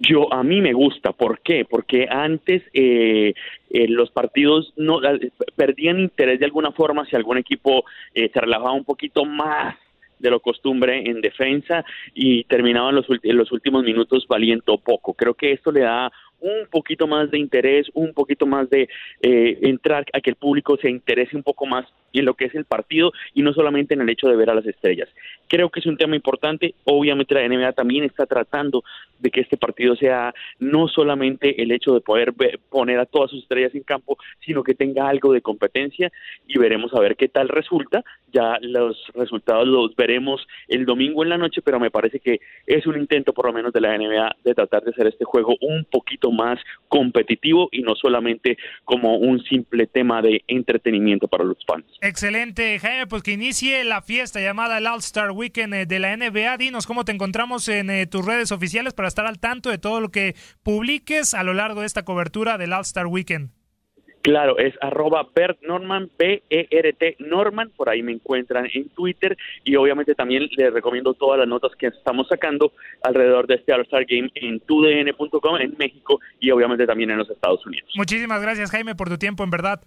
Yo 0.01 0.33
a 0.33 0.43
mí 0.43 0.61
me 0.61 0.73
gusta, 0.73 1.13
¿por 1.13 1.41
qué? 1.41 1.65
Porque 1.65 2.07
antes 2.11 2.63
eh, 2.73 3.35
eh, 3.71 3.89
los 3.89 4.11
partidos 4.11 4.73
no 4.77 5.03
eh, 5.03 5.31
perdían 5.55 6.01
interés 6.01 6.39
de 6.39 6.47
alguna 6.47 6.73
forma 6.73 7.07
si 7.07 7.17
algún 7.17 7.39
equipo 7.39 7.85
eh, 8.15 8.31
se 8.33 8.41
relajaba 8.41 8.73
un 8.73 8.85
poquito 8.85 9.25
más 9.25 9.77
de 10.19 10.31
lo 10.31 10.41
costumbre 10.41 11.09
en 11.09 11.21
defensa 11.21 11.85
y 12.15 12.45
terminaban 12.45 12.95
los, 12.95 13.07
los 13.23 13.53
últimos 13.53 13.85
minutos 13.85 14.27
valiendo 14.29 14.79
poco. 14.79 15.15
Creo 15.15 15.35
que 15.35 15.53
esto 15.53 15.71
le 15.71 15.81
da 15.81 16.11
un 16.41 16.67
poquito 16.71 17.07
más 17.07 17.31
de 17.31 17.39
interés, 17.39 17.87
un 17.95 18.13
poquito 18.13 18.47
más 18.47 18.69
de 18.71 18.89
eh, 19.23 19.59
entrar 19.63 20.05
a 20.13 20.21
que 20.21 20.31
el 20.31 20.37
público 20.37 20.77
se 20.77 20.91
interese 20.91 21.37
un 21.37 21.43
poco 21.43 21.67
más 21.67 21.87
en 22.13 22.25
lo 22.25 22.35
que 22.35 22.47
es 22.47 22.55
el 22.55 22.65
partido 22.65 23.13
y 23.35 23.43
no 23.43 23.53
solamente 23.53 23.95
en 23.95 24.01
el 24.01 24.09
hecho 24.09 24.29
de 24.29 24.37
ver 24.37 24.51
a 24.51 24.55
las 24.55 24.67
estrellas. 24.67 25.09
Creo 25.49 25.71
que 25.71 25.81
es 25.81 25.87
un 25.87 25.97
tema 25.97 26.17
importante. 26.17 26.75
Obviamente 26.85 27.35
la 27.35 27.47
NBA 27.47 27.73
también 27.73 28.05
está 28.05 28.27
tratando 28.27 28.85
de 29.19 29.31
que 29.31 29.41
este 29.41 29.57
partido 29.57 29.97
sea 29.97 30.35
no 30.59 30.89
solamente 30.89 31.63
el 31.63 31.73
hecho 31.73 31.95
de 31.95 32.01
poder 32.01 32.33
ver, 32.33 32.59
poner 32.71 32.99
a 32.99 33.07
todas 33.07 33.31
sus 33.31 33.43
estrellas 33.43 33.75
en 33.75 33.83
campo, 33.83 34.17
sino 34.45 34.63
que 34.63 34.75
tenga 34.75 35.09
algo 35.09 35.33
de 35.33 35.43
competencia 35.43 36.11
y 36.47 36.59
veremos 36.59 36.93
a 36.95 37.01
ver 37.01 37.17
qué 37.17 37.29
tal 37.29 37.49
resulta. 37.49 38.03
Ya 38.33 38.59
los 38.61 38.97
resultados 39.15 39.67
los 39.67 39.95
veremos 39.97 40.47
el 40.69 40.85
domingo 40.85 41.23
en 41.23 41.31
la 41.31 41.39
noche, 41.39 41.63
pero 41.63 41.81
me 41.81 41.91
parece 41.91 42.21
que 42.21 42.41
es 42.67 42.87
un 42.87 42.99
intento 42.99 43.33
por 43.33 43.47
lo 43.47 43.53
menos 43.53 43.73
de 43.73 43.81
la 43.81 43.97
NBA 43.97 44.37
de 44.45 44.55
tratar 44.55 44.83
de 44.83 44.91
hacer 44.91 45.07
este 45.07 45.25
juego 45.25 45.57
un 45.61 45.85
poquito 45.85 46.26
más 46.33 46.59
competitivo 46.89 47.69
y 47.73 47.83
no 47.83 47.95
solamente 47.97 48.57
como 48.85 49.17
un 49.17 49.43
simple 49.45 49.87
tema 49.87 50.23
de 50.23 50.43
entretenimiento 50.47 51.29
para 51.29 51.45
los 51.45 51.59
fans. 51.67 51.85
Excelente, 52.01 52.79
Jaime, 52.79 53.07
pues 53.07 53.23
que 53.23 53.33
inicie 53.33 53.83
la 53.85 54.03
fiesta 54.03 54.41
llamada 54.41 54.79
el 54.79 54.87
All-Star 54.87 55.31
Weekend 55.33 55.75
eh, 55.75 55.87
de 55.87 55.99
la 55.99 56.17
NBA. 56.17 56.57
Dinos 56.59 56.87
cómo 56.87 57.05
te 57.05 57.13
encontramos 57.13 57.69
en 57.69 57.91
eh, 57.91 58.07
tus 58.07 58.25
redes 58.25 58.53
oficiales 58.53 58.95
para 58.95 59.09
estar 59.09 59.27
al 59.27 59.39
tanto 59.39 59.71
de 59.71 59.79
todo 59.79 60.01
lo 60.01 60.11
que 60.11 60.35
publiques 60.63 61.35
a 61.35 61.43
lo 61.43 61.55
largo 61.55 61.81
de 61.81 61.87
esta 61.87 62.05
cobertura 62.05 62.59
del 62.59 62.73
All-Star 62.73 63.07
Weekend. 63.07 63.56
Claro, 64.27 64.59
es 64.59 64.75
arroba 64.81 65.25
Bert 65.33 65.63
Norman, 65.63 66.11
B-E-R-T 66.19 67.19
Norman, 67.21 67.71
por 67.77 67.89
ahí 67.89 68.03
me 68.03 68.11
encuentran 68.11 68.69
en 68.75 68.89
Twitter 68.89 69.39
y 69.63 69.77
obviamente 69.77 70.17
también 70.17 70.49
les 70.57 70.73
recomiendo 70.73 71.15
todas 71.15 71.39
las 71.39 71.47
notas 71.47 71.71
que 71.77 71.87
estamos 71.87 72.27
sacando 72.27 72.73
alrededor 73.05 73.47
de 73.47 73.55
este 73.55 73.73
All-Star 73.73 74.05
Game 74.05 74.29
en 74.35 74.59
tudn.com 74.59 75.59
en 75.61 75.77
México 75.79 76.19
y 76.41 76.51
obviamente 76.51 76.89
también 76.89 77.13
en 77.13 77.19
los 77.19 77.31
Estados 77.31 77.65
Unidos. 77.65 77.89
Muchísimas 77.95 78.43
gracias 78.43 78.73
Jaime 78.73 78.97
por 78.97 79.09
tu 79.09 79.17
tiempo, 79.17 79.45
en 79.45 79.51
verdad. 79.51 79.81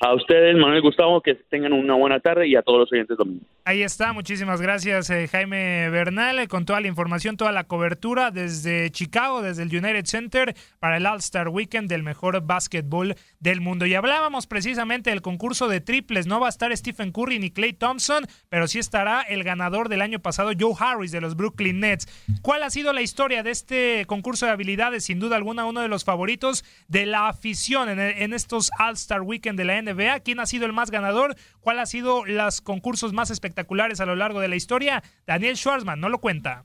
A 0.00 0.12
ustedes, 0.12 0.54
Manuel 0.54 0.82
Gustavo, 0.82 1.22
que 1.22 1.34
tengan 1.34 1.72
una 1.72 1.94
buena 1.94 2.20
tarde 2.20 2.46
y 2.46 2.56
a 2.56 2.62
todos 2.62 2.80
los 2.80 2.92
oyentes 2.92 3.16
domingo. 3.16 3.46
Ahí 3.68 3.82
está, 3.82 4.14
muchísimas 4.14 4.62
gracias 4.62 5.10
eh, 5.10 5.28
Jaime 5.28 5.90
Bernal 5.90 6.38
eh, 6.38 6.48
con 6.48 6.64
toda 6.64 6.80
la 6.80 6.88
información, 6.88 7.36
toda 7.36 7.52
la 7.52 7.64
cobertura 7.64 8.30
desde 8.30 8.90
Chicago, 8.90 9.42
desde 9.42 9.62
el 9.62 9.68
United 9.68 10.06
Center 10.06 10.56
para 10.78 10.96
el 10.96 11.04
All-Star 11.04 11.50
Weekend 11.50 11.86
del 11.86 12.02
mejor 12.02 12.40
básquetbol 12.40 13.14
del 13.40 13.60
mundo. 13.60 13.84
Y 13.84 13.94
hablábamos 13.94 14.46
precisamente 14.46 15.10
del 15.10 15.20
concurso 15.20 15.68
de 15.68 15.82
triples, 15.82 16.26
no 16.26 16.40
va 16.40 16.46
a 16.46 16.48
estar 16.48 16.74
Stephen 16.74 17.12
Curry 17.12 17.40
ni 17.40 17.50
Clay 17.50 17.74
Thompson, 17.74 18.24
pero 18.48 18.68
sí 18.68 18.78
estará 18.78 19.20
el 19.20 19.44
ganador 19.44 19.90
del 19.90 20.00
año 20.00 20.18
pasado, 20.18 20.52
Joe 20.58 20.72
Harris 20.78 21.12
de 21.12 21.20
los 21.20 21.36
Brooklyn 21.36 21.80
Nets. 21.80 22.08
¿Cuál 22.40 22.62
ha 22.62 22.70
sido 22.70 22.94
la 22.94 23.02
historia 23.02 23.42
de 23.42 23.50
este 23.50 24.06
concurso 24.06 24.46
de 24.46 24.52
habilidades? 24.52 25.04
Sin 25.04 25.20
duda 25.20 25.36
alguna, 25.36 25.66
uno 25.66 25.82
de 25.82 25.88
los 25.88 26.04
favoritos 26.04 26.64
de 26.86 27.04
la 27.04 27.28
afición 27.28 27.90
en, 27.90 28.00
en 28.00 28.32
estos 28.32 28.70
All-Star 28.78 29.20
Weekend 29.20 29.58
de 29.58 29.66
la 29.66 29.82
NBA. 29.82 30.20
¿Quién 30.20 30.40
ha 30.40 30.46
sido 30.46 30.64
el 30.64 30.72
más 30.72 30.90
ganador? 30.90 31.36
¿Cuál 31.68 31.80
ha 31.80 31.84
sido 31.84 32.24
los 32.24 32.62
concursos 32.62 33.12
más 33.12 33.30
espectaculares 33.30 34.00
a 34.00 34.06
lo 34.06 34.16
largo 34.16 34.40
de 34.40 34.48
la 34.48 34.56
historia? 34.56 35.02
Daniel 35.26 35.54
Schwarzman 35.54 36.00
no 36.00 36.08
lo 36.08 36.18
cuenta. 36.18 36.64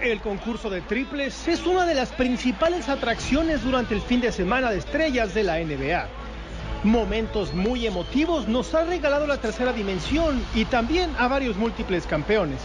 El 0.00 0.20
concurso 0.20 0.68
de 0.68 0.80
triples 0.80 1.46
es 1.46 1.64
una 1.64 1.86
de 1.86 1.94
las 1.94 2.10
principales 2.10 2.88
atracciones 2.88 3.62
durante 3.62 3.94
el 3.94 4.00
fin 4.00 4.20
de 4.20 4.32
semana 4.32 4.72
de 4.72 4.78
estrellas 4.78 5.32
de 5.32 5.44
la 5.44 5.60
NBA. 5.60 6.08
Momentos 6.82 7.52
muy 7.52 7.86
emotivos 7.86 8.48
nos 8.48 8.74
ha 8.74 8.84
regalado 8.84 9.26
la 9.26 9.36
tercera 9.36 9.70
dimensión 9.70 10.42
y 10.54 10.64
también 10.64 11.10
a 11.18 11.28
varios 11.28 11.56
múltiples 11.58 12.06
campeones. 12.06 12.58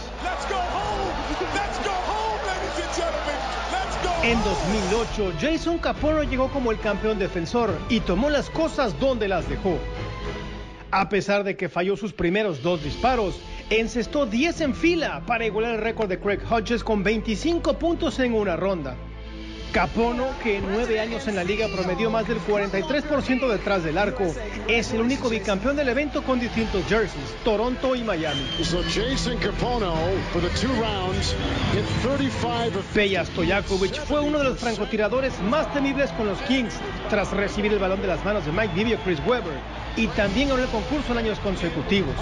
En 4.22 4.42
2008, 4.42 5.34
Jason 5.38 5.78
Capono 5.78 6.22
llegó 6.22 6.48
como 6.48 6.72
el 6.72 6.80
campeón 6.80 7.18
defensor 7.18 7.70
y 7.90 8.00
tomó 8.00 8.30
las 8.30 8.48
cosas 8.48 8.98
donde 8.98 9.28
las 9.28 9.46
dejó. 9.50 9.78
A 10.90 11.10
pesar 11.10 11.44
de 11.44 11.56
que 11.56 11.68
falló 11.68 11.94
sus 11.94 12.14
primeros 12.14 12.62
dos 12.62 12.82
disparos, 12.82 13.38
encestó 13.68 14.24
10 14.24 14.62
en 14.62 14.74
fila 14.74 15.22
para 15.26 15.44
igualar 15.44 15.74
el 15.74 15.82
récord 15.82 16.08
de 16.08 16.18
Craig 16.18 16.40
Hodges 16.50 16.82
con 16.82 17.02
25 17.02 17.74
puntos 17.78 18.18
en 18.18 18.32
una 18.32 18.56
ronda. 18.56 18.96
Capono, 19.72 20.26
que 20.42 20.56
en 20.56 20.72
nueve 20.72 21.00
años 21.00 21.28
en 21.28 21.36
la 21.36 21.44
liga 21.44 21.68
promedió 21.68 22.10
más 22.10 22.26
del 22.26 22.38
43% 22.38 23.48
detrás 23.48 23.84
del 23.84 23.98
arco, 23.98 24.24
es 24.68 24.92
el 24.92 25.00
único 25.00 25.28
bicampeón 25.28 25.76
del 25.76 25.88
evento 25.88 26.22
con 26.22 26.40
distintos 26.40 26.84
jerseys, 26.86 27.34
Toronto 27.44 27.94
y 27.94 28.02
Miami. 28.02 28.46
Peja 32.94 33.24
Stojakovic 33.24 34.00
fue 34.06 34.20
uno 34.20 34.38
de 34.38 34.44
los 34.44 34.58
francotiradores 34.58 35.38
más 35.42 35.72
temibles 35.72 36.10
con 36.12 36.26
los 36.26 36.38
Kings, 36.42 36.74
tras 37.10 37.30
recibir 37.32 37.72
el 37.72 37.78
balón 37.78 38.00
de 38.00 38.08
las 38.08 38.24
manos 38.24 38.46
de 38.46 38.52
Mike 38.52 38.74
Bibby 38.74 38.94
o 38.94 38.98
Chris 38.98 39.20
Webber, 39.26 39.58
y 39.96 40.06
también 40.08 40.48
ganó 40.48 40.62
el 40.62 40.68
concurso 40.68 41.12
en 41.12 41.18
años 41.18 41.38
consecutivos. 41.40 42.16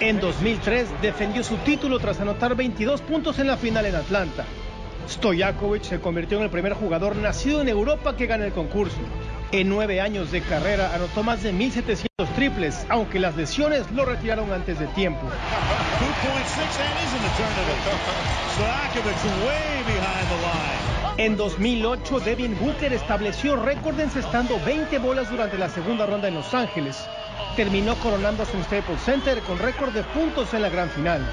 En 0.00 0.20
2003 0.20 0.88
defendió 1.00 1.42
su 1.42 1.56
título 1.58 1.98
tras 1.98 2.20
anotar 2.20 2.54
22 2.54 3.00
puntos 3.00 3.38
en 3.38 3.46
la 3.46 3.56
final 3.56 3.86
en 3.86 3.94
Atlanta. 3.94 4.44
Stojakovic 5.08 5.84
se 5.84 6.00
convirtió 6.00 6.38
en 6.38 6.44
el 6.44 6.50
primer 6.50 6.74
jugador 6.74 7.16
nacido 7.16 7.60
en 7.60 7.68
Europa 7.68 8.16
que 8.16 8.26
gana 8.26 8.44
el 8.44 8.52
concurso. 8.52 8.98
En 9.52 9.68
nueve 9.68 10.00
años 10.00 10.32
de 10.32 10.40
carrera 10.42 10.92
anotó 10.94 11.22
más 11.22 11.42
de 11.42 11.52
1.700 11.52 12.06
triples, 12.34 12.84
aunque 12.88 13.20
las 13.20 13.36
lesiones 13.36 13.90
lo 13.92 14.04
retiraron 14.04 14.52
antes 14.52 14.78
de 14.80 14.86
tiempo. 14.88 15.20
En 21.18 21.36
2008, 21.36 22.20
Devin 22.20 22.58
Booker 22.58 22.92
estableció 22.92 23.56
récord 23.56 23.98
encestando 24.00 24.58
20 24.66 24.98
bolas 24.98 25.30
durante 25.30 25.56
la 25.56 25.68
segunda 25.68 26.06
ronda 26.06 26.28
en 26.28 26.34
Los 26.34 26.52
Ángeles. 26.52 27.06
Terminó 27.54 27.94
coronándose 27.96 28.56
en 28.56 28.64
Staples 28.64 29.00
Center 29.00 29.40
con 29.40 29.58
récord 29.58 29.94
de 29.94 30.02
puntos 30.02 30.52
en 30.52 30.62
la 30.62 30.68
gran 30.68 30.90
final. 30.90 31.24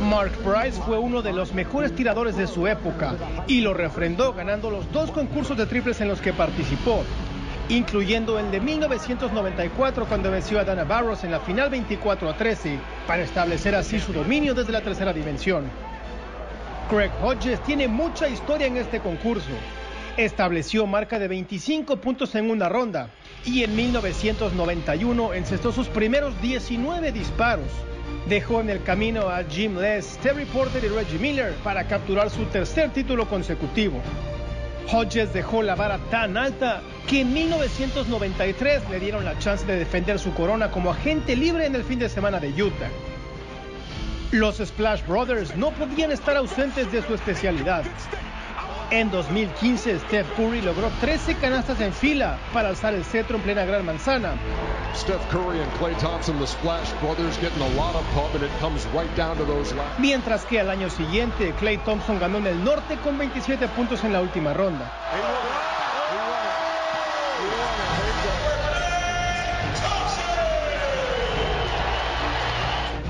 Mark 0.00 0.32
Price 0.44 0.80
fue 0.82 0.98
uno 0.98 1.22
de 1.22 1.32
los 1.32 1.54
mejores 1.54 1.94
tiradores 1.94 2.36
de 2.36 2.46
su 2.46 2.66
época 2.66 3.14
y 3.46 3.62
lo 3.62 3.72
refrendó 3.72 4.34
ganando 4.34 4.70
los 4.70 4.90
dos 4.92 5.10
concursos 5.10 5.56
de 5.56 5.64
triples 5.64 6.00
en 6.02 6.08
los 6.08 6.20
que 6.20 6.34
participó, 6.34 7.02
incluyendo 7.70 8.38
el 8.38 8.50
de 8.50 8.60
1994 8.60 10.04
cuando 10.04 10.30
venció 10.30 10.60
a 10.60 10.64
Dana 10.64 10.84
Barros 10.84 11.24
en 11.24 11.30
la 11.30 11.40
final 11.40 11.70
24 11.70 12.28
a 12.28 12.36
13 12.36 12.78
para 13.06 13.22
establecer 13.22 13.74
así 13.74 13.98
su 13.98 14.12
dominio 14.12 14.52
desde 14.52 14.72
la 14.72 14.82
tercera 14.82 15.14
dimensión. 15.14 15.64
Craig 16.90 17.10
Hodges 17.22 17.62
tiene 17.62 17.88
mucha 17.88 18.28
historia 18.28 18.66
en 18.66 18.76
este 18.76 19.00
concurso. 19.00 19.50
Estableció 20.18 20.86
marca 20.86 21.18
de 21.18 21.28
25 21.28 21.96
puntos 21.96 22.34
en 22.34 22.50
una 22.50 22.68
ronda 22.68 23.08
y 23.46 23.64
en 23.64 23.74
1991 23.74 25.32
encestó 25.32 25.72
sus 25.72 25.88
primeros 25.88 26.40
19 26.42 27.12
disparos 27.12 27.70
dejó 28.28 28.60
en 28.60 28.70
el 28.70 28.82
camino 28.82 29.28
a 29.28 29.44
Jim 29.44 29.78
Les, 29.78 30.18
Terry 30.18 30.44
Porter 30.46 30.82
y 30.84 30.88
Reggie 30.88 31.18
Miller 31.18 31.54
para 31.62 31.86
capturar 31.86 32.30
su 32.30 32.44
tercer 32.46 32.90
título 32.90 33.28
consecutivo. 33.28 34.00
Hodges 34.92 35.32
dejó 35.32 35.62
la 35.62 35.74
vara 35.74 35.98
tan 36.10 36.36
alta 36.36 36.82
que 37.08 37.20
en 37.20 37.32
1993 37.32 38.90
le 38.90 39.00
dieron 39.00 39.24
la 39.24 39.38
chance 39.38 39.66
de 39.66 39.78
defender 39.78 40.18
su 40.18 40.32
corona 40.34 40.70
como 40.70 40.90
agente 40.90 41.36
libre 41.36 41.66
en 41.66 41.74
el 41.74 41.84
fin 41.84 41.98
de 41.98 42.08
semana 42.08 42.38
de 42.38 42.50
Utah. 42.62 42.90
Los 44.32 44.58
Splash 44.58 45.06
Brothers 45.06 45.56
no 45.56 45.70
podían 45.70 46.10
estar 46.10 46.36
ausentes 46.36 46.90
de 46.90 47.02
su 47.02 47.14
especialidad. 47.14 47.84
En 48.90 49.10
2015, 49.10 49.98
Steph 49.98 50.28
Curry 50.36 50.62
logró 50.62 50.88
13 51.00 51.34
canastas 51.36 51.80
en 51.80 51.92
fila 51.92 52.38
para 52.52 52.68
alzar 52.68 52.94
el 52.94 53.04
cetro 53.04 53.36
en 53.36 53.42
plena 53.42 53.64
Gran 53.64 53.84
Manzana. 53.84 54.34
Mientras 59.98 60.44
que 60.44 60.60
al 60.60 60.70
año 60.70 60.88
siguiente, 60.88 61.52
Clay 61.58 61.78
Thompson 61.78 62.20
ganó 62.20 62.38
en 62.38 62.46
el 62.46 62.62
norte 62.62 62.96
con 63.02 63.18
27 63.18 63.66
puntos 63.68 64.04
en 64.04 64.12
la 64.12 64.20
última 64.20 64.54
ronda. 64.54 64.92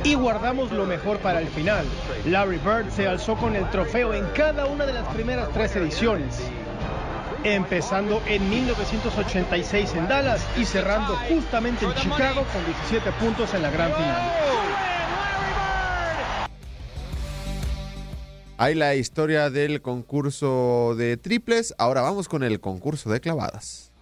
Y 0.04 0.14
guardamos 0.14 0.72
lo 0.72 0.86
mejor 0.86 1.18
para 1.18 1.40
el 1.40 1.48
final. 1.48 1.86
Larry 2.26 2.58
Bird 2.58 2.90
se 2.90 3.06
alzó 3.06 3.36
con 3.36 3.56
el 3.56 3.68
trofeo 3.70 4.14
en 4.14 4.26
cada 4.34 4.66
una 4.66 4.86
de 4.86 4.92
las 4.92 5.06
primeras 5.08 5.48
tres 5.52 5.74
ediciones, 5.76 6.40
empezando 7.44 8.22
en 8.26 8.48
1986 8.48 9.94
en 9.94 10.08
Dallas 10.08 10.46
y 10.56 10.64
cerrando 10.64 11.16
justamente 11.28 11.84
en 11.84 11.94
Chicago 11.94 12.44
con 12.52 12.64
17 12.64 13.12
puntos 13.12 13.54
en 13.54 13.62
la 13.62 13.70
gran 13.70 13.92
final. 13.94 14.32
Hay 18.58 18.74
la 18.74 18.94
historia 18.94 19.50
del 19.50 19.82
concurso 19.82 20.94
de 20.96 21.18
triples. 21.18 21.74
Ahora 21.76 22.00
vamos 22.00 22.26
con 22.26 22.42
el 22.42 22.58
concurso 22.58 23.10
de 23.10 23.20
clavadas. 23.20 23.92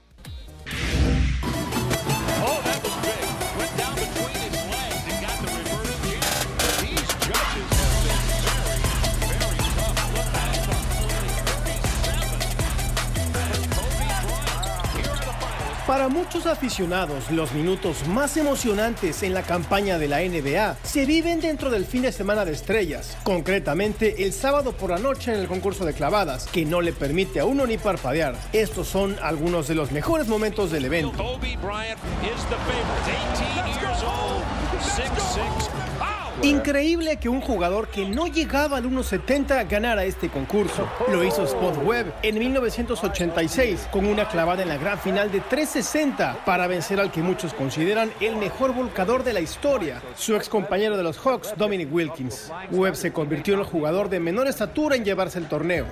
Para 15.95 16.09
muchos 16.09 16.47
aficionados, 16.47 17.31
los 17.31 17.53
minutos 17.53 18.09
más 18.09 18.37
emocionantes 18.37 19.23
en 19.23 19.33
la 19.33 19.43
campaña 19.43 19.97
de 19.97 20.09
la 20.09 20.23
NBA 20.23 20.77
se 20.83 21.07
viven 21.07 21.41
dentro 21.41 21.71
del 21.71 21.87
fin 21.87 22.03
de 22.03 22.11
semana 22.11 22.45
de 22.45 22.51
estrellas, 22.51 23.17
concretamente 23.23 24.25
el 24.25 24.33
sábado 24.33 24.73
por 24.73 24.91
la 24.91 24.99
noche 24.99 25.33
en 25.33 25.39
el 25.39 25.47
concurso 25.47 25.85
de 25.85 25.93
clavadas, 25.93 26.47
que 26.47 26.65
no 26.65 26.81
le 26.81 26.93
permite 26.93 27.39
a 27.39 27.45
uno 27.45 27.65
ni 27.65 27.79
parpadear. 27.79 28.35
Estos 28.53 28.89
son 28.89 29.17
algunos 29.23 29.69
de 29.69 29.77
los 29.77 29.93
mejores 29.93 30.27
momentos 30.27 30.73
del 30.73 30.87
evento. 30.87 31.13
Increíble 36.43 37.16
que 37.18 37.28
un 37.28 37.41
jugador 37.41 37.89
que 37.89 38.07
no 38.07 38.26
llegaba 38.26 38.76
al 38.76 38.85
1.70 38.85 39.68
ganara 39.68 40.05
este 40.05 40.28
concurso. 40.28 40.89
Lo 41.11 41.22
hizo 41.22 41.45
Spot 41.45 41.76
Webb 41.85 42.12
en 42.22 42.39
1986 42.39 43.89
con 43.91 44.05
una 44.07 44.28
clavada 44.28 44.62
en 44.62 44.68
la 44.68 44.76
gran 44.76 44.99
final 44.99 45.30
de 45.30 45.41
3.60 45.41 46.45
para 46.45 46.66
vencer 46.66 47.01
al 47.01 47.12
que 47.12 47.22
muchos 47.22 47.55
consideran 47.55 48.11
el 48.20 48.37
mejor 48.37 48.74
volcador 48.74 49.22
de 49.22 49.32
la 49.32 49.41
historia, 49.41 50.03
su 50.16 50.35
ex 50.35 50.49
compañero 50.49 50.97
de 50.97 51.05
los 51.05 51.18
Hawks, 51.18 51.55
Dominic 51.57 51.93
Wilkins. 51.93 52.51
Webb 52.70 52.97
se 52.97 53.12
convirtió 53.12 53.55
en 53.55 53.61
el 53.61 53.66
jugador 53.66 54.09
de 54.09 54.20
menor 54.20 54.49
estatura 54.49 54.97
en 54.97 55.05
llevarse 55.05 55.39
el 55.39 55.49
torneo. 55.49 55.87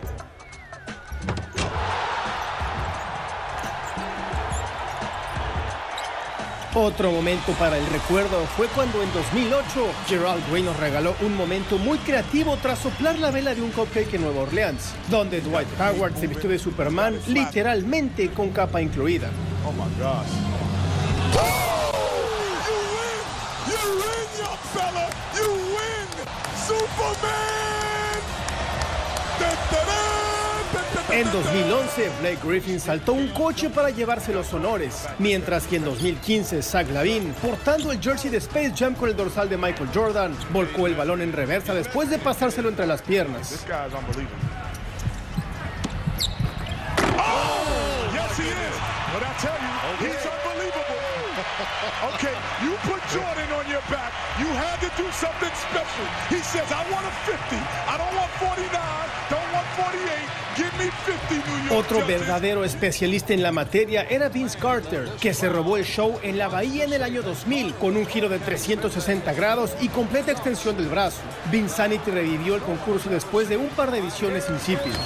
Otro 6.74 7.12
momento 7.12 7.52
para 7.58 7.76
el 7.76 7.86
recuerdo 7.88 8.46
fue 8.56 8.66
cuando 8.68 9.02
en 9.02 9.12
2008 9.12 9.64
Gerald 10.06 10.42
Way 10.50 10.62
nos 10.62 10.76
regaló 10.78 11.14
un 11.20 11.36
momento 11.36 11.76
muy 11.76 11.98
creativo 11.98 12.56
tras 12.62 12.78
soplar 12.78 13.18
la 13.18 13.30
vela 13.30 13.54
de 13.54 13.60
un 13.60 13.70
cupcake 13.72 14.14
en 14.14 14.22
Nueva 14.22 14.42
Orleans, 14.42 14.94
donde 15.10 15.42
Dwight 15.42 15.68
Howard 15.78 16.16
se 16.16 16.28
vistió 16.28 16.48
de 16.48 16.58
Superman 16.58 17.18
literalmente 17.28 18.30
con 18.30 18.50
capa 18.52 18.80
incluida. 18.80 19.28
Oh 19.66 19.72
my 19.72 19.84
gosh. 20.02 20.28
Superman. 26.66 27.52
En 31.12 31.30
2011, 31.30 32.10
Blake 32.20 32.38
Griffin 32.42 32.80
saltó 32.80 33.12
un 33.12 33.28
coche 33.28 33.68
para 33.68 33.90
llevarse 33.90 34.32
los 34.32 34.50
honores, 34.54 35.06
mientras 35.18 35.66
que 35.66 35.76
en 35.76 35.84
2015, 35.84 36.62
Zach 36.62 36.88
Lavin, 36.90 37.34
portando 37.34 37.92
el 37.92 38.00
jersey 38.00 38.30
de 38.30 38.38
Space 38.38 38.72
Jam 38.74 38.94
con 38.94 39.10
el 39.10 39.16
dorsal 39.16 39.46
de 39.50 39.58
Michael 39.58 39.90
Jordan, 39.92 40.34
volcó 40.50 40.86
el 40.86 40.94
balón 40.94 41.20
en 41.20 41.34
reversa 41.34 41.74
después 41.74 42.08
de 42.08 42.18
pasárselo 42.18 42.70
entre 42.70 42.86
las 42.86 43.02
piernas. 43.02 43.50
This 43.50 43.64
guy's 43.66 43.92
unbelievable. 43.92 44.38
Oh, 47.18 48.10
yes 48.14 48.38
he 48.38 48.48
is. 48.48 48.76
But 49.12 49.22
I 49.22 49.32
tell 49.38 49.52
you, 49.52 50.06
he's 50.08 50.24
unbelievable. 50.24 50.96
Okay, 52.02 52.34
you 52.64 52.74
put 52.82 53.00
Jordan 53.14 53.46
on 53.54 53.66
your 53.70 53.82
back. 53.86 54.10
You 54.40 54.46
had 54.58 54.80
to 54.82 54.90
do 54.98 55.06
something 55.12 55.50
special. 55.54 56.06
He 56.28 56.42
says, 56.42 56.66
I 56.72 56.82
want 56.90 57.06
a 57.06 57.14
50. 57.30 57.56
I 57.86 57.94
don't 57.94 58.14
want 58.18 58.30
49. 58.42 58.66
Don't 59.30 59.50
want 59.54 59.66
48. 59.78 60.42
Give 60.58 60.72
me 60.78 60.90
50, 60.90 60.90
New 60.90 60.90
York. 60.90 60.91
Otro 61.70 61.98
Jets." 61.98 62.08
verdadero 62.08 62.64
especialista 62.64 63.32
en 63.32 63.42
la 63.42 63.52
materia 63.52 64.02
era 64.02 64.28
Vince 64.28 64.58
Carter, 64.58 65.08
que 65.20 65.34
se 65.34 65.48
robó 65.48 65.76
el 65.76 65.84
show 65.84 66.18
en 66.22 66.38
la 66.38 66.48
Bahía 66.48 66.84
en 66.84 66.92
el 66.92 67.02
año 67.02 67.22
2000 67.22 67.74
con 67.74 67.96
un 67.96 68.06
giro 68.06 68.28
de 68.28 68.38
360 68.38 69.32
grados 69.32 69.72
y 69.80 69.88
completa 69.88 70.32
extensión 70.32 70.76
del 70.76 70.88
brazo. 70.88 71.18
Vince 71.50 71.76
Sanity 71.76 72.10
revivió 72.10 72.54
el 72.54 72.62
concurso 72.62 73.10
después 73.10 73.48
de 73.48 73.56
un 73.56 73.68
par 73.68 73.90
de 73.90 73.98
ediciones 73.98 74.48
insípidas. 74.48 74.98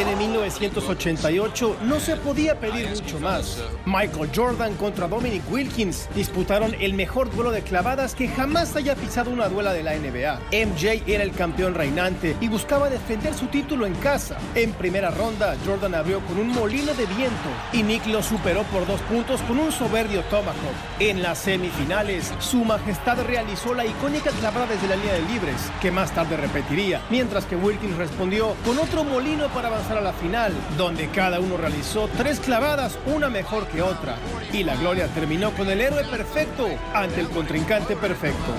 En 0.00 0.08
el 0.08 0.16
1988 0.16 1.76
no 1.82 2.00
se 2.00 2.16
podía 2.16 2.58
pedir 2.58 2.88
mucho 2.88 3.20
más. 3.20 3.62
Michael 3.84 4.30
Jordan 4.34 4.74
contra 4.76 5.06
Dominic 5.06 5.42
Wilkins 5.52 6.08
disputaron 6.14 6.74
el 6.80 6.94
mejor 6.94 7.30
duelo 7.30 7.50
de 7.50 7.60
clavadas 7.60 8.14
que 8.14 8.26
jamás 8.26 8.74
haya 8.76 8.94
pisado 8.94 9.30
una 9.30 9.50
duela 9.50 9.74
de 9.74 9.82
la 9.82 9.94
NBA. 9.94 10.40
MJ 10.66 11.02
era 11.06 11.22
el 11.22 11.32
campeón 11.32 11.74
reinante 11.74 12.34
y 12.40 12.48
buscaba 12.48 12.88
defender 12.88 13.34
su 13.34 13.48
título 13.48 13.84
en 13.84 13.94
casa. 13.96 14.38
En 14.54 14.72
primera 14.72 15.10
ronda, 15.10 15.54
Jordan 15.66 15.94
abrió 15.94 16.20
con 16.20 16.38
un 16.38 16.48
molino 16.48 16.94
de 16.94 17.04
viento 17.04 17.50
y 17.74 17.82
Nick 17.82 18.06
lo 18.06 18.22
superó 18.22 18.62
por 18.72 18.86
dos 18.86 19.02
puntos 19.02 19.42
con 19.42 19.58
un 19.58 19.70
soberbio 19.70 20.22
tomahawk. 20.30 20.56
En 20.98 21.20
las 21.20 21.40
semifinales, 21.40 22.32
su 22.38 22.64
majestad 22.64 23.22
realizó 23.26 23.74
la 23.74 23.84
icónica 23.84 24.30
clavada 24.30 24.64
desde 24.64 24.88
la 24.88 24.96
línea 24.96 25.12
de 25.12 25.28
libres, 25.30 25.56
que 25.82 25.90
más 25.90 26.14
tarde 26.14 26.38
repetiría, 26.38 27.02
mientras 27.10 27.44
que 27.44 27.56
Wilkins 27.56 27.98
respondió 27.98 28.56
con 28.64 28.78
otro 28.78 29.04
molino 29.04 29.48
para 29.48 29.68
avanzar 29.68 29.89
a 29.98 30.00
la 30.00 30.12
final, 30.12 30.52
donde 30.76 31.08
cada 31.08 31.40
uno 31.40 31.56
realizó 31.56 32.08
tres 32.16 32.40
clavadas, 32.40 32.98
una 33.06 33.28
mejor 33.28 33.66
que 33.68 33.82
otra. 33.82 34.16
Y 34.52 34.62
la 34.62 34.76
gloria 34.76 35.08
terminó 35.08 35.50
con 35.52 35.68
el 35.68 35.80
héroe 35.80 36.04
perfecto 36.04 36.68
ante 36.94 37.20
el 37.20 37.28
contrincante 37.28 37.96
perfecto. 37.96 38.54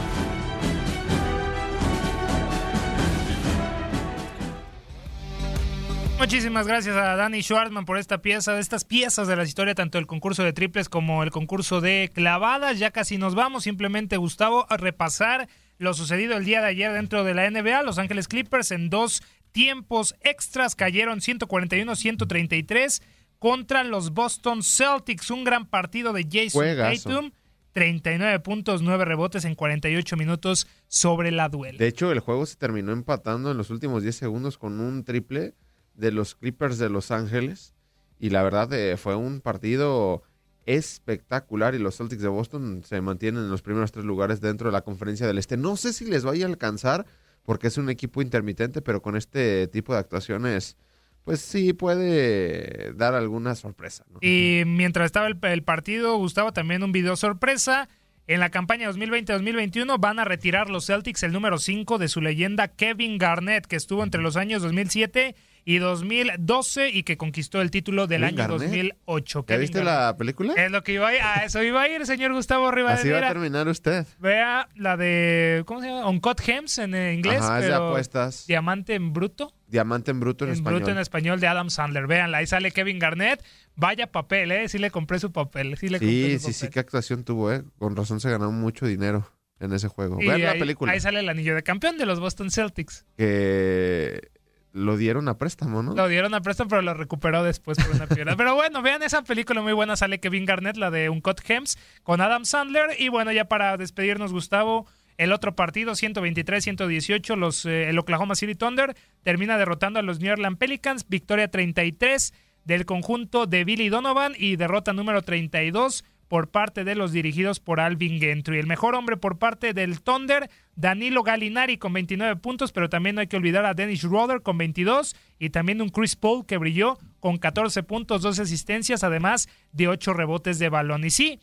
Muchísimas 6.21 6.67
gracias 6.67 6.95
a 6.95 7.15
Danny 7.15 7.41
Schwartzman 7.41 7.86
por 7.86 7.97
esta 7.97 8.21
pieza, 8.21 8.53
de 8.53 8.61
estas 8.61 8.86
piezas 8.86 9.27
de 9.27 9.36
la 9.36 9.43
historia, 9.43 9.73
tanto 9.73 9.97
el 9.97 10.05
concurso 10.05 10.43
de 10.43 10.53
triples 10.53 10.88
como 10.88 11.23
el 11.23 11.32
concurso 11.32 11.82
de 11.82 12.11
clavadas. 12.13 12.77
Ya 12.77 12.91
casi 12.91 13.17
nos 13.17 13.34
vamos, 13.34 13.63
simplemente 13.63 14.17
Gustavo, 14.17 14.67
a 14.69 14.77
repasar 14.77 15.47
lo 15.79 15.95
sucedido 15.95 16.38
el 16.38 16.45
día 16.45 16.61
de 16.61 16.67
ayer 16.67 16.93
dentro 16.93 17.23
de 17.23 17.34
la 17.34 17.49
NBA. 17.49 17.82
Los 17.82 17.97
Ángeles 17.97 18.27
Clippers 18.27 18.69
en 18.69 18.91
dos 18.91 19.23
tiempos 19.51 20.15
extras 20.21 20.75
cayeron 20.75 21.19
141-133 21.19 23.01
contra 23.39 23.83
los 23.83 24.13
Boston 24.13 24.63
Celtics. 24.63 25.31
Un 25.31 25.43
gran 25.43 25.65
partido 25.65 26.13
de 26.13 26.23
Jason 26.23 26.61
Juegazo. 26.61 27.09
Tatum. 27.09 27.31
39 27.73 28.39
puntos, 28.41 28.81
9 28.81 29.05
rebotes 29.05 29.45
en 29.45 29.55
48 29.55 30.17
minutos 30.17 30.67
sobre 30.87 31.31
la 31.31 31.47
duela. 31.47 31.77
De 31.77 31.87
hecho, 31.87 32.11
el 32.11 32.19
juego 32.19 32.45
se 32.45 32.57
terminó 32.57 32.91
empatando 32.91 33.49
en 33.51 33.57
los 33.57 33.69
últimos 33.69 34.03
10 34.03 34.13
segundos 34.13 34.57
con 34.57 34.81
un 34.81 35.05
triple 35.05 35.55
de 35.93 36.11
los 36.11 36.35
Clippers 36.35 36.77
de 36.77 36.89
Los 36.89 37.11
Ángeles. 37.11 37.73
Y 38.19 38.29
la 38.29 38.43
verdad 38.43 38.71
eh, 38.73 38.97
fue 38.97 39.15
un 39.15 39.41
partido 39.41 40.23
espectacular 40.65 41.73
y 41.73 41.79
los 41.79 41.97
Celtics 41.97 42.21
de 42.21 42.27
Boston 42.27 42.83
se 42.85 43.01
mantienen 43.01 43.43
en 43.43 43.49
los 43.49 43.61
primeros 43.61 43.91
tres 43.91 44.05
lugares 44.05 44.41
dentro 44.41 44.67
de 44.67 44.73
la 44.73 44.81
conferencia 44.81 45.25
del 45.25 45.37
Este. 45.37 45.57
No 45.57 45.75
sé 45.75 45.93
si 45.93 46.05
les 46.05 46.23
vaya 46.23 46.45
a 46.45 46.49
alcanzar 46.49 47.05
porque 47.43 47.67
es 47.67 47.77
un 47.77 47.89
equipo 47.89 48.21
intermitente, 48.21 48.81
pero 48.81 49.01
con 49.01 49.15
este 49.15 49.67
tipo 49.67 49.93
de 49.93 49.99
actuaciones, 49.99 50.77
pues 51.23 51.41
sí 51.41 51.73
puede 51.73 52.93
dar 52.93 53.13
alguna 53.13 53.55
sorpresa. 53.55 54.05
Y 54.21 54.63
mientras 54.65 55.05
estaba 55.05 55.27
el, 55.27 55.37
el 55.41 55.63
partido, 55.63 56.17
Gustavo, 56.17 56.53
también 56.53 56.83
un 56.83 56.91
video 56.91 57.15
sorpresa. 57.15 57.89
En 58.27 58.39
la 58.39 58.49
campaña 58.49 58.89
2020-2021 58.91 59.99
van 59.99 60.19
a 60.19 60.25
retirar 60.25 60.69
los 60.69 60.85
Celtics 60.85 61.23
el 61.23 61.33
número 61.33 61.57
5 61.57 61.97
de 61.97 62.07
su 62.07 62.21
leyenda 62.21 62.69
Kevin 62.69 63.17
Garnett, 63.17 63.65
que 63.65 63.75
estuvo 63.75 64.03
entre 64.03 64.21
los 64.21 64.37
años 64.37 64.61
2007 64.61 65.35
y 65.64 65.78
2012 65.78 66.89
y 66.89 67.03
que 67.03 67.18
conquistó 67.18 67.62
el 67.62 67.72
título 67.72 68.07
del 68.07 68.22
Kevin 68.22 68.39
año 68.39 68.49
Garnett. 68.49 68.70
2008. 68.70 69.39
¿Ya 69.41 69.45
Kevin 69.45 69.62
viste 69.62 69.78
Garnett. 69.80 69.95
la 69.95 70.18
película? 70.18 70.53
Es 70.55 70.72
lo 70.72 70.84
que 70.84 70.93
iba 70.93 71.07
a 71.09 71.16
ir. 71.16 71.22
A 71.22 71.45
eso 71.45 71.62
iba 71.64 71.82
a 71.82 71.88
ir, 71.89 72.05
señor 72.05 72.34
Gustavo 72.34 72.70
Así 72.70 73.09
va 73.09 73.20
a 73.20 73.28
terminar 73.28 73.68
usted. 73.68 74.05
Vea 74.20 74.68
la 74.76 74.97
de, 74.97 75.64
¿cómo 75.66 75.82
se 75.82 75.88
llama? 75.88 76.07
Uncut 76.09 76.39
Gems 76.41 76.78
en 76.80 76.95
inglés, 76.95 77.41
Ajá, 77.41 77.59
es 77.59 77.66
de 77.66 77.72
pero 77.72 77.88
apuestas. 77.89 78.47
Diamante 78.47 78.95
en 78.95 79.14
bruto. 79.14 79.53
Diamante 79.68 80.12
en 80.12 80.20
bruto 80.20 80.45
en, 80.45 80.49
En 80.51 80.55
español. 80.55 80.80
bruto 80.80 80.91
en 80.91 80.97
español 80.97 81.39
de 81.39 81.47
Adam 81.47 81.70
Sandler. 81.70 82.07
Véanla, 82.07 82.39
ahí 82.39 82.47
sale 82.47 82.72
Kevin 82.72 82.99
Garnett. 82.99 83.43
Vaya 83.76 84.07
papel, 84.12 84.51
¿eh? 84.51 84.68
Sí 84.68 84.80
le 84.80 84.91
compré 84.91 85.20
su 85.20 85.32
papel. 85.32 85.78
Sí 85.78 85.88
le 85.89 85.99
compré 85.99 86.09
Sí, 86.32 86.39
su 86.39 86.47
sí, 86.47 86.53
sí, 86.53 86.70
qué 86.70 86.80
actuación 86.80 87.24
tuvo, 87.24 87.51
¿eh? 87.53 87.64
Con 87.78 87.95
razón 87.95 88.20
se 88.20 88.30
ganó 88.30 88.51
mucho 88.51 88.86
dinero 88.86 89.30
en 89.59 89.72
ese 89.74 89.88
juego. 89.88 90.18
Vean 90.18 90.41
la 90.41 90.53
película. 90.53 90.91
ahí 90.91 90.99
sale 90.99 91.20
el 91.20 91.30
anillo 91.30 91.55
de 91.55 91.64
campeón 91.64 91.97
de 91.97 92.05
los 92.05 92.20
Boston 92.20 92.49
Celtics. 92.51 93.05
Que 93.16 94.30
lo 94.74 94.97
dieron 94.97 95.28
a 95.28 95.38
préstamo, 95.38 95.84
¿no? 95.84 95.93
Lo 95.93 96.07
dieron 96.07 96.34
a 96.34 96.41
préstamo, 96.41 96.69
pero 96.69 96.82
lo 96.82 96.93
recuperó 96.93 97.43
después 97.43 97.78
por 97.78 97.95
una 97.95 98.07
piedra. 98.07 98.36
pero 98.38 98.55
bueno, 98.55 98.82
vean 98.82 99.03
esa 99.03 99.24
película 99.24 99.61
muy 99.61 99.74
buena. 99.74 99.95
Sale 99.95 100.19
Kevin 100.19 100.45
Garnett, 100.45 100.78
la 100.78 100.91
de 100.91 101.09
Uncut 101.09 101.41
Gems, 101.41 101.78
con 102.03 102.22
Adam 102.22 102.45
Sandler. 102.45 102.99
Y 102.99 103.09
bueno, 103.09 103.32
ya 103.32 103.45
para 103.45 103.76
despedirnos, 103.78 104.32
Gustavo, 104.32 104.88
el 105.17 105.34
otro 105.34 105.55
partido, 105.55 105.93
123-118, 105.93 107.36
los, 107.36 107.65
eh, 107.65 107.89
el 107.89 107.99
Oklahoma 107.99 108.36
City 108.36 108.55
Thunder 108.55 108.95
termina 109.24 109.57
derrotando 109.57 109.99
a 109.99 110.03
los 110.03 110.19
New 110.19 110.32
Orleans 110.32 110.57
Pelicans. 110.57 111.05
Victoria 111.07 111.49
33 111.49 112.34
del 112.63 112.86
conjunto 112.86 113.47
de 113.47 113.65
Billy 113.65 113.89
Donovan 113.89 114.34
y 114.38 114.55
derrota 114.55 114.93
número 114.93 115.22
32 115.22 116.05
por 116.28 116.49
parte 116.49 116.86
de 116.86 116.95
los 116.95 117.11
dirigidos 117.11 117.59
por 117.59 117.82
Alvin 117.82 118.19
Gentry. 118.19 118.57
El 118.57 118.67
mejor 118.67 118.95
hombre 118.95 119.17
por 119.17 119.38
parte 119.38 119.74
del 119.74 120.01
Thunder, 120.01 120.49
Danilo 120.76 121.24
Gallinari 121.24 121.78
con 121.78 121.93
29 121.93 122.38
puntos, 122.38 122.72
pero 122.72 122.89
también 122.89 123.15
no 123.15 123.22
hay 123.22 123.28
que 123.28 123.38
olvidar 123.38 123.65
a 123.65 123.74
Dennis 123.74 124.01
Schroeder 124.01 124.41
con 124.41 124.57
22 124.57 125.15
y 125.39 125.49
también 125.49 125.82
un 125.82 125.89
Chris 125.89 126.15
Paul 126.15 126.45
que 126.45 126.57
brilló 126.57 126.97
con 127.19 127.38
14 127.38 127.84
puntos, 127.84 128.22
12 128.22 128.43
asistencias, 128.43 129.03
además 129.03 129.49
de 129.72 129.88
8 129.88 130.13
rebotes 130.13 130.59
de 130.59 130.69
balón. 130.69 131.05
Y 131.05 131.09
sí, 131.09 131.39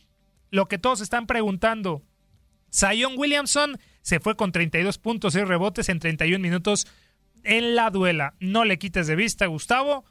lo 0.51 0.67
que 0.67 0.77
todos 0.77 1.01
están 1.01 1.27
preguntando, 1.27 2.01
Zion 2.71 3.13
Williamson 3.17 3.77
se 4.01 4.19
fue 4.19 4.35
con 4.35 4.51
32 4.51 4.97
puntos 4.97 5.35
y 5.35 5.43
rebotes 5.43 5.89
en 5.89 5.99
31 5.99 6.41
minutos 6.41 6.87
en 7.43 7.75
la 7.75 7.89
duela. 7.89 8.35
No 8.39 8.65
le 8.65 8.79
quites 8.79 9.07
de 9.07 9.15
vista, 9.15 9.45
Gustavo, 9.45 10.05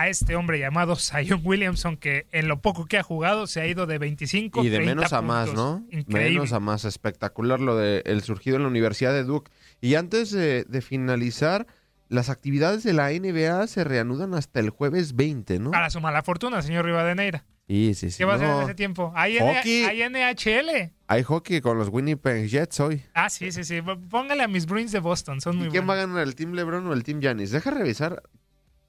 a 0.00 0.08
este 0.08 0.34
hombre 0.34 0.58
llamado 0.58 0.96
Zion 0.96 1.40
Williamson, 1.44 1.96
que 1.96 2.26
en 2.32 2.48
lo 2.48 2.60
poco 2.60 2.86
que 2.86 2.98
ha 2.98 3.02
jugado 3.02 3.46
se 3.46 3.60
ha 3.60 3.66
ido 3.66 3.86
de 3.86 3.98
25 3.98 4.64
Y 4.64 4.68
de 4.68 4.76
30 4.78 4.94
menos 4.94 5.12
a 5.12 5.22
más. 5.22 5.54
¿no? 5.54 5.86
Increíble. 5.90 6.34
Menos 6.34 6.52
a 6.52 6.60
más. 6.60 6.84
Espectacular 6.84 7.60
lo 7.60 7.76
de 7.76 8.02
el 8.04 8.22
surgido 8.22 8.56
en 8.56 8.62
la 8.62 8.68
Universidad 8.68 9.12
de 9.12 9.22
Duke. 9.22 9.50
Y 9.80 9.94
antes 9.94 10.32
de, 10.32 10.64
de 10.64 10.80
finalizar, 10.82 11.66
las 12.08 12.28
actividades 12.28 12.82
de 12.82 12.92
la 12.92 13.10
NBA 13.10 13.66
se 13.68 13.84
reanudan 13.84 14.34
hasta 14.34 14.60
el 14.60 14.70
jueves 14.70 15.14
20, 15.14 15.58
¿no? 15.60 15.70
Para 15.70 15.90
su 15.90 16.00
mala 16.00 16.22
fortuna, 16.22 16.60
señor 16.62 16.84
Rivadeneira. 16.84 17.44
Sí, 17.66 17.94
sí, 17.94 18.10
sí. 18.10 18.18
¿Qué 18.18 18.24
va 18.26 18.34
a 18.34 18.36
hacer 18.36 18.48
en 18.50 18.62
ese 18.62 18.74
tiempo? 18.74 19.12
Hay, 19.14 19.38
Hockey. 19.38 19.84
hay 19.84 20.02
NHL. 20.08 20.92
Hay 21.06 21.22
hockey 21.22 21.60
con 21.62 21.78
los 21.78 21.88
Winnipeg 21.88 22.46
Jets 22.48 22.78
hoy. 22.80 23.02
Ah, 23.14 23.30
sí, 23.30 23.52
sí, 23.52 23.64
sí. 23.64 23.80
Póngale 24.10 24.42
a 24.42 24.48
mis 24.48 24.66
Bruins 24.66 24.92
de 24.92 24.98
Boston. 24.98 25.40
Son 25.40 25.56
muy 25.56 25.68
¿Y 25.68 25.70
quién 25.70 25.86
buenos. 25.86 25.88
va 25.88 26.02
a 26.02 26.06
ganar, 26.06 26.22
el 26.26 26.34
Team 26.34 26.52
LeBron 26.52 26.86
o 26.86 26.92
el 26.92 27.04
Team 27.04 27.20
Giannis? 27.20 27.52
Deja 27.52 27.70
revisar. 27.70 28.22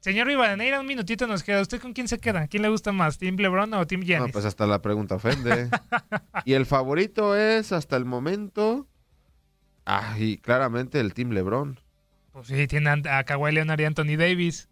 Señor 0.05 0.27
Rivadeneira, 0.27 0.79
un 0.79 0.85
minutito 0.85 1.25
nos 1.25 1.41
queda. 1.41 1.61
¿Usted 1.61 1.81
con 1.81 1.91
quién 1.93 2.07
se 2.07 2.19
queda? 2.19 2.47
¿Quién 2.47 2.61
le 2.61 2.69
gusta 2.69 2.91
más? 2.91 3.17
¿Team 3.17 3.37
LeBron 3.37 3.73
o 3.73 3.87
Team 3.87 4.01
No, 4.01 4.05
Giannis? 4.05 4.31
pues 4.33 4.45
hasta 4.45 4.67
la 4.67 4.79
pregunta 4.79 5.15
ofende. 5.15 5.67
y 6.45 6.53
el 6.53 6.67
favorito 6.67 7.35
es, 7.35 7.71
hasta 7.71 7.97
el 7.97 8.05
momento... 8.05 8.85
Ah, 9.83 10.15
y 10.19 10.37
claramente 10.37 10.99
el 10.99 11.15
Team 11.15 11.31
LeBron. 11.31 11.79
Pues 12.33 12.45
sí, 12.45 12.67
tiene 12.67 12.91
a 13.09 13.23
Kawhi 13.23 13.51
Leonard 13.51 13.79
y 13.79 13.85
Anthony 13.85 14.15
Davis. 14.15 14.69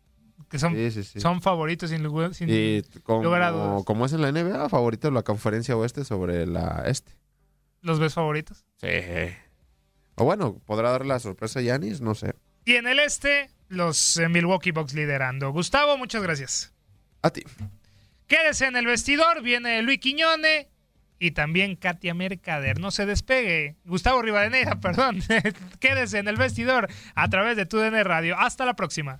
que 0.50 0.60
son, 0.60 0.76
Sí, 0.76 0.92
sí, 0.92 1.04
sí. 1.04 1.20
son 1.20 1.42
favoritos 1.42 1.90
sin, 1.90 2.04
lugar- 2.04 2.36
sin 2.36 2.48
Y 2.48 2.84
lugar 3.08 3.42
a 3.42 3.50
dudas. 3.50 3.68
como, 3.70 3.84
como 3.86 4.06
es 4.06 4.14
en 4.14 4.22
la 4.22 4.32
NBA, 4.32 4.70
favorito 4.70 5.08
de 5.08 5.16
la 5.16 5.24
conferencia 5.24 5.76
oeste 5.76 6.06
sobre 6.06 6.46
la 6.46 6.84
este. 6.86 7.12
¿Los 7.82 8.00
ves 8.00 8.14
favoritos? 8.14 8.66
Sí. 8.78 8.88
O 10.14 10.26
bueno, 10.26 10.60
podrá 10.68 10.92
dar 10.92 11.08
la 11.08 11.18
sorpresa 11.18 11.58
a 11.58 11.64
Yanis, 11.64 12.02
no 12.02 12.14
sé. 12.14 12.36
Y 12.66 12.76
en 12.76 12.86
el 12.86 13.00
este, 13.00 13.50
los 13.74 14.18
eh, 14.18 14.30
Milwaukee 14.30 14.72
Bucks 14.72 14.94
liderando. 14.94 15.52
Gustavo, 15.52 15.98
muchas 15.98 16.24
gracias. 16.24 16.74
A 17.22 17.30
ti. 17.30 17.44
Quédese 18.28 18.66
en 18.66 18.76
el 18.76 18.86
vestidor, 18.86 19.42
viene 19.42 19.82
Luis 19.82 20.00
Quiñone 20.00 20.70
y 21.20 21.32
también 21.32 21.76
Katia 21.76 22.14
Mercader. 22.14 22.80
No 22.80 22.92
se 22.92 23.06
despegue. 23.06 23.76
Gustavo 23.86 24.22
Rivadeneira, 24.22 24.76
perdón. 24.82 25.22
Quédese 25.80 26.20
en 26.20 26.28
el 26.28 26.38
vestidor 26.38 26.90
a 27.16 27.30
través 27.30 27.58
de 27.58 27.66
TUDN 27.66 28.04
Radio. 28.04 28.38
Hasta 28.38 28.66
la 28.66 28.76
próxima. 28.76 29.20